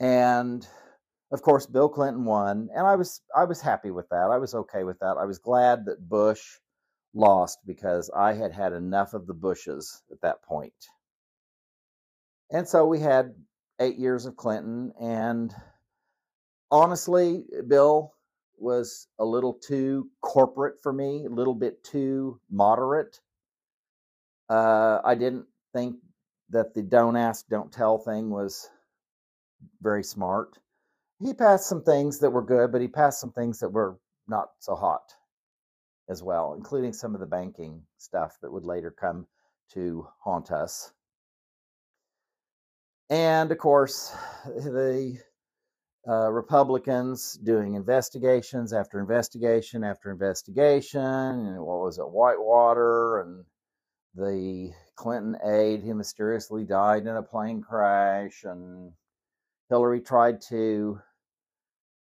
and 0.00 0.66
of 1.30 1.42
course, 1.42 1.66
Bill 1.66 1.88
Clinton 1.88 2.24
won, 2.24 2.68
and 2.74 2.86
I 2.86 2.96
was 2.96 3.20
I 3.36 3.44
was 3.44 3.60
happy 3.60 3.90
with 3.90 4.08
that. 4.10 4.30
I 4.30 4.38
was 4.38 4.54
okay 4.54 4.84
with 4.84 4.98
that. 5.00 5.16
I 5.18 5.24
was 5.26 5.38
glad 5.38 5.86
that 5.86 6.08
Bush 6.08 6.58
lost 7.14 7.58
because 7.66 8.10
I 8.14 8.34
had 8.34 8.52
had 8.52 8.72
enough 8.72 9.14
of 9.14 9.26
the 9.26 9.34
Bushes 9.34 10.02
at 10.10 10.20
that 10.22 10.42
point. 10.42 10.72
And 12.50 12.66
so 12.66 12.86
we 12.86 13.00
had 13.00 13.34
eight 13.80 13.96
years 13.96 14.26
of 14.26 14.36
Clinton, 14.36 14.92
and 15.00 15.54
honestly, 16.70 17.44
Bill 17.66 18.14
was 18.56 19.06
a 19.18 19.24
little 19.24 19.52
too 19.54 20.08
corporate 20.20 20.80
for 20.82 20.92
me, 20.92 21.24
a 21.26 21.30
little 21.30 21.54
bit 21.54 21.84
too 21.84 22.40
moderate. 22.50 23.20
Uh, 24.48 25.00
I 25.04 25.14
didn't 25.14 25.46
think 25.74 25.96
that 26.50 26.74
the 26.74 26.82
don't 26.82 27.16
ask, 27.16 27.46
don't 27.48 27.70
tell 27.70 27.98
thing 27.98 28.30
was 28.30 28.68
very 29.82 30.02
smart. 30.02 30.58
He 31.20 31.34
passed 31.34 31.68
some 31.68 31.82
things 31.82 32.20
that 32.20 32.30
were 32.30 32.44
good, 32.44 32.72
but 32.72 32.80
he 32.80 32.88
passed 32.88 33.20
some 33.20 33.32
things 33.32 33.60
that 33.60 33.70
were 33.70 33.98
not 34.26 34.48
so 34.60 34.74
hot 34.74 35.12
as 36.08 36.22
well, 36.22 36.54
including 36.54 36.92
some 36.92 37.14
of 37.14 37.20
the 37.20 37.26
banking 37.26 37.82
stuff 37.98 38.38
that 38.40 38.52
would 38.52 38.64
later 38.64 38.90
come 38.90 39.26
to 39.72 40.06
haunt 40.20 40.50
us. 40.50 40.92
And 43.10 43.50
of 43.52 43.58
course, 43.58 44.14
the 44.46 45.18
uh, 46.08 46.30
Republicans 46.30 47.34
doing 47.42 47.74
investigations 47.74 48.72
after 48.72 48.98
investigation 48.98 49.84
after 49.84 50.10
investigation. 50.10 51.00
And 51.00 51.58
what 51.58 51.80
was 51.80 51.98
it, 51.98 52.10
Whitewater 52.10 53.20
and 53.20 53.44
the 54.14 54.72
Clinton 54.96 55.36
aide 55.44 55.82
who 55.82 55.94
mysteriously 55.94 56.64
died 56.64 57.02
in 57.02 57.16
a 57.16 57.22
plane 57.22 57.60
crash. 57.60 58.44
And 58.44 58.92
Hillary 59.68 60.00
tried 60.00 60.40
to 60.48 60.98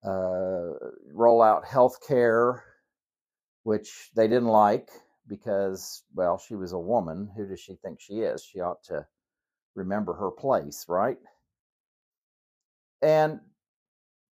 uh, 0.04 0.70
roll 1.12 1.42
out 1.42 1.66
health 1.66 1.98
care 2.06 2.62
which 3.66 4.10
they 4.14 4.28
didn't 4.28 4.46
like 4.46 4.90
because, 5.26 6.04
well, 6.14 6.38
she 6.38 6.54
was 6.54 6.72
a 6.72 6.78
woman. 6.78 7.28
Who 7.36 7.48
does 7.48 7.58
she 7.58 7.74
think 7.74 7.98
she 8.00 8.20
is? 8.20 8.44
She 8.44 8.60
ought 8.60 8.84
to 8.84 9.04
remember 9.74 10.14
her 10.14 10.30
place, 10.30 10.84
right? 10.88 11.18
And 13.02 13.40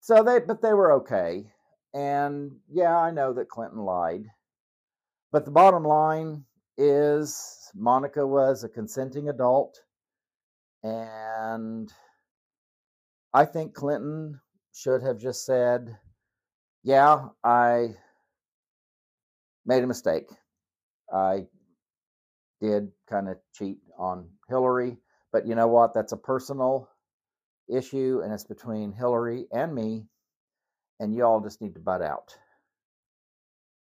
so 0.02 0.22
they, 0.22 0.38
but 0.40 0.62
they 0.62 0.76
were 0.76 0.94
okay. 1.02 1.52
And 1.96 2.52
yeah, 2.72 2.96
I 2.96 3.10
know 3.10 3.34
that 3.34 3.50
Clinton 3.50 3.80
lied. 3.80 4.26
But 5.32 5.46
the 5.46 5.52
bottom 5.52 5.84
line 5.84 6.46
is 6.78 7.72
Monica 7.74 8.28
was 8.28 8.64
a 8.64 8.70
consenting 8.70 9.30
adult. 9.30 9.80
And 10.84 11.92
I 13.34 13.46
think 13.46 13.74
Clinton 13.74 14.40
should 14.76 15.02
have 15.02 15.18
just 15.18 15.44
said, 15.44 15.98
yeah, 16.84 17.30
I 17.44 17.96
made 19.66 19.84
a 19.84 19.88
mistake. 19.88 20.30
I 21.14 21.46
did 22.62 22.92
kind 23.10 23.30
of 23.30 23.38
cheat 23.54 23.78
on 23.98 24.30
Hillary, 24.50 24.98
but 25.32 25.46
you 25.48 25.56
know 25.56 25.68
what? 25.68 25.94
That's 25.94 26.14
a 26.14 26.18
personal 26.18 26.90
issue 27.70 28.22
and 28.24 28.34
it's 28.34 28.44
between 28.44 28.92
Hillary 28.92 29.46
and 29.52 29.74
me, 29.74 30.06
and 31.00 31.14
you 31.14 31.24
all 31.24 31.42
just 31.42 31.62
need 31.62 31.74
to 31.76 31.80
butt 31.80 32.02
out. 32.02 32.36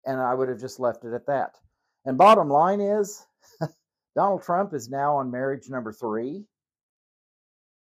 And 0.06 0.20
I 0.20 0.34
would 0.34 0.50
have 0.50 0.60
just 0.60 0.80
left 0.80 1.04
it 1.04 1.14
at 1.14 1.28
that. 1.28 1.56
And 2.06 2.18
bottom 2.18 2.50
line 2.50 2.82
is, 2.82 3.26
Donald 4.16 4.44
Trump 4.44 4.74
is 4.74 4.90
now 4.90 5.18
on 5.18 5.32
marriage 5.32 5.70
number 5.70 5.92
three, 5.92 6.46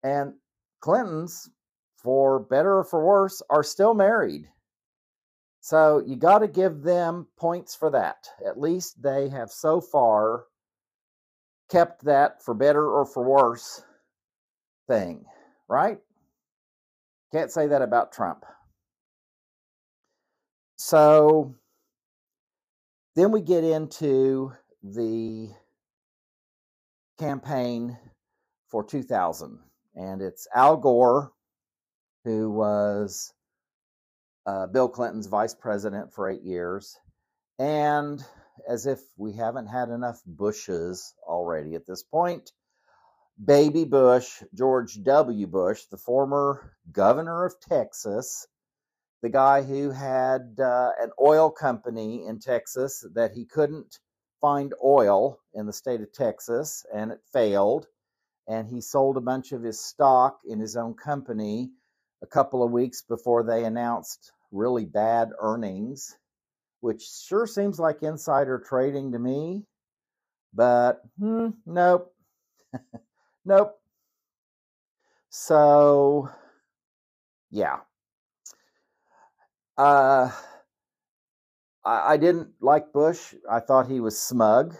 and 0.04 0.34
Clinton's, 0.82 1.50
for 1.98 2.40
better 2.40 2.80
or 2.80 2.84
for 2.84 3.06
worse, 3.06 3.42
are 3.50 3.64
still 3.64 3.94
married. 3.94 4.48
So 5.64 6.04
you 6.06 6.18
got 6.18 6.40
to 6.40 6.50
give 6.50 6.84
them 6.84 7.26
points 7.38 7.74
for 7.74 7.90
that. 7.92 8.28
At 8.46 8.60
least 8.60 9.02
they 9.02 9.30
have 9.30 9.50
so 9.50 9.80
far 9.80 10.44
kept 11.72 12.04
that 12.04 12.44
for 12.44 12.54
better 12.54 12.86
or 12.86 13.06
for 13.06 13.24
worse 13.24 13.82
thing, 14.90 15.24
right? 15.70 16.00
Can't 17.32 17.50
say 17.50 17.68
that 17.68 17.82
about 17.82 18.12
Trump. 18.12 18.44
So 20.76 21.56
then 23.16 23.32
we 23.32 23.40
get 23.40 23.64
into 23.64 24.52
the 24.84 25.48
campaign 27.18 27.98
for 28.68 28.84
2000, 28.84 29.60
and 29.96 30.22
it's 30.22 30.46
Al 30.54 30.76
Gore, 30.76 31.32
who 32.26 32.52
was 32.52 33.34
uh, 34.46 34.68
Bill 34.68 34.90
Clinton's 34.90 35.28
vice 35.28 35.54
president 35.54 36.14
for 36.14 36.30
eight 36.30 36.44
years. 36.44 36.98
And 37.60 38.24
as 38.68 38.86
if 38.86 39.00
we 39.18 39.34
haven't 39.34 39.68
had 39.68 39.90
enough 39.90 40.22
Bushes 40.26 41.14
already 41.28 41.76
at 41.76 41.86
this 41.86 42.04
point, 42.04 42.52
baby 43.44 43.86
Bush, 43.86 44.44
George 44.54 45.02
W. 45.04 45.48
Bush, 45.48 45.86
the 45.86 45.98
former 45.98 46.74
governor 46.92 47.46
of 47.46 47.60
Texas, 47.60 48.48
the 49.22 49.30
guy 49.30 49.64
who 49.64 49.90
had 49.90 50.58
uh, 50.60 50.92
an 51.00 51.12
oil 51.22 51.50
company 51.50 52.26
in 52.26 52.40
Texas 52.40 53.06
that 53.16 53.32
he 53.32 53.46
couldn't 53.46 54.00
find 54.42 54.74
oil 54.84 55.40
in 55.54 55.66
the 55.66 55.74
state 55.74 56.02
of 56.02 56.12
Texas 56.12 56.86
and 56.94 57.12
it 57.12 57.22
failed. 57.32 57.88
And 58.48 58.68
he 58.68 58.82
sold 58.82 59.16
a 59.16 59.22
bunch 59.22 59.54
of 59.54 59.64
his 59.64 59.80
stock 59.80 60.40
in 60.46 60.60
his 60.60 60.76
own 60.76 60.96
company 60.96 61.72
a 62.24 62.28
couple 62.28 62.64
of 62.64 62.72
weeks 62.72 63.04
before 63.04 63.44
they 63.44 63.66
announced 63.66 64.32
really 64.52 64.86
bad 64.86 65.30
earnings, 65.40 66.16
which 66.80 67.04
sure 67.04 67.46
seems 67.46 67.80
like 67.80 68.02
insider 68.02 68.60
trading 68.60 69.12
to 69.12 69.20
me. 69.20 69.64
But 70.54 71.02
hmm, 71.20 71.50
nope. 71.66 72.16
nope. 73.46 73.80
So, 75.30 76.30
yeah. 77.52 77.80
Uh, 79.78 80.30
I, 81.84 82.14
I 82.14 82.18
didn't 82.18 82.50
like 82.62 82.94
Bush. 82.94 83.34
I 83.50 83.60
thought 83.60 83.88
he 83.88 84.00
was 84.00 84.22
smug, 84.22 84.76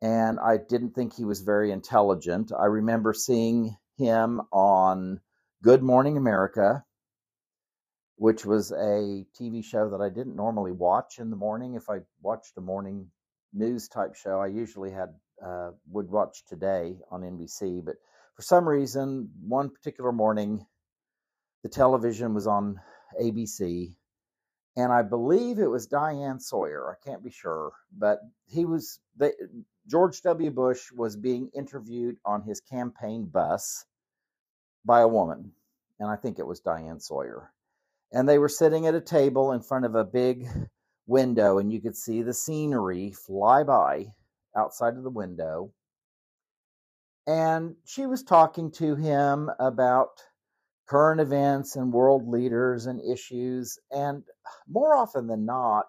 and 0.00 0.38
I 0.38 0.58
didn't 0.58 0.94
think 0.94 1.14
he 1.14 1.24
was 1.24 1.40
very 1.42 1.72
intelligent. 1.72 2.52
I 2.56 2.66
remember 2.66 3.12
seeing 3.12 3.76
him 3.98 4.40
on 4.52 5.20
Good 5.66 5.82
Morning 5.82 6.16
America, 6.16 6.84
which 8.18 8.46
was 8.46 8.70
a 8.70 9.26
TV 9.36 9.64
show 9.64 9.90
that 9.90 10.00
I 10.00 10.08
didn't 10.08 10.36
normally 10.36 10.70
watch 10.70 11.18
in 11.18 11.28
the 11.28 11.34
morning. 11.34 11.74
If 11.74 11.90
I 11.90 12.02
watched 12.22 12.56
a 12.56 12.60
morning 12.60 13.10
news 13.52 13.88
type 13.88 14.14
show, 14.14 14.38
I 14.38 14.46
usually 14.46 14.92
had 14.92 15.08
uh, 15.44 15.72
would 15.90 16.08
watch 16.08 16.44
Today 16.44 16.96
on 17.10 17.22
NBC, 17.22 17.84
but 17.84 17.96
for 18.36 18.42
some 18.42 18.68
reason, 18.68 19.28
one 19.44 19.68
particular 19.68 20.12
morning, 20.12 20.64
the 21.64 21.68
television 21.68 22.32
was 22.32 22.46
on 22.46 22.80
ABC, 23.20 23.96
and 24.76 24.92
I 24.92 25.02
believe 25.02 25.58
it 25.58 25.66
was 25.66 25.88
Diane 25.88 26.38
Sawyer. 26.38 26.92
I 26.92 27.04
can't 27.04 27.24
be 27.24 27.32
sure, 27.32 27.72
but 27.98 28.20
he 28.46 28.66
was 28.66 29.00
they, 29.16 29.32
George 29.88 30.22
W. 30.22 30.52
Bush 30.52 30.92
was 30.92 31.16
being 31.16 31.50
interviewed 31.56 32.18
on 32.24 32.42
his 32.42 32.60
campaign 32.60 33.24
bus 33.24 33.84
by 34.84 35.00
a 35.00 35.08
woman, 35.08 35.50
and 35.98 36.10
I 36.10 36.16
think 36.16 36.38
it 36.38 36.46
was 36.46 36.60
Diane 36.60 37.00
Sawyer. 37.00 37.52
And 38.12 38.28
they 38.28 38.38
were 38.38 38.48
sitting 38.48 38.86
at 38.86 38.94
a 38.94 39.00
table 39.00 39.52
in 39.52 39.62
front 39.62 39.84
of 39.84 39.94
a 39.94 40.04
big 40.04 40.48
window, 41.06 41.58
and 41.58 41.72
you 41.72 41.80
could 41.80 41.96
see 41.96 42.22
the 42.22 42.34
scenery 42.34 43.12
fly 43.12 43.62
by 43.62 44.06
outside 44.56 44.96
of 44.96 45.02
the 45.02 45.10
window. 45.10 45.72
And 47.26 47.74
she 47.84 48.06
was 48.06 48.22
talking 48.22 48.70
to 48.72 48.94
him 48.94 49.50
about 49.58 50.20
current 50.86 51.20
events 51.20 51.74
and 51.74 51.92
world 51.92 52.28
leaders 52.28 52.86
and 52.86 53.00
issues. 53.00 53.78
And 53.90 54.22
more 54.68 54.94
often 54.94 55.26
than 55.26 55.44
not, 55.44 55.86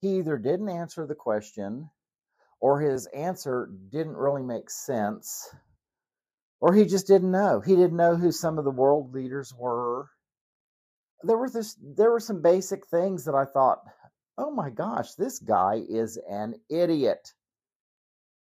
he 0.00 0.18
either 0.18 0.38
didn't 0.38 0.68
answer 0.68 1.06
the 1.06 1.14
question 1.14 1.90
or 2.60 2.80
his 2.80 3.06
answer 3.06 3.70
didn't 3.90 4.16
really 4.16 4.42
make 4.42 4.70
sense 4.70 5.54
or 6.60 6.74
he 6.74 6.84
just 6.84 7.06
didn't 7.06 7.30
know. 7.30 7.60
He 7.60 7.74
didn't 7.74 7.96
know 7.96 8.16
who 8.16 8.32
some 8.32 8.58
of 8.58 8.64
the 8.64 8.70
world 8.70 9.14
leaders 9.14 9.54
were. 9.54 10.10
There 11.22 11.36
were 11.36 11.50
this 11.50 11.76
there 11.82 12.10
were 12.10 12.20
some 12.20 12.42
basic 12.42 12.86
things 12.86 13.24
that 13.24 13.34
I 13.34 13.44
thought, 13.44 13.82
"Oh 14.38 14.50
my 14.50 14.70
gosh, 14.70 15.14
this 15.14 15.38
guy 15.38 15.82
is 15.88 16.18
an 16.28 16.54
idiot." 16.68 17.34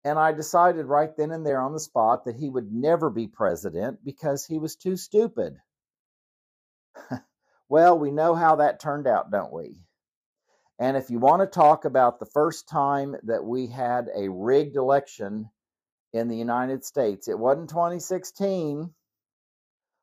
And 0.05 0.19
I 0.19 0.33
decided 0.33 0.87
right 0.87 1.15
then 1.17 1.31
and 1.31 1.45
there 1.45 1.61
on 1.61 1.73
the 1.75 1.81
spot 1.81 2.25
that 2.25 2.37
he 2.37 2.49
would 2.49 2.73
never 2.73 3.11
be 3.11 3.27
president 3.27 4.03
because 4.05 4.47
he 4.47 4.59
was 4.59 4.77
too 4.77 4.97
stupid. 4.97 5.59
well, 7.69 7.99
we 7.99 8.11
know 8.11 8.35
how 8.35 8.57
that 8.57 8.81
turned 8.81 9.07
out, 9.07 9.31
don't 9.31 9.53
we? 9.53 9.77
And 10.79 10.97
if 10.97 11.11
you 11.11 11.19
want 11.19 11.43
to 11.43 11.47
talk 11.47 11.85
about 11.85 12.19
the 12.19 12.27
first 12.27 12.67
time 12.67 13.15
that 13.25 13.45
we 13.45 13.67
had 13.67 14.09
a 14.17 14.31
rigged 14.31 14.77
election 14.77 15.51
in 16.13 16.29
the 16.29 16.37
United 16.37 16.85
States, 16.85 17.29
it 17.29 17.39
wasn't 17.39 17.69
2016, 17.69 18.93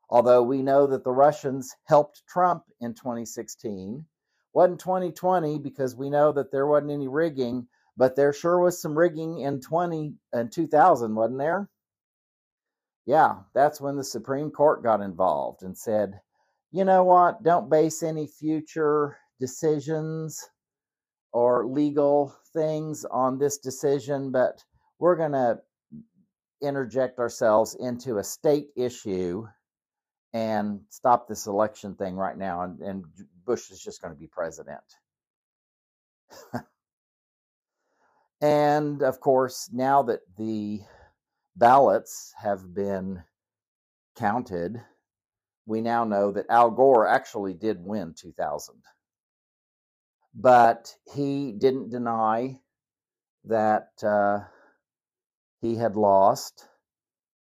although 0.09 0.43
we 0.43 0.61
know 0.61 0.87
that 0.87 1.03
the 1.03 1.11
Russians 1.11 1.75
helped 1.85 2.23
Trump 2.27 2.63
in 2.79 2.93
2016. 2.93 4.05
Wasn't 4.53 4.79
2020 4.79 5.59
because 5.59 5.95
we 5.95 6.09
know 6.09 6.31
that 6.31 6.51
there 6.51 6.65
wasn't 6.65 6.91
any 6.91 7.07
rigging, 7.07 7.67
but 7.97 8.15
there 8.15 8.33
sure 8.33 8.59
was 8.59 8.81
some 8.81 8.97
rigging 8.97 9.39
in 9.39 9.59
20 9.59 10.13
and 10.33 10.51
2000, 10.51 11.13
wasn't 11.13 11.39
there? 11.39 11.69
Yeah, 13.05 13.35
that's 13.53 13.79
when 13.79 13.95
the 13.95 14.03
Supreme 14.03 14.51
Court 14.51 14.83
got 14.83 15.01
involved 15.01 15.63
and 15.63 15.77
said, 15.77 16.19
you 16.71 16.83
know 16.83 17.03
what? 17.03 17.43
Don't 17.43 17.69
base 17.69 18.03
any 18.03 18.27
future 18.27 19.17
decisions 19.39 20.49
or 21.31 21.67
legal 21.67 22.35
things 22.53 23.05
on 23.05 23.37
this 23.37 23.57
decision, 23.57 24.31
but 24.31 24.63
we're 24.99 25.15
going 25.15 25.31
to 25.31 25.59
interject 26.61 27.19
ourselves 27.19 27.75
into 27.79 28.17
a 28.17 28.23
state 28.23 28.69
issue 28.75 29.47
and 30.33 30.81
stop 30.89 31.27
this 31.27 31.47
election 31.47 31.95
thing 31.95 32.15
right 32.15 32.37
now. 32.37 32.61
And, 32.63 32.79
and 32.81 33.05
Bush 33.45 33.71
is 33.71 33.81
just 33.81 34.01
going 34.01 34.13
to 34.13 34.19
be 34.19 34.27
president. 34.27 34.83
and 38.41 39.01
of 39.01 39.19
course, 39.19 39.69
now 39.71 40.03
that 40.03 40.19
the 40.37 40.81
ballots 41.55 42.33
have 42.41 42.73
been 42.73 43.23
counted, 44.15 44.81
we 45.65 45.81
now 45.81 46.03
know 46.03 46.31
that 46.31 46.45
Al 46.49 46.71
Gore 46.71 47.07
actually 47.07 47.53
did 47.53 47.83
win 47.83 48.13
2000. 48.17 48.75
But 50.35 50.93
he 51.13 51.51
didn't 51.51 51.89
deny 51.89 52.59
that 53.45 53.89
uh, 54.03 54.39
he 55.61 55.75
had 55.75 55.95
lost. 55.95 56.67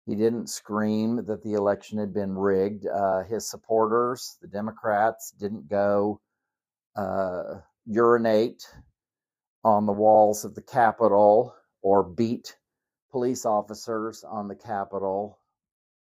He 0.06 0.14
didn't 0.14 0.48
scream 0.48 1.24
that 1.26 1.42
the 1.42 1.54
election 1.54 1.98
had 1.98 2.12
been 2.12 2.36
rigged. 2.36 2.86
Uh, 2.86 3.22
his 3.24 3.48
supporters, 3.48 4.36
the 4.42 4.48
Democrats, 4.48 5.32
didn't 5.32 5.68
go 5.68 6.20
uh, 6.96 7.60
urinate 7.86 8.62
on 9.64 9.86
the 9.86 9.92
walls 9.92 10.44
of 10.44 10.54
the 10.54 10.62
Capitol 10.62 11.54
or 11.82 12.02
beat 12.02 12.56
police 13.10 13.46
officers 13.46 14.24
on 14.24 14.48
the 14.48 14.54
Capitol 14.54 15.38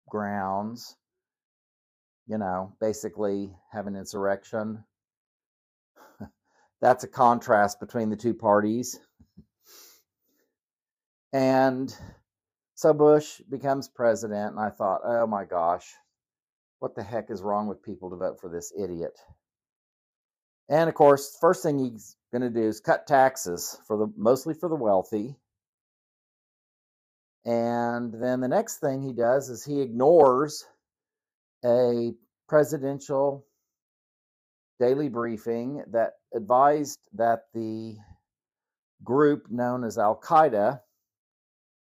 grounds 0.10 0.98
you 2.28 2.38
know, 2.38 2.74
basically 2.80 3.52
have 3.72 3.88
an 3.88 3.96
insurrection. 3.96 4.84
That's 6.82 7.04
a 7.04 7.08
contrast 7.08 7.80
between 7.80 8.10
the 8.10 8.16
two 8.16 8.34
parties. 8.34 9.00
And 11.34 11.94
so 12.76 12.94
Bush 12.94 13.42
becomes 13.50 13.90
president, 13.90 14.52
and 14.52 14.60
I 14.60 14.70
thought, 14.70 15.02
oh 15.04 15.26
my 15.26 15.46
gosh, 15.46 15.92
what 16.80 16.96
the 16.96 17.04
heck 17.04 17.32
is 17.32 17.42
wrong 17.42 17.68
with 17.68 17.82
people 17.82 18.12
to 18.12 18.16
vote 18.16 18.40
for 18.40 18.50
this 18.50 18.72
idiot? 18.80 19.18
And 20.70 20.90
of 20.90 20.96
course, 20.96 21.36
first 21.42 21.64
thing 21.64 21.80
he's 21.80 22.16
going 22.32 22.44
to 22.44 22.50
do 22.50 22.68
is 22.68 22.80
cut 22.80 23.08
taxes 23.08 23.78
for 23.88 23.98
the 23.98 24.08
mostly 24.16 24.54
for 24.54 24.70
the 24.70 24.76
wealthy. 24.76 25.36
And 27.46 28.14
then 28.14 28.40
the 28.40 28.48
next 28.48 28.78
thing 28.78 29.02
he 29.02 29.12
does 29.12 29.50
is 29.50 29.66
he 29.66 29.82
ignores 29.82 30.66
a 31.66 32.14
presidential 32.48 33.46
daily 34.80 35.10
briefing 35.10 35.84
that 35.92 36.14
advised 36.34 37.00
that 37.14 37.42
the 37.54 37.98
group 39.04 39.48
known 39.50 39.84
as 39.84 39.98
Al 39.98 40.20
Qaeda 40.20 40.80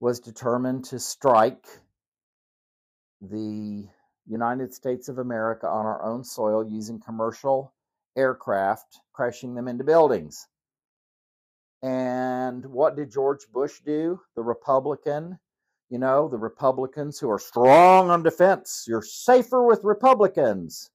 was 0.01 0.19
determined 0.19 0.83
to 0.83 0.99
strike 0.99 1.65
the 3.21 3.87
United 4.27 4.73
States 4.73 5.07
of 5.07 5.19
America 5.19 5.67
on 5.67 5.85
our 5.85 6.03
own 6.03 6.25
soil 6.25 6.67
using 6.67 6.99
commercial 6.99 7.73
aircraft, 8.17 8.99
crashing 9.13 9.55
them 9.55 9.69
into 9.69 9.85
buildings. 9.85 10.49
And 11.81 12.65
what 12.65 12.97
did 12.97 13.09
George 13.09 13.47
Bush 13.53 13.79
do? 13.85 14.19
The 14.35 14.43
Republican 14.43 15.39
you 15.91 15.99
know, 15.99 16.29
the 16.29 16.37
Republicans 16.37 17.19
who 17.19 17.29
are 17.29 17.37
strong 17.37 18.09
on 18.09 18.23
defense. 18.23 18.85
You're 18.87 19.03
safer 19.03 19.61
with 19.61 19.83
Republicans. 19.83 20.89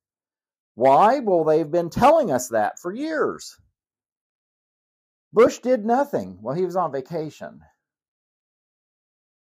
Why? 0.74 1.18
Well, 1.18 1.44
they've 1.44 1.70
been 1.70 1.90
telling 1.90 2.32
us 2.32 2.48
that 2.48 2.78
for 2.80 2.94
years. 2.94 3.58
Bush 5.34 5.58
did 5.58 5.84
nothing 5.84 6.38
while 6.40 6.54
he 6.54 6.64
was 6.64 6.76
on 6.76 6.92
vacation. 6.92 7.60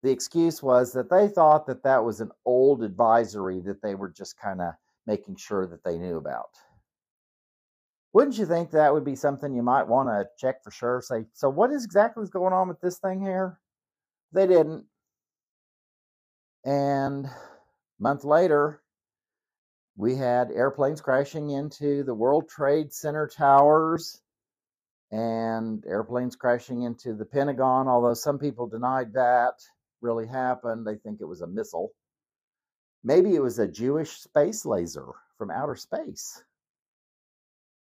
The 0.02 0.10
excuse 0.10 0.62
was 0.62 0.92
that 0.92 1.10
they 1.10 1.28
thought 1.28 1.66
that 1.66 1.84
that 1.84 2.04
was 2.04 2.20
an 2.20 2.30
old 2.44 2.82
advisory 2.82 3.60
that 3.60 3.82
they 3.82 3.94
were 3.94 4.10
just 4.10 4.38
kind 4.38 4.60
of 4.60 4.74
making 5.06 5.36
sure 5.36 5.66
that 5.66 5.84
they 5.84 5.98
knew 5.98 6.16
about. 6.16 6.50
Wouldn't 8.12 8.36
you 8.36 8.44
think 8.44 8.70
that 8.70 8.92
would 8.92 9.04
be 9.04 9.16
something 9.16 9.54
you 9.54 9.62
might 9.62 9.88
want 9.88 10.08
to 10.08 10.26
check 10.36 10.62
for 10.62 10.70
sure? 10.70 11.00
Say, 11.02 11.24
so 11.32 11.48
what 11.48 11.70
is 11.70 11.84
exactly 11.84 12.26
going 12.28 12.52
on 12.52 12.68
with 12.68 12.80
this 12.80 12.98
thing 12.98 13.22
here? 13.22 13.58
They 14.32 14.46
didn't. 14.46 14.84
And 16.64 17.28
month 17.98 18.24
later, 18.24 18.82
we 19.96 20.16
had 20.16 20.50
airplanes 20.50 21.00
crashing 21.00 21.50
into 21.50 22.02
the 22.02 22.14
World 22.14 22.48
Trade 22.48 22.92
Center 22.92 23.28
towers 23.28 24.20
and 25.10 25.84
airplanes 25.86 26.36
crashing 26.36 26.82
into 26.82 27.14
the 27.14 27.24
Pentagon, 27.24 27.88
although 27.88 28.14
some 28.14 28.38
people 28.38 28.66
denied 28.66 29.12
that 29.14 29.54
really 30.02 30.26
happened. 30.26 30.86
They 30.86 30.96
think 30.96 31.20
it 31.20 31.26
was 31.26 31.40
a 31.40 31.46
missile. 31.46 31.92
Maybe 33.04 33.34
it 33.34 33.42
was 33.42 33.58
a 33.58 33.66
Jewish 33.66 34.10
space 34.10 34.64
laser 34.64 35.06
from 35.38 35.50
outer 35.50 35.76
space. 35.76 36.42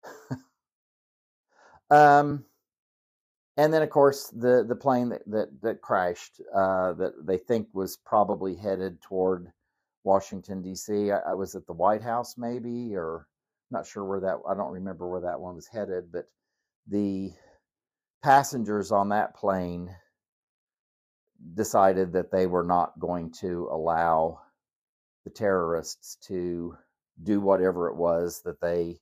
um, 1.90 2.44
and 3.56 3.74
then 3.74 3.82
of 3.82 3.90
course 3.90 4.28
the 4.28 4.64
the 4.66 4.74
plane 4.76 5.10
that 5.10 5.22
that, 5.26 5.48
that 5.60 5.82
crashed 5.82 6.40
uh, 6.54 6.94
that 6.94 7.26
they 7.26 7.36
think 7.36 7.68
was 7.74 7.98
probably 7.98 8.54
headed 8.54 9.00
toward 9.02 9.52
Washington 10.04 10.62
D.C. 10.62 11.10
I, 11.10 11.18
I, 11.18 11.34
was 11.34 11.54
at 11.54 11.66
the 11.66 11.74
White 11.74 12.02
House 12.02 12.38
maybe 12.38 12.96
or 12.96 13.26
not 13.70 13.86
sure 13.86 14.04
where 14.04 14.20
that 14.20 14.38
I 14.48 14.54
don't 14.54 14.72
remember 14.72 15.06
where 15.06 15.20
that 15.20 15.38
one 15.38 15.54
was 15.54 15.66
headed, 15.66 16.10
but 16.10 16.24
the 16.88 17.32
passengers 18.22 18.90
on 18.92 19.10
that 19.10 19.36
plane 19.36 19.94
decided 21.54 22.12
that 22.12 22.30
they 22.30 22.46
were 22.46 22.64
not 22.64 22.98
going 22.98 23.32
to 23.40 23.68
allow 23.70 24.40
the 25.24 25.30
terrorists 25.30 26.16
to 26.28 26.76
do 27.22 27.40
whatever 27.40 27.88
it 27.88 27.96
was 27.96 28.42
that 28.44 28.60
they 28.60 28.98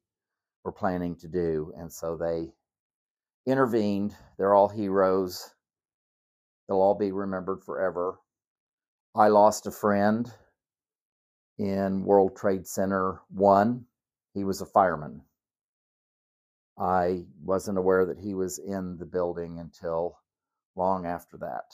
were 0.65 0.73
planning 0.73 1.17
to 1.17 1.29
do. 1.29 1.73
And 1.77 1.93
so 1.93 2.17
they 2.17 2.53
intervened. 3.47 4.15
They're 4.37 4.55
all 4.55 4.69
heroes. 4.69 5.51
They'll 6.69 6.81
all 6.81 6.95
be 6.95 7.13
remembered 7.13 7.63
forever. 7.65 8.19
I 9.15 9.29
lost 9.29 9.67
a 9.67 9.71
friend 9.71 10.31
in 11.59 12.05
World 12.05 12.37
Trade 12.37 12.67
Center 12.67 13.21
1. 13.31 13.85
He 14.35 14.45
was 14.45 14.61
a 14.61 14.67
fireman. 14.67 15.23
I 16.79 17.25
wasn't 17.43 17.79
aware 17.79 18.07
that 18.07 18.19
he 18.19 18.35
was 18.35 18.59
in 18.59 18.99
the 18.99 19.07
building 19.07 19.59
until 19.59 20.19
long 20.77 21.07
after 21.07 21.37
that. 21.39 21.65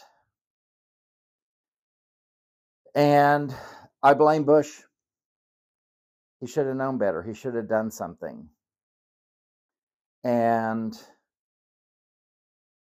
And 2.94 3.54
I 4.02 4.14
blame 4.14 4.44
Bush. 4.44 4.70
He 6.40 6.46
should 6.46 6.66
have 6.66 6.76
known 6.76 6.98
better. 6.98 7.22
He 7.22 7.34
should 7.34 7.54
have 7.54 7.68
done 7.68 7.90
something. 7.90 8.48
And 10.22 10.96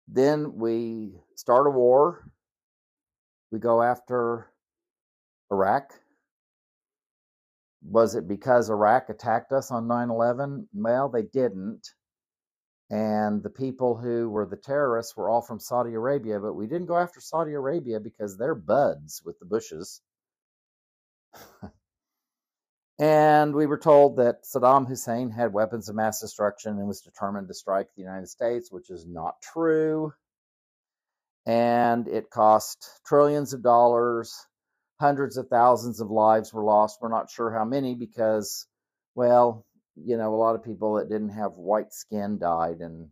then 0.06 0.54
we 0.56 1.12
start 1.34 1.66
a 1.66 1.70
war. 1.70 2.30
We 3.50 3.58
go 3.58 3.82
after 3.82 4.50
Iraq. 5.50 5.92
Was 7.82 8.14
it 8.14 8.28
because 8.28 8.70
Iraq 8.70 9.08
attacked 9.08 9.52
us 9.52 9.70
on 9.70 9.88
9 9.88 10.10
11? 10.10 10.68
Well, 10.74 11.08
they 11.08 11.22
didn't. 11.22 11.88
And 12.90 13.42
the 13.42 13.50
people 13.50 13.96
who 13.96 14.30
were 14.30 14.46
the 14.46 14.56
terrorists 14.56 15.16
were 15.16 15.28
all 15.28 15.42
from 15.42 15.60
Saudi 15.60 15.92
Arabia, 15.92 16.40
but 16.40 16.54
we 16.54 16.66
didn't 16.66 16.86
go 16.86 16.96
after 16.96 17.20
Saudi 17.20 17.52
Arabia 17.52 18.00
because 18.00 18.36
they're 18.38 18.54
buds 18.54 19.20
with 19.24 19.38
the 19.38 19.44
Bushes. 19.44 20.00
and 22.98 23.54
we 23.54 23.66
were 23.66 23.78
told 23.78 24.16
that 24.16 24.44
Saddam 24.44 24.88
Hussein 24.88 25.30
had 25.30 25.52
weapons 25.52 25.90
of 25.90 25.96
mass 25.96 26.20
destruction 26.20 26.78
and 26.78 26.88
was 26.88 27.02
determined 27.02 27.48
to 27.48 27.54
strike 27.54 27.88
the 27.94 28.02
United 28.02 28.28
States, 28.28 28.72
which 28.72 28.88
is 28.88 29.06
not 29.06 29.34
true. 29.42 30.14
And 31.44 32.08
it 32.08 32.30
cost 32.30 32.88
trillions 33.06 33.52
of 33.52 33.62
dollars. 33.62 34.34
Hundreds 34.98 35.36
of 35.36 35.48
thousands 35.48 36.00
of 36.00 36.10
lives 36.10 36.54
were 36.54 36.64
lost. 36.64 36.98
We're 37.02 37.10
not 37.10 37.30
sure 37.30 37.52
how 37.52 37.64
many 37.66 37.94
because, 37.94 38.66
well, 39.14 39.66
you 40.04 40.16
know, 40.16 40.34
a 40.34 40.36
lot 40.36 40.54
of 40.54 40.64
people 40.64 40.94
that 40.94 41.08
didn't 41.08 41.30
have 41.30 41.52
white 41.52 41.92
skin 41.92 42.38
died, 42.38 42.80
and 42.80 43.08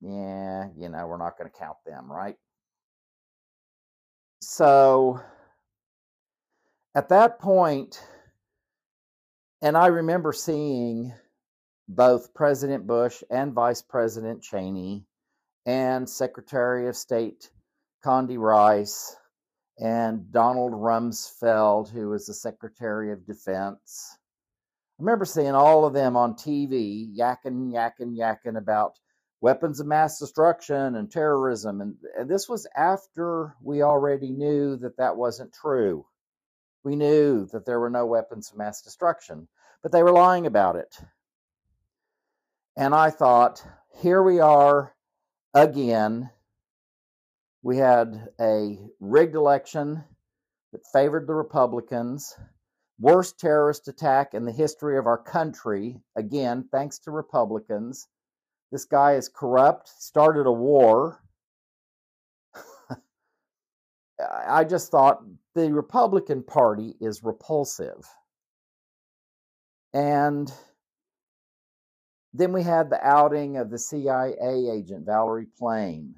yeah, 0.00 0.68
you 0.76 0.88
know, 0.88 1.06
we're 1.06 1.18
not 1.18 1.38
going 1.38 1.50
to 1.50 1.58
count 1.58 1.78
them, 1.86 2.10
right? 2.10 2.36
So 4.40 5.20
at 6.94 7.08
that 7.08 7.38
point, 7.38 8.02
and 9.62 9.76
I 9.76 9.86
remember 9.86 10.32
seeing 10.32 11.12
both 11.88 12.34
President 12.34 12.86
Bush 12.86 13.22
and 13.30 13.52
Vice 13.52 13.82
President 13.82 14.42
Cheney 14.42 15.04
and 15.66 16.08
Secretary 16.08 16.88
of 16.88 16.96
State 16.96 17.50
Condi 18.04 18.38
Rice 18.38 19.16
and 19.78 20.30
Donald 20.30 20.72
Rumsfeld, 20.72 21.90
who 21.90 22.10
was 22.10 22.26
the 22.26 22.34
Secretary 22.34 23.12
of 23.12 23.26
Defense. 23.26 24.18
Remember 25.04 25.26
seeing 25.26 25.54
all 25.54 25.84
of 25.84 25.92
them 25.92 26.16
on 26.16 26.32
TV 26.32 27.14
yakking, 27.14 27.70
yakking, 27.70 28.16
yakking 28.16 28.56
about 28.56 28.98
weapons 29.42 29.78
of 29.78 29.86
mass 29.86 30.18
destruction 30.18 30.96
and 30.96 31.12
terrorism. 31.12 31.82
And, 31.82 31.96
and 32.18 32.30
this 32.30 32.48
was 32.48 32.66
after 32.74 33.54
we 33.62 33.82
already 33.82 34.32
knew 34.32 34.78
that 34.78 34.96
that 34.96 35.18
wasn't 35.18 35.52
true. 35.52 36.06
We 36.84 36.96
knew 36.96 37.46
that 37.52 37.66
there 37.66 37.78
were 37.80 37.90
no 37.90 38.06
weapons 38.06 38.50
of 38.50 38.56
mass 38.56 38.80
destruction, 38.80 39.46
but 39.82 39.92
they 39.92 40.02
were 40.02 40.10
lying 40.10 40.46
about 40.46 40.76
it. 40.76 40.96
And 42.74 42.94
I 42.94 43.10
thought, 43.10 43.62
here 44.00 44.22
we 44.22 44.40
are 44.40 44.94
again. 45.52 46.30
We 47.62 47.76
had 47.76 48.30
a 48.40 48.78
rigged 49.00 49.34
election 49.34 50.02
that 50.72 50.80
favored 50.94 51.26
the 51.26 51.34
Republicans, 51.34 52.34
worst 53.04 53.38
terrorist 53.38 53.86
attack 53.86 54.32
in 54.32 54.46
the 54.46 54.52
history 54.52 54.96
of 54.96 55.06
our 55.06 55.18
country, 55.18 56.00
again, 56.16 56.66
thanks 56.72 56.98
to 56.98 57.10
Republicans. 57.10 58.08
This 58.72 58.86
guy 58.86 59.12
is 59.12 59.28
corrupt, 59.28 59.90
started 59.90 60.46
a 60.46 60.52
war. 60.52 61.20
I 64.48 64.64
just 64.64 64.90
thought 64.90 65.22
the 65.54 65.70
Republican 65.70 66.42
Party 66.42 66.96
is 66.98 67.22
repulsive. 67.22 68.08
And 69.92 70.50
then 72.32 72.54
we 72.54 72.62
had 72.62 72.88
the 72.88 73.06
outing 73.06 73.58
of 73.58 73.68
the 73.68 73.78
CIA 73.78 74.34
agent, 74.72 75.04
Valerie 75.04 75.48
Plame. 75.58 76.14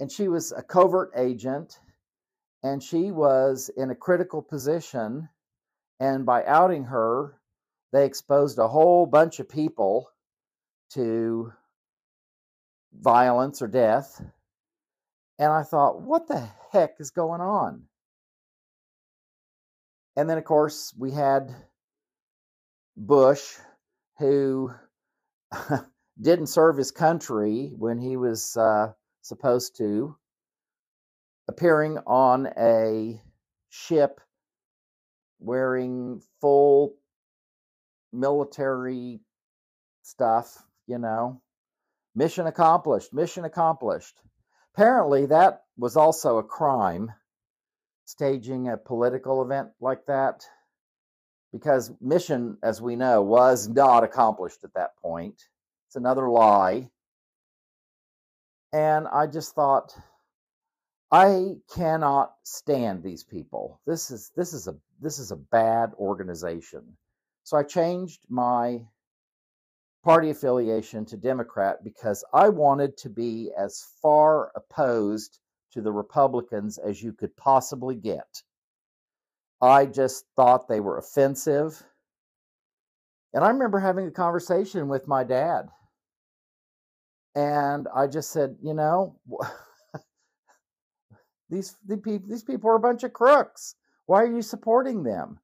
And 0.00 0.10
she 0.10 0.26
was 0.26 0.50
a 0.50 0.62
covert 0.62 1.12
agent, 1.16 1.78
and 2.64 2.82
she 2.82 3.12
was 3.12 3.70
in 3.76 3.90
a 3.90 3.94
critical 3.94 4.42
position. 4.42 5.28
And 6.02 6.26
by 6.26 6.44
outing 6.44 6.86
her, 6.86 7.38
they 7.92 8.06
exposed 8.06 8.58
a 8.58 8.66
whole 8.66 9.06
bunch 9.06 9.38
of 9.38 9.48
people 9.48 10.10
to 10.94 11.52
violence 12.92 13.62
or 13.62 13.68
death. 13.68 14.20
And 15.38 15.52
I 15.52 15.62
thought, 15.62 16.02
what 16.02 16.26
the 16.26 16.48
heck 16.72 16.96
is 16.98 17.12
going 17.12 17.40
on? 17.40 17.84
And 20.16 20.28
then, 20.28 20.38
of 20.38 20.44
course, 20.44 20.92
we 20.98 21.12
had 21.12 21.54
Bush, 22.96 23.54
who 24.18 24.72
didn't 26.20 26.48
serve 26.48 26.78
his 26.78 26.90
country 26.90 27.74
when 27.78 28.00
he 28.00 28.16
was 28.16 28.56
uh, 28.56 28.88
supposed 29.20 29.76
to, 29.76 30.16
appearing 31.46 31.98
on 32.08 32.48
a 32.58 33.22
ship 33.70 34.20
wearing 35.42 36.22
full 36.40 36.94
military 38.12 39.20
stuff, 40.02 40.62
you 40.86 40.98
know. 40.98 41.40
Mission 42.14 42.46
accomplished, 42.46 43.12
mission 43.12 43.44
accomplished. 43.44 44.20
Apparently, 44.74 45.26
that 45.26 45.62
was 45.76 45.96
also 45.96 46.38
a 46.38 46.42
crime, 46.42 47.12
staging 48.04 48.68
a 48.68 48.76
political 48.76 49.42
event 49.42 49.70
like 49.80 50.06
that 50.06 50.44
because 51.52 51.92
mission, 52.00 52.56
as 52.62 52.80
we 52.80 52.96
know, 52.96 53.22
was 53.22 53.68
not 53.68 54.04
accomplished 54.04 54.64
at 54.64 54.74
that 54.74 54.96
point. 54.96 55.42
It's 55.88 55.96
another 55.96 56.28
lie. 56.28 56.88
And 58.72 59.06
I 59.06 59.26
just 59.26 59.54
thought, 59.54 59.94
I 61.12 61.56
cannot 61.74 62.34
stand 62.44 63.04
these 63.04 63.24
people. 63.24 63.80
This 63.86 64.10
is 64.10 64.32
this 64.36 64.54
is 64.54 64.68
a 64.68 64.76
this 65.00 65.18
is 65.20 65.32
a 65.32 65.36
bad 65.36 65.92
organization. 65.98 66.96
So 67.44 67.58
I 67.58 67.64
changed 67.64 68.20
my 68.30 68.86
party 70.04 70.30
affiliation 70.30 71.04
to 71.06 71.18
Democrat 71.18 71.84
because 71.84 72.24
I 72.32 72.48
wanted 72.48 72.96
to 72.98 73.10
be 73.10 73.52
as 73.56 73.86
far 74.02 74.52
opposed 74.56 75.38
to 75.72 75.82
the 75.82 75.92
Republicans 75.92 76.78
as 76.78 77.02
you 77.02 77.12
could 77.12 77.36
possibly 77.36 77.96
get. 77.96 78.42
I 79.60 79.86
just 79.86 80.24
thought 80.36 80.68
they 80.68 80.80
were 80.80 80.98
offensive. 80.98 81.82
And 83.34 83.44
I 83.44 83.48
remember 83.50 83.80
having 83.80 84.08
a 84.08 84.12
conversation 84.12 84.88
with 84.88 85.08
my 85.08 85.24
dad. 85.24 85.68
And 87.34 87.88
I 87.94 88.08
just 88.08 88.30
said, 88.30 88.56
you 88.62 88.74
know, 88.74 89.16
these, 91.52 91.76
these 92.28 92.44
people 92.44 92.70
are 92.70 92.76
a 92.76 92.80
bunch 92.80 93.04
of 93.04 93.12
crooks. 93.12 93.76
Why 94.06 94.22
are 94.22 94.32
you 94.34 94.42
supporting 94.42 95.02
them? 95.02 95.38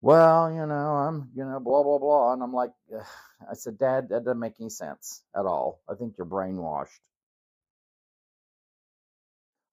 Well, 0.00 0.52
you 0.52 0.64
know, 0.66 0.74
I'm, 0.96 1.30
you 1.34 1.44
know, 1.44 1.60
blah, 1.60 1.82
blah, 1.82 1.98
blah. 1.98 2.32
And 2.32 2.42
I'm 2.42 2.52
like, 2.52 2.70
Ugh. 2.96 3.04
I 3.50 3.54
said, 3.54 3.78
Dad, 3.78 4.08
that 4.10 4.24
doesn't 4.24 4.38
make 4.40 4.54
any 4.60 4.70
sense 4.70 5.22
at 5.36 5.44
all. 5.46 5.82
I 5.90 5.94
think 5.94 6.14
you're 6.16 6.26
brainwashed 6.26 6.98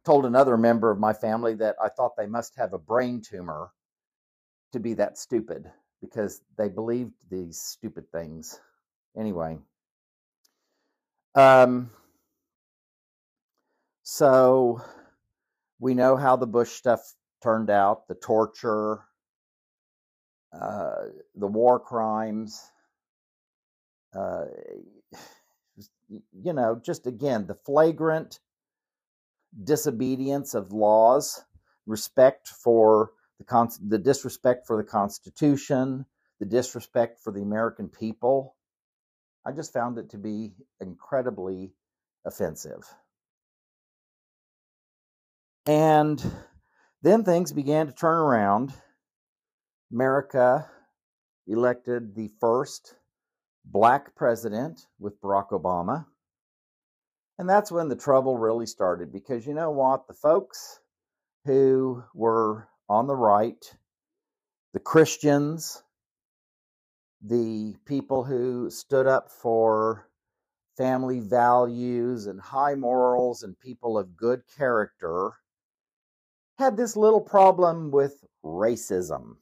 told 0.06 0.26
another 0.26 0.56
member 0.56 0.92
of 0.92 1.00
my 1.00 1.14
family 1.14 1.56
that 1.56 1.76
I 1.84 1.90
thought 1.90 2.16
they 2.16 2.28
must 2.28 2.56
have 2.58 2.74
a 2.74 2.78
brain 2.78 3.22
tumor 3.22 3.72
to 4.72 4.80
be 4.80 4.94
that 4.96 5.18
stupid 5.18 5.66
because 6.02 6.42
they 6.58 6.70
believed 6.70 7.14
these 7.30 7.60
stupid 7.60 8.12
things. 8.12 8.60
Anyway, 9.18 9.58
um, 11.34 11.90
so 14.06 14.82
we 15.80 15.96
know 15.96 16.16
how 16.16 16.36
the 16.36 16.46
Bush 16.46 16.70
stuff 16.70 17.02
turned 17.42 17.72
out 17.72 18.08
the 18.08 18.14
torture, 18.14 19.02
uh, 20.54 21.06
the 21.34 21.48
war 21.48 21.80
crimes, 21.80 22.62
uh, 24.16 24.46
you 26.08 26.54
know, 26.54 26.80
just 26.86 27.08
again, 27.08 27.48
the 27.48 27.56
flagrant 27.56 28.40
disobedience 29.64 30.54
of 30.54 30.72
laws, 30.72 31.44
respect 31.88 32.48
for 32.48 33.12
the, 33.40 33.44
con- 33.44 33.70
the 33.88 33.98
disrespect 33.98 34.68
for 34.68 34.78
the 34.78 34.84
Constitution, 34.88 36.06
the 36.40 36.46
disrespect 36.46 37.20
for 37.20 37.34
the 37.34 37.42
American 37.42 37.90
people. 37.90 38.56
I 39.46 39.52
just 39.52 39.74
found 39.74 39.98
it 39.98 40.12
to 40.12 40.20
be 40.20 40.54
incredibly 40.80 41.74
offensive. 42.24 42.84
And 45.68 46.24
then 47.04 47.24
things 47.24 47.54
began 47.54 47.88
to 47.88 47.94
turn 47.94 48.18
around. 48.18 48.74
America 49.92 50.70
elected 51.48 52.16
the 52.16 52.30
first 52.40 52.96
black 53.66 54.16
president 54.16 54.88
with 55.00 55.22
Barack 55.22 55.50
Obama. 55.52 56.06
And 57.40 57.50
that's 57.50 57.72
when 57.72 57.90
the 57.90 57.96
trouble 57.98 58.38
really 58.38 58.66
started 58.68 59.12
because 59.14 59.46
you 59.48 59.54
know 59.54 59.72
what? 59.72 60.08
The 60.08 60.14
folks 60.14 60.80
who 61.46 62.04
were 62.16 62.68
on 62.90 63.08
the 63.08 63.16
right, 63.16 63.64
the 64.74 64.80
Christians, 64.80 65.84
the 67.24 67.76
people 67.86 68.24
who 68.24 68.70
stood 68.72 69.08
up 69.08 69.32
for 69.32 70.10
family 70.78 71.20
values 71.22 72.28
and 72.28 72.42
high 72.42 72.76
morals 72.76 73.44
and 73.44 73.60
people 73.60 73.98
of 73.98 74.18
good 74.18 74.42
character 74.58 75.34
had 76.58 76.78
this 76.78 76.96
little 76.96 77.22
problem 77.22 77.92
with 77.92 78.24
racism. 78.44 79.38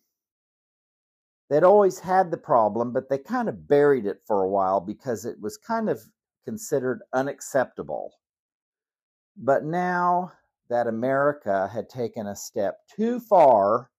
They'd 1.49 1.64
always 1.64 1.99
had 1.99 2.32
the 2.32 2.38
problem, 2.38 2.93
but 2.93 3.09
they 3.09 3.18
kind 3.18 3.47
of 3.47 3.68
buried 3.68 4.05
it 4.05 4.22
for 4.26 4.41
a 4.41 4.49
while 4.49 4.80
because 4.80 5.26
it 5.26 5.39
was 5.39 5.57
kind 5.57 5.89
of 5.89 6.01
considered 6.45 7.01
unacceptable. 7.14 8.14
But 9.38 9.64
now 9.64 10.32
that 10.70 10.88
America 10.88 11.70
had 11.72 11.89
taken 11.89 12.28
a 12.28 12.36
step 12.36 12.80
too 12.95 13.20
far 13.20 13.91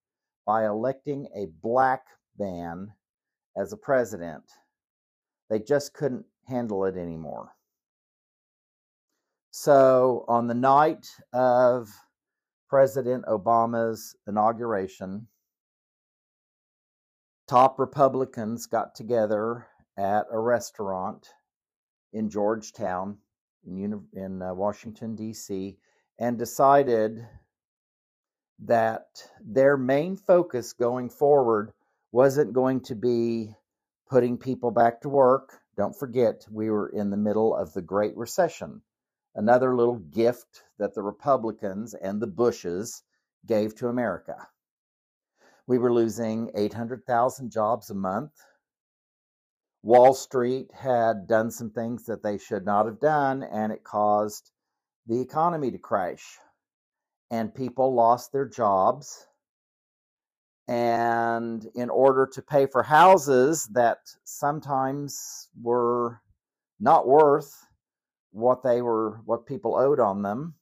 by 0.47 0.67
electing 0.67 1.29
a 1.35 1.47
black 1.62 2.05
man 2.39 2.93
as 3.57 3.73
a 3.73 3.77
president, 3.77 4.45
they 5.49 5.59
just 5.59 5.95
couldn't 5.95 6.25
handle 6.49 6.85
it 6.85 6.97
anymore. 6.97 7.55
So, 9.51 10.25
on 10.27 10.49
the 10.49 10.55
night 10.55 11.07
of 11.33 11.89
President 12.75 13.25
Obama's 13.27 14.16
inauguration, 14.27 15.29
top 17.47 17.79
Republicans 17.79 18.66
got 18.66 18.97
together 18.97 19.68
at 19.97 20.27
a 20.33 20.41
restaurant 20.41 21.29
in 22.12 22.29
Georgetown, 22.29 23.18
in, 23.64 24.03
in 24.12 24.43
uh, 24.43 24.53
Washington, 24.53 25.14
D.C., 25.14 25.77
and 26.18 26.37
decided 26.37 27.25
that 28.64 29.07
their 29.41 29.77
main 29.77 30.16
focus 30.16 30.72
going 30.72 31.11
forward 31.11 31.72
wasn't 32.11 32.53
going 32.53 32.81
to 32.81 32.97
be 32.97 33.55
putting 34.11 34.37
people 34.37 34.72
back 34.72 35.01
to 35.03 35.09
work. 35.09 35.61
Don't 35.77 35.97
forget, 35.97 36.45
we 36.51 36.70
were 36.70 36.89
in 36.89 37.11
the 37.11 37.16
middle 37.16 37.55
of 37.55 37.72
the 37.72 37.83
Great 37.83 38.16
Recession, 38.16 38.83
another 39.35 39.76
little 39.76 39.99
gift 39.99 40.64
that 40.78 40.95
the 40.95 41.03
Republicans 41.03 41.95
and 41.95 42.20
the 42.20 42.26
Bushes 42.26 43.03
gave 43.47 43.74
to 43.76 43.89
America. 43.89 44.49
We 45.66 45.78
were 45.78 45.93
losing 45.93 46.51
800,000 46.55 47.51
jobs 47.51 47.91
a 47.91 47.95
month. 47.95 48.32
Wall 49.82 50.14
Street 50.14 50.70
had 50.72 51.26
done 51.26 51.51
some 51.51 51.70
things 51.70 52.07
that 52.07 52.22
they 52.22 52.39
should 52.39 52.64
not 52.64 52.87
have 52.87 53.01
done, 53.01 53.43
and 53.43 53.72
it 53.72 53.85
caused 53.85 54.51
the 55.07 55.20
economy 55.20 55.70
to 55.70 55.78
crash. 55.78 56.39
And 57.30 57.55
people 57.55 57.95
lost 57.95 58.32
their 58.32 58.49
jobs. 58.49 59.26
And 60.68 61.66
in 61.74 61.91
order 61.91 62.26
to 62.32 62.43
pay 62.43 62.66
for 62.66 62.82
houses 62.82 63.68
that 63.72 63.99
sometimes 64.24 65.49
were 65.61 66.20
not 66.80 67.07
worth 67.07 67.64
what 68.35 68.62
they 68.62 68.82
were, 68.82 69.20
what 69.24 69.47
people 69.47 69.76
owed 69.76 70.01
on 70.01 70.22
them, 70.22 70.55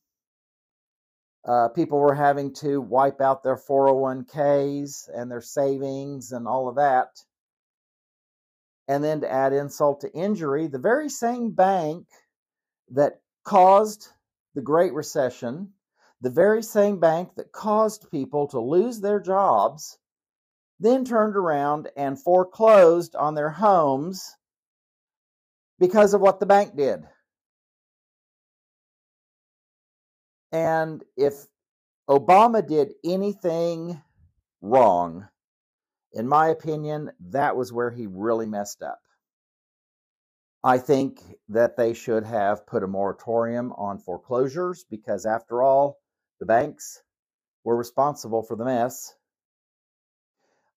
uh, 1.44 1.68
people 1.68 1.98
were 1.98 2.14
having 2.14 2.54
to 2.54 2.80
wipe 2.80 3.20
out 3.20 3.42
their 3.42 3.56
401ks 3.56 5.08
and 5.12 5.30
their 5.30 5.40
savings 5.40 6.30
and 6.30 6.46
all 6.46 6.68
of 6.68 6.76
that 6.76 7.08
and 8.88 9.02
then 9.02 9.20
to 9.20 9.30
add 9.32 9.52
insult 9.52 10.00
to 10.00 10.12
injury, 10.12 10.66
the 10.66 10.78
very 10.78 11.08
same 11.08 11.50
bank 11.52 12.06
that 12.90 13.20
caused 13.44 14.08
the 14.54 14.60
Great 14.60 14.92
Recession, 14.92 15.72
the 16.20 16.30
very 16.30 16.62
same 16.62 17.00
bank 17.00 17.30
that 17.36 17.52
caused 17.52 18.10
people 18.10 18.48
to 18.48 18.60
lose 18.60 19.00
their 19.00 19.20
jobs, 19.20 19.98
then 20.80 21.04
turned 21.04 21.36
around 21.36 21.88
and 21.96 22.20
foreclosed 22.20 23.14
on 23.14 23.34
their 23.34 23.50
homes 23.50 24.36
because 25.78 26.12
of 26.12 26.20
what 26.20 26.40
the 26.40 26.46
bank 26.46 26.76
did. 26.76 27.02
And 30.52 31.02
if 31.16 31.46
Obama 32.08 32.66
did 32.66 32.92
anything 33.04 34.00
wrong, 34.60 35.28
in 36.12 36.28
my 36.28 36.48
opinion, 36.48 37.10
that 37.30 37.56
was 37.56 37.72
where 37.72 37.90
he 37.90 38.06
really 38.06 38.46
messed 38.46 38.82
up. 38.82 39.00
I 40.62 40.78
think 40.78 41.20
that 41.48 41.76
they 41.76 41.94
should 41.94 42.24
have 42.24 42.66
put 42.66 42.84
a 42.84 42.86
moratorium 42.86 43.72
on 43.72 43.98
foreclosures 43.98 44.84
because, 44.88 45.26
after 45.26 45.62
all, 45.62 45.98
the 46.38 46.46
banks 46.46 47.02
were 47.64 47.76
responsible 47.76 48.42
for 48.42 48.56
the 48.56 48.64
mess. 48.64 49.14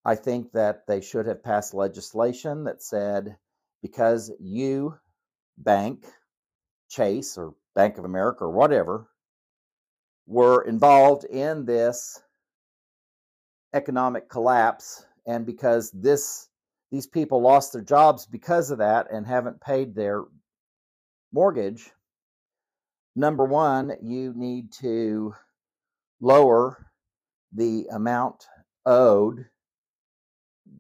I 0.04 0.16
think 0.16 0.54
that 0.54 0.88
they 0.88 1.02
should 1.02 1.26
have 1.28 1.44
passed 1.44 1.74
legislation 1.74 2.64
that 2.64 2.82
said 2.82 3.38
because 3.82 4.32
you, 4.40 4.96
bank, 5.58 6.06
Chase, 6.90 7.38
or 7.38 7.56
Bank 7.76 7.98
of 7.98 8.06
America, 8.06 8.46
or 8.46 8.52
whatever, 8.52 9.08
were 10.28 10.64
involved 10.64 11.24
in 11.26 11.66
this 11.66 12.22
economic 13.74 14.30
collapse 14.30 15.06
and 15.28 15.46
because 15.46 15.92
this 15.92 16.48
these 16.92 17.08
people 17.08 17.42
lost 17.42 17.74
their 17.74 17.82
jobs 17.82 18.26
because 18.26 18.72
of 18.72 18.78
that 18.78 19.08
and 19.12 19.28
haven't 19.28 19.60
paid 19.60 19.94
their 19.94 20.24
mortgage 21.34 21.92
number 23.16 23.46
one 23.46 23.94
you 24.02 24.34
need 24.36 24.72
to 24.72 25.34
lower 26.22 26.88
the 27.54 27.88
amount 27.92 28.46
owed 28.86 29.46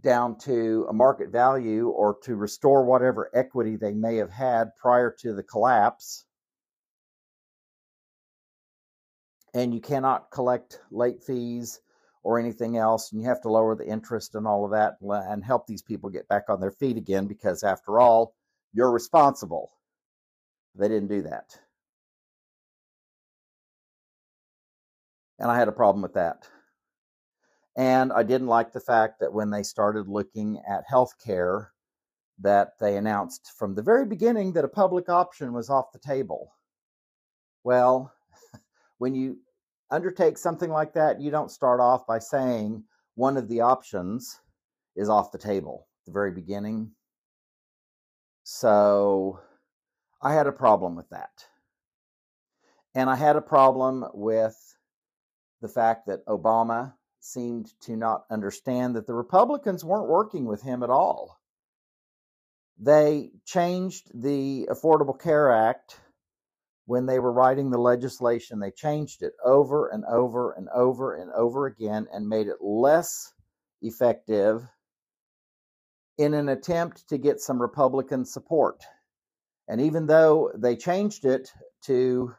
down 0.03 0.37
to 0.37 0.85
a 0.89 0.93
market 0.93 1.29
value 1.31 1.89
or 1.89 2.17
to 2.23 2.35
restore 2.35 2.83
whatever 2.85 3.29
equity 3.33 3.75
they 3.75 3.93
may 3.93 4.15
have 4.15 4.31
had 4.31 4.75
prior 4.81 5.11
to 5.19 5.33
the 5.33 5.43
collapse 5.43 6.24
and 9.55 9.73
you 9.73 9.79
cannot 9.79 10.29
collect 10.29 10.79
late 10.91 11.23
fees 11.23 11.79
or 12.23 12.39
anything 12.39 12.77
else, 12.77 13.11
and 13.11 13.21
you 13.21 13.27
have 13.27 13.41
to 13.41 13.49
lower 13.49 13.75
the 13.75 13.87
interest 13.87 14.35
and 14.35 14.45
all 14.45 14.65
of 14.65 14.71
that 14.71 14.97
and 15.01 15.43
help 15.43 15.65
these 15.65 15.81
people 15.81 16.09
get 16.09 16.27
back 16.27 16.43
on 16.49 16.59
their 16.59 16.71
feet 16.71 16.97
again 16.97 17.25
because, 17.25 17.63
after 17.63 17.99
all, 17.99 18.35
you're 18.73 18.91
responsible. 18.91 19.71
They 20.75 20.89
didn't 20.89 21.07
do 21.07 21.21
that. 21.23 21.57
And 25.39 25.49
I 25.49 25.57
had 25.57 25.67
a 25.67 25.73
problem 25.73 26.01
with 26.01 26.13
that. 26.15 26.47
And 27.77 28.11
I 28.11 28.23
didn't 28.23 28.47
like 28.47 28.71
the 28.73 28.79
fact 28.79 29.19
that 29.19 29.33
when 29.33 29.49
they 29.49 29.63
started 29.63 30.07
looking 30.07 30.61
at 30.67 30.85
health 30.87 31.13
care, 31.23 31.71
that 32.39 32.71
they 32.79 32.97
announced 32.97 33.53
from 33.57 33.75
the 33.75 33.81
very 33.81 34.05
beginning 34.05 34.53
that 34.53 34.65
a 34.65 34.69
public 34.69 35.07
option 35.09 35.53
was 35.53 35.69
off 35.69 35.91
the 35.93 35.99
table. 35.99 36.53
Well, 37.63 38.13
when 38.97 39.15
you 39.15 39.39
undertake 39.95 40.37
something 40.37 40.69
like 40.69 40.93
that, 40.93 41.21
you 41.21 41.31
don't 41.31 41.49
start 41.49 41.79
off 41.79 42.05
by 42.05 42.19
saying 42.19 42.83
one 43.15 43.37
of 43.37 43.47
the 43.47 43.61
options 43.61 44.39
is 44.95 45.09
off 45.09 45.31
the 45.31 45.37
table 45.37 45.87
at 46.01 46.05
the 46.05 46.11
very 46.11 46.31
beginning. 46.31 46.91
So 48.43 49.39
I 50.21 50.33
had 50.33 50.47
a 50.47 50.51
problem 50.51 50.95
with 50.95 51.09
that. 51.09 51.45
And 52.93 53.09
I 53.09 53.15
had 53.15 53.35
a 53.35 53.41
problem 53.41 54.05
with 54.13 54.55
the 55.61 55.67
fact 55.67 56.07
that 56.07 56.25
Obama 56.27 56.93
seemed 57.19 57.73
to 57.81 57.95
not 57.95 58.25
understand 58.29 58.95
that 58.95 59.07
the 59.07 59.13
Republicans 59.13 59.83
weren't 59.83 60.07
working 60.07 60.45
with 60.45 60.61
him 60.61 60.83
at 60.83 60.89
all. 60.89 61.39
They 62.77 63.31
changed 63.45 64.11
the 64.13 64.67
Affordable 64.69 65.19
Care 65.19 65.51
Act 65.51 65.99
when 66.85 67.05
they 67.05 67.19
were 67.19 67.31
writing 67.31 67.69
the 67.69 67.77
legislation, 67.77 68.59
they 68.59 68.71
changed 68.71 69.23
it 69.23 69.33
over 69.43 69.89
and 69.89 70.05
over 70.05 70.51
and 70.53 70.69
over 70.69 71.15
and 71.15 71.31
over 71.31 71.65
again 71.65 72.07
and 72.13 72.27
made 72.27 72.47
it 72.47 72.61
less 72.61 73.33
effective 73.81 74.61
in 76.17 76.33
an 76.33 76.49
attempt 76.49 77.07
to 77.09 77.17
get 77.17 77.39
some 77.39 77.61
Republican 77.61 78.23
support. 78.23 78.83
And 79.67 79.81
even 79.81 80.05
though 80.05 80.51
they 80.55 80.75
changed 80.75 81.25
it 81.25 81.51
to 81.85 82.33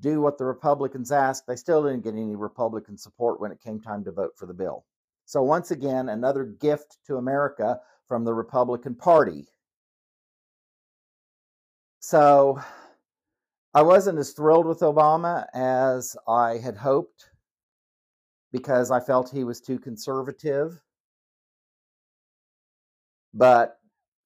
do 0.00 0.20
what 0.20 0.38
the 0.38 0.44
Republicans 0.44 1.10
asked, 1.10 1.46
they 1.46 1.56
still 1.56 1.82
didn't 1.82 2.04
get 2.04 2.14
any 2.14 2.36
Republican 2.36 2.96
support 2.96 3.40
when 3.40 3.50
it 3.50 3.60
came 3.60 3.80
time 3.80 4.04
to 4.04 4.12
vote 4.12 4.32
for 4.36 4.46
the 4.46 4.54
bill. 4.54 4.84
So, 5.24 5.42
once 5.42 5.70
again, 5.70 6.08
another 6.08 6.44
gift 6.44 6.98
to 7.06 7.16
America 7.16 7.80
from 8.08 8.24
the 8.24 8.34
Republican 8.34 8.94
Party. 8.94 9.46
So, 12.00 12.60
I 13.72 13.82
wasn't 13.82 14.18
as 14.18 14.32
thrilled 14.32 14.66
with 14.66 14.80
Obama 14.80 15.46
as 15.54 16.16
I 16.26 16.58
had 16.58 16.76
hoped 16.76 17.30
because 18.52 18.90
I 18.90 18.98
felt 18.98 19.30
he 19.30 19.44
was 19.44 19.60
too 19.60 19.78
conservative. 19.78 20.82
But 23.32 23.76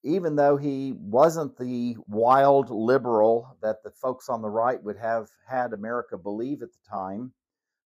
even 0.03 0.37
though 0.37 0.57
he 0.57 0.95
wasn't 0.99 1.59
the 1.59 1.97
wild 2.09 2.71
liberal 2.71 3.57
that 3.61 3.83
the 3.83 3.91
folks 3.91 4.31
on 4.31 4.41
the 4.41 4.49
right 4.49 4.83
would 4.83 4.97
have 4.97 5.29
had 5.47 5.73
America 5.73 6.17
believe 6.17 6.63
at 6.63 6.73
the 6.73 6.91
time, 6.91 7.33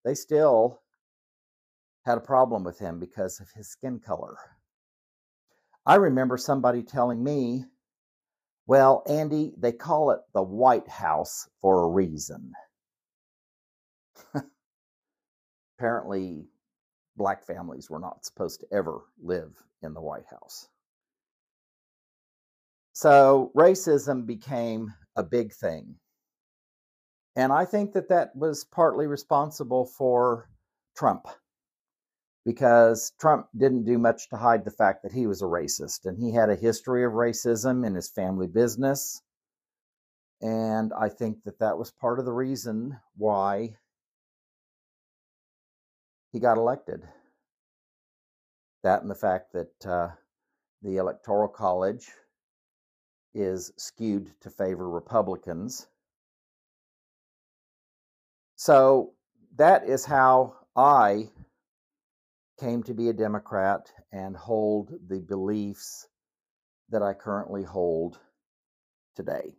they 0.05 0.15
still 0.15 0.81
had 2.05 2.19
a 2.19 2.23
problem 2.23 2.63
with 2.63 2.79
him 2.79 3.01
because 3.01 3.41
of 3.41 3.51
his 3.55 3.69
skin 3.69 3.99
color. 3.99 4.37
I 5.85 5.97
remember 5.97 6.37
somebody 6.37 6.83
telling 6.83 7.23
me, 7.23 7.65
well, 8.69 9.03
Andy, 9.09 9.55
they 9.57 9.73
call 9.73 10.11
it 10.11 10.21
the 10.35 10.43
White 10.43 10.89
House 10.89 11.49
for 11.63 11.85
a 11.85 11.89
reason. 11.89 12.53
Apparently, 15.79 16.45
black 17.17 17.47
families 17.47 17.89
were 17.89 17.99
not 17.99 18.27
supposed 18.27 18.61
to 18.61 18.67
ever 18.71 19.01
live 19.23 19.53
in 19.83 19.95
the 19.95 20.03
White 20.03 20.27
House. 20.31 20.69
So 22.93 23.53
racism 23.57 24.27
became 24.27 24.93
a 25.17 25.23
big 25.23 25.55
thing. 25.55 25.95
And 27.37 27.53
I 27.53 27.65
think 27.65 27.95
that 27.95 28.11
that 28.11 28.37
was 28.37 28.65
partly 28.65 29.07
responsible 29.07 29.87
for 29.87 30.51
Trump 30.95 31.27
because 32.49 33.13
Trump 33.21 33.47
didn't 33.59 33.85
do 33.85 33.99
much 33.99 34.31
to 34.31 34.37
hide 34.39 34.65
the 34.65 34.71
fact 34.71 35.03
that 35.03 35.13
he 35.13 35.27
was 35.27 35.43
a 35.43 35.45
racist 35.45 36.07
and 36.07 36.17
he 36.19 36.33
had 36.33 36.49
a 36.49 36.57
history 36.57 37.05
of 37.05 37.13
racism 37.13 37.87
in 37.87 37.95
his 37.95 38.09
family 38.09 38.47
business. 38.47 39.21
And 40.41 40.91
I 40.99 41.11
think 41.11 41.45
that 41.45 41.59
that 41.59 41.77
was 41.77 41.91
part 41.91 42.19
of 42.19 42.25
the 42.25 42.33
reason 42.33 42.99
why 43.19 43.77
he 46.33 46.41
got 46.41 46.57
elected. 46.57 47.07
That 48.83 49.03
and 49.03 49.11
the 49.11 49.15
fact 49.15 49.53
that 49.53 49.87
uh, 49.87 50.09
the 50.81 50.97
Electoral 50.97 51.49
College 51.49 52.09
is 53.35 53.75
skewed 53.77 54.33
to 54.41 54.49
favor 54.49 54.89
Republicans. 54.89 55.87
So 58.57 59.13
that 59.57 59.87
is 59.87 60.07
how 60.07 60.55
I 60.75 61.29
came 62.59 62.83
to 62.83 62.95
be 62.95 63.09
a 63.09 63.13
Democrat 63.13 63.93
and 64.13 64.37
hold 64.37 64.91
the 65.09 65.21
beliefs 65.21 66.09
that 66.91 67.03
I 67.03 67.15
currently 67.15 67.63
hold 67.63 68.19
today. 69.15 69.55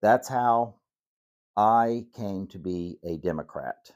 That's 0.00 0.28
how 0.28 0.74
I 1.56 2.06
came 2.14 2.46
to 2.48 2.58
be 2.58 2.98
a 3.02 3.16
Democrat. 3.16 3.90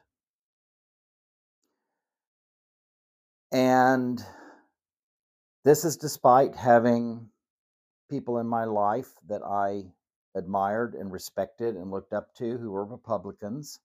And 3.53 4.23
this 5.65 5.85
is 5.85 5.97
despite 5.97 6.55
having 6.55 7.29
people 8.09 8.39
in 8.39 8.47
my 8.47 8.65
life 8.65 9.11
that 9.29 9.43
I 9.43 9.85
admired 10.35 10.95
and 10.95 11.13
respected 11.13 11.77
and 11.77 11.91
looked 11.91 12.13
up 12.13 12.35
to 12.37 12.57
who 12.59 12.71
were 12.71 12.85
Republicans. 12.85 13.81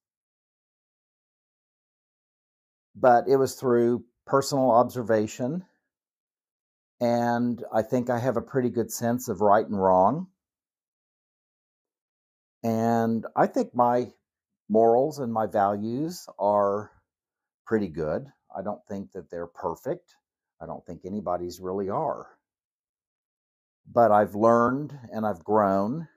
But 2.96 3.28
it 3.28 3.38
was 3.38 3.56
through 3.56 4.06
personal 4.26 4.72
observation. 4.72 5.66
And 7.02 7.64
I 7.74 7.82
think 7.82 8.10
I 8.10 8.20
have 8.20 8.38
a 8.38 8.42
pretty 8.42 8.70
good 8.70 8.92
sense 8.92 9.28
of 9.28 9.42
right 9.42 9.66
and 9.66 9.82
wrong. 9.82 10.28
And 12.64 13.26
I 13.36 13.48
think 13.48 13.76
my 13.76 14.14
morals 14.70 15.20
and 15.20 15.34
my 15.34 15.48
values 15.48 16.28
are 16.40 16.92
pretty 17.66 17.90
good. 17.90 18.28
I 18.56 18.62
don't 18.62 18.86
think 18.88 19.12
that 19.14 19.30
they're 19.30 19.48
perfect. 19.48 20.16
I 20.62 20.66
don't 20.66 20.86
think 20.86 21.02
anybody's 21.04 21.60
really 21.60 21.90
are. 21.90 22.33
But 23.92 24.12
I've 24.12 24.36
learned 24.36 24.98
and 25.12 25.26
I've 25.26 25.44
grown 25.44 26.08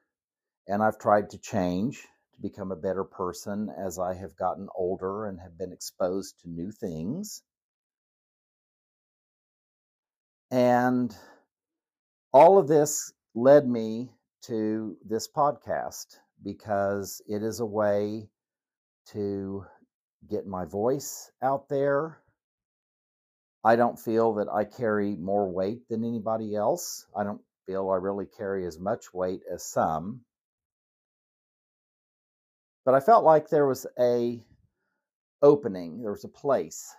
and 0.67 0.83
I've 0.83 0.99
tried 0.99 1.31
to 1.31 1.39
change 1.39 2.03
to 2.35 2.41
become 2.41 2.73
a 2.73 2.77
better 2.77 3.05
person 3.05 3.71
as 3.77 3.99
I 3.99 4.15
have 4.15 4.37
gotten 4.37 4.69
older 4.75 5.27
and 5.27 5.41
have 5.41 5.59
been 5.59 5.73
exposed 5.73 6.41
to 6.41 6.51
new 6.51 6.71
things. 6.71 7.43
And 10.51 11.15
all 12.33 12.59
of 12.59 12.69
this 12.69 13.13
led 13.35 13.69
me 13.69 14.11
to 14.43 14.97
this 15.05 15.29
podcast 15.29 16.17
because 16.43 17.21
it 17.27 17.43
is 17.43 17.61
a 17.61 17.67
way 17.67 18.29
to 19.13 19.65
get 20.29 20.47
my 20.47 20.65
voice 20.65 21.31
out 21.43 21.69
there 21.69 22.21
I 23.67 23.75
don't 23.75 23.99
feel 23.99 24.35
that 24.35 24.49
I 24.49 24.63
carry 24.63 25.17
more 25.17 25.51
weight 25.51 25.89
than 25.89 26.05
anybody 26.05 26.55
else. 26.55 27.05
I 27.17 27.25
don't 27.25 27.41
feel 27.67 27.91
I 27.91 27.97
really 27.97 28.27
carry 28.27 28.67
as 28.67 28.79
much 28.79 29.13
weight 29.13 29.43
as 29.53 29.65
some. 29.65 30.21
But 32.85 32.95
I 32.95 33.01
felt 33.01 33.25
like 33.25 33.49
there 33.49 33.67
was 33.67 33.87
a 33.99 34.41
opening, 35.43 36.01
there 36.01 36.13
was 36.13 36.25
a 36.25 36.29
place 36.29 36.95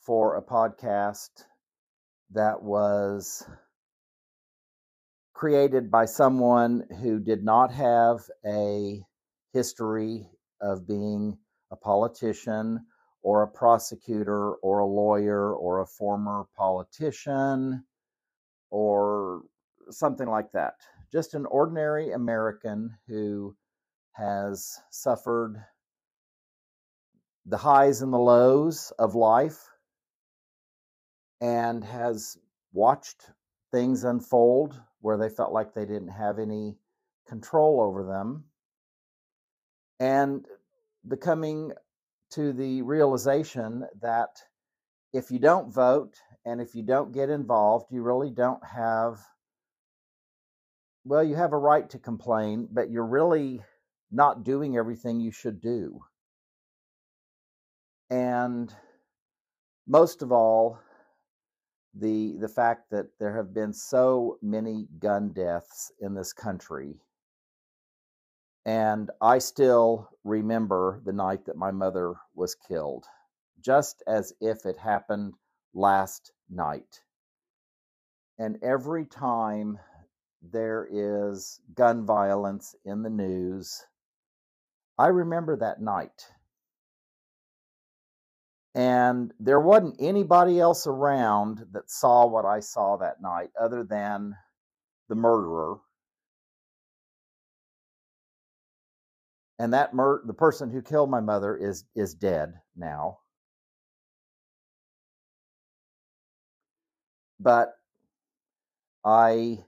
for 0.00 0.36
a 0.36 0.42
podcast 0.42 1.30
that 2.32 2.62
was 2.62 3.46
created 5.32 5.90
by 5.90 6.04
someone 6.04 6.84
who 7.00 7.20
did 7.20 7.44
not 7.44 7.72
have 7.72 8.20
a 8.44 9.00
history 9.52 10.28
of 10.60 10.86
being 10.86 11.38
a 11.70 11.76
politician 11.76 12.84
or 13.22 13.42
a 13.42 13.48
prosecutor 13.48 14.54
or 14.54 14.80
a 14.80 14.86
lawyer 14.86 15.54
or 15.54 15.80
a 15.80 15.86
former 15.86 16.44
politician 16.56 17.84
or 18.74 19.42
something 19.88 20.28
like 20.28 20.50
that. 20.50 20.74
Just 21.12 21.34
an 21.34 21.46
ordinary 21.46 22.10
American 22.10 22.90
who 23.06 23.54
has 24.14 24.80
suffered 24.90 25.62
the 27.46 27.56
highs 27.56 28.02
and 28.02 28.12
the 28.12 28.18
lows 28.18 28.92
of 28.98 29.14
life 29.14 29.68
and 31.40 31.84
has 31.84 32.36
watched 32.72 33.30
things 33.70 34.02
unfold 34.02 34.80
where 35.02 35.18
they 35.18 35.28
felt 35.28 35.52
like 35.52 35.72
they 35.72 35.84
didn't 35.84 36.08
have 36.08 36.40
any 36.40 36.76
control 37.28 37.80
over 37.80 38.02
them 38.02 38.42
and 40.00 40.46
becoming 41.06 41.70
to 42.32 42.52
the 42.52 42.82
realization 42.82 43.84
that 44.02 44.30
if 45.12 45.30
you 45.30 45.38
don't 45.38 45.72
vote 45.72 46.16
and 46.44 46.60
if 46.60 46.74
you 46.74 46.82
don't 46.82 47.12
get 47.12 47.30
involved, 47.30 47.86
you 47.90 48.02
really 48.02 48.30
don't 48.30 48.64
have, 48.64 49.20
well, 51.04 51.24
you 51.24 51.36
have 51.36 51.52
a 51.52 51.58
right 51.58 51.88
to 51.90 51.98
complain, 51.98 52.68
but 52.70 52.90
you're 52.90 53.06
really 53.06 53.62
not 54.10 54.44
doing 54.44 54.76
everything 54.76 55.20
you 55.20 55.32
should 55.32 55.60
do. 55.60 56.00
And 58.10 58.72
most 59.86 60.22
of 60.22 60.32
all, 60.32 60.78
the 61.94 62.36
the 62.40 62.48
fact 62.48 62.90
that 62.90 63.06
there 63.20 63.36
have 63.36 63.54
been 63.54 63.72
so 63.72 64.38
many 64.42 64.88
gun 64.98 65.32
deaths 65.32 65.92
in 66.00 66.14
this 66.14 66.32
country 66.32 66.96
and 68.64 69.10
I 69.20 69.38
still 69.38 70.08
remember 70.24 71.00
the 71.04 71.12
night 71.12 71.46
that 71.46 71.56
my 71.56 71.70
mother 71.70 72.14
was 72.34 72.54
killed, 72.54 73.06
just 73.60 74.02
as 74.06 74.32
if 74.40 74.64
it 74.64 74.78
happened 74.78 75.34
last 75.74 76.32
night. 76.50 77.00
And 78.38 78.58
every 78.62 79.06
time 79.06 79.78
there 80.42 80.86
is 80.90 81.60
gun 81.74 82.04
violence 82.04 82.74
in 82.84 83.02
the 83.02 83.10
news, 83.10 83.82
I 84.98 85.08
remember 85.08 85.56
that 85.56 85.80
night. 85.80 86.30
And 88.74 89.32
there 89.38 89.60
wasn't 89.60 89.96
anybody 90.00 90.58
else 90.58 90.86
around 90.86 91.64
that 91.72 91.90
saw 91.90 92.26
what 92.26 92.44
I 92.44 92.60
saw 92.60 92.96
that 92.96 93.22
night 93.22 93.50
other 93.60 93.84
than 93.84 94.34
the 95.08 95.14
murderer 95.14 95.78
and 99.58 99.72
that 99.72 99.94
mur- 99.94 100.22
the 100.26 100.34
person 100.34 100.70
who 100.70 100.82
killed 100.82 101.10
my 101.10 101.20
mother 101.20 101.56
is 101.56 101.84
is 101.94 102.14
dead 102.14 102.54
now. 102.76 103.18
But 107.44 107.74
I 109.04 109.66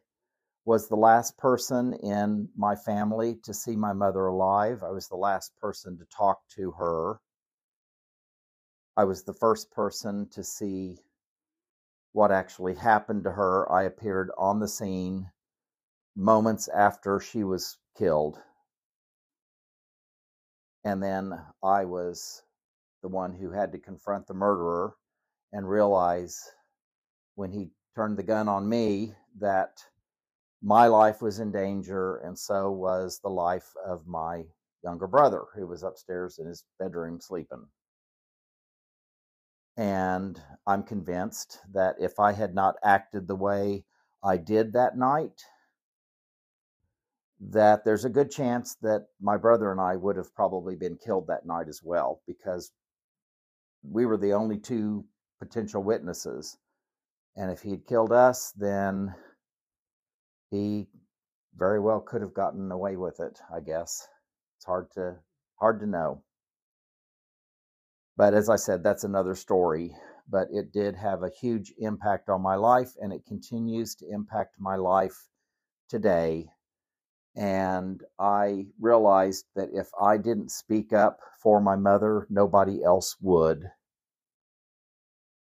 was 0.64 0.88
the 0.88 0.96
last 0.96 1.36
person 1.36 1.92
in 1.92 2.48
my 2.56 2.74
family 2.74 3.36
to 3.44 3.52
see 3.52 3.76
my 3.76 3.92
mother 3.92 4.26
alive. 4.26 4.82
I 4.82 4.90
was 4.90 5.08
the 5.08 5.16
last 5.16 5.54
person 5.58 5.98
to 5.98 6.06
talk 6.06 6.40
to 6.56 6.70
her. 6.72 7.20
I 8.96 9.04
was 9.04 9.24
the 9.24 9.34
first 9.34 9.70
person 9.70 10.26
to 10.30 10.42
see 10.42 10.96
what 12.12 12.32
actually 12.32 12.76
happened 12.76 13.24
to 13.24 13.32
her. 13.32 13.70
I 13.70 13.82
appeared 13.82 14.30
on 14.38 14.58
the 14.58 14.68
scene 14.68 15.30
moments 16.16 16.68
after 16.68 17.20
she 17.20 17.44
was 17.44 17.76
killed. 17.98 18.38
And 20.82 21.02
then 21.02 21.38
I 21.62 21.84
was 21.84 22.42
the 23.02 23.08
one 23.08 23.34
who 23.34 23.50
had 23.50 23.72
to 23.72 23.78
confront 23.78 24.26
the 24.26 24.34
murderer 24.34 24.96
and 25.52 25.68
realize 25.68 26.42
when 27.36 27.52
he 27.52 27.70
turned 27.94 28.16
the 28.16 28.22
gun 28.22 28.48
on 28.48 28.68
me 28.68 29.14
that 29.38 29.82
my 30.62 30.86
life 30.86 31.22
was 31.22 31.38
in 31.38 31.52
danger, 31.52 32.16
and 32.16 32.36
so 32.36 32.70
was 32.72 33.20
the 33.20 33.30
life 33.30 33.72
of 33.86 34.06
my 34.06 34.42
younger 34.82 35.06
brother, 35.06 35.44
who 35.54 35.66
was 35.66 35.82
upstairs 35.82 36.38
in 36.38 36.46
his 36.46 36.64
bedroom 36.78 37.20
sleeping. 37.20 37.64
And 39.76 40.40
I'm 40.66 40.82
convinced 40.82 41.60
that 41.72 41.96
if 42.00 42.18
I 42.18 42.32
had 42.32 42.54
not 42.54 42.76
acted 42.82 43.28
the 43.28 43.36
way 43.36 43.84
I 44.24 44.38
did 44.38 44.72
that 44.72 44.96
night, 44.96 45.44
that 47.38 47.84
there's 47.84 48.06
a 48.06 48.10
good 48.10 48.30
chance 48.30 48.76
that 48.80 49.08
my 49.20 49.36
brother 49.36 49.70
and 49.70 49.80
I 49.80 49.96
would 49.96 50.16
have 50.16 50.34
probably 50.34 50.74
been 50.74 50.96
killed 50.96 51.26
that 51.26 51.44
night 51.44 51.68
as 51.68 51.82
well, 51.82 52.22
because 52.26 52.72
we 53.82 54.06
were 54.06 54.16
the 54.16 54.32
only 54.32 54.56
two 54.56 55.04
potential 55.38 55.82
witnesses. 55.82 56.56
And 57.36 57.50
if 57.50 57.60
he'd 57.62 57.86
killed 57.86 58.12
us, 58.12 58.52
then 58.56 59.14
he 60.50 60.88
very 61.54 61.80
well 61.80 62.00
could 62.00 62.22
have 62.22 62.34
gotten 62.34 62.70
away 62.72 62.96
with 62.96 63.20
it, 63.20 63.38
I 63.54 63.60
guess. 63.60 64.06
It's 64.56 64.64
hard 64.64 64.90
to 64.92 65.16
hard 65.56 65.80
to 65.80 65.86
know. 65.86 66.22
But 68.16 68.32
as 68.34 68.48
I 68.48 68.56
said, 68.56 68.82
that's 68.82 69.04
another 69.04 69.34
story. 69.34 69.94
But 70.28 70.48
it 70.50 70.72
did 70.72 70.96
have 70.96 71.22
a 71.22 71.30
huge 71.30 71.72
impact 71.78 72.28
on 72.28 72.42
my 72.42 72.56
life, 72.56 72.92
and 73.00 73.12
it 73.12 73.26
continues 73.26 73.94
to 73.96 74.08
impact 74.10 74.56
my 74.58 74.76
life 74.76 75.28
today. 75.88 76.48
And 77.36 78.02
I 78.18 78.66
realized 78.80 79.44
that 79.54 79.68
if 79.72 79.90
I 80.00 80.16
didn't 80.16 80.50
speak 80.50 80.92
up 80.94 81.20
for 81.42 81.60
my 81.60 81.76
mother, 81.76 82.26
nobody 82.30 82.82
else 82.82 83.16
would. 83.20 83.70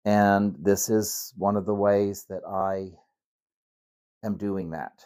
And 0.05 0.55
this 0.59 0.89
is 0.89 1.33
one 1.37 1.55
of 1.55 1.65
the 1.65 1.73
ways 1.73 2.25
that 2.29 2.43
I 2.45 2.91
am 4.25 4.37
doing 4.37 4.71
that 4.71 5.05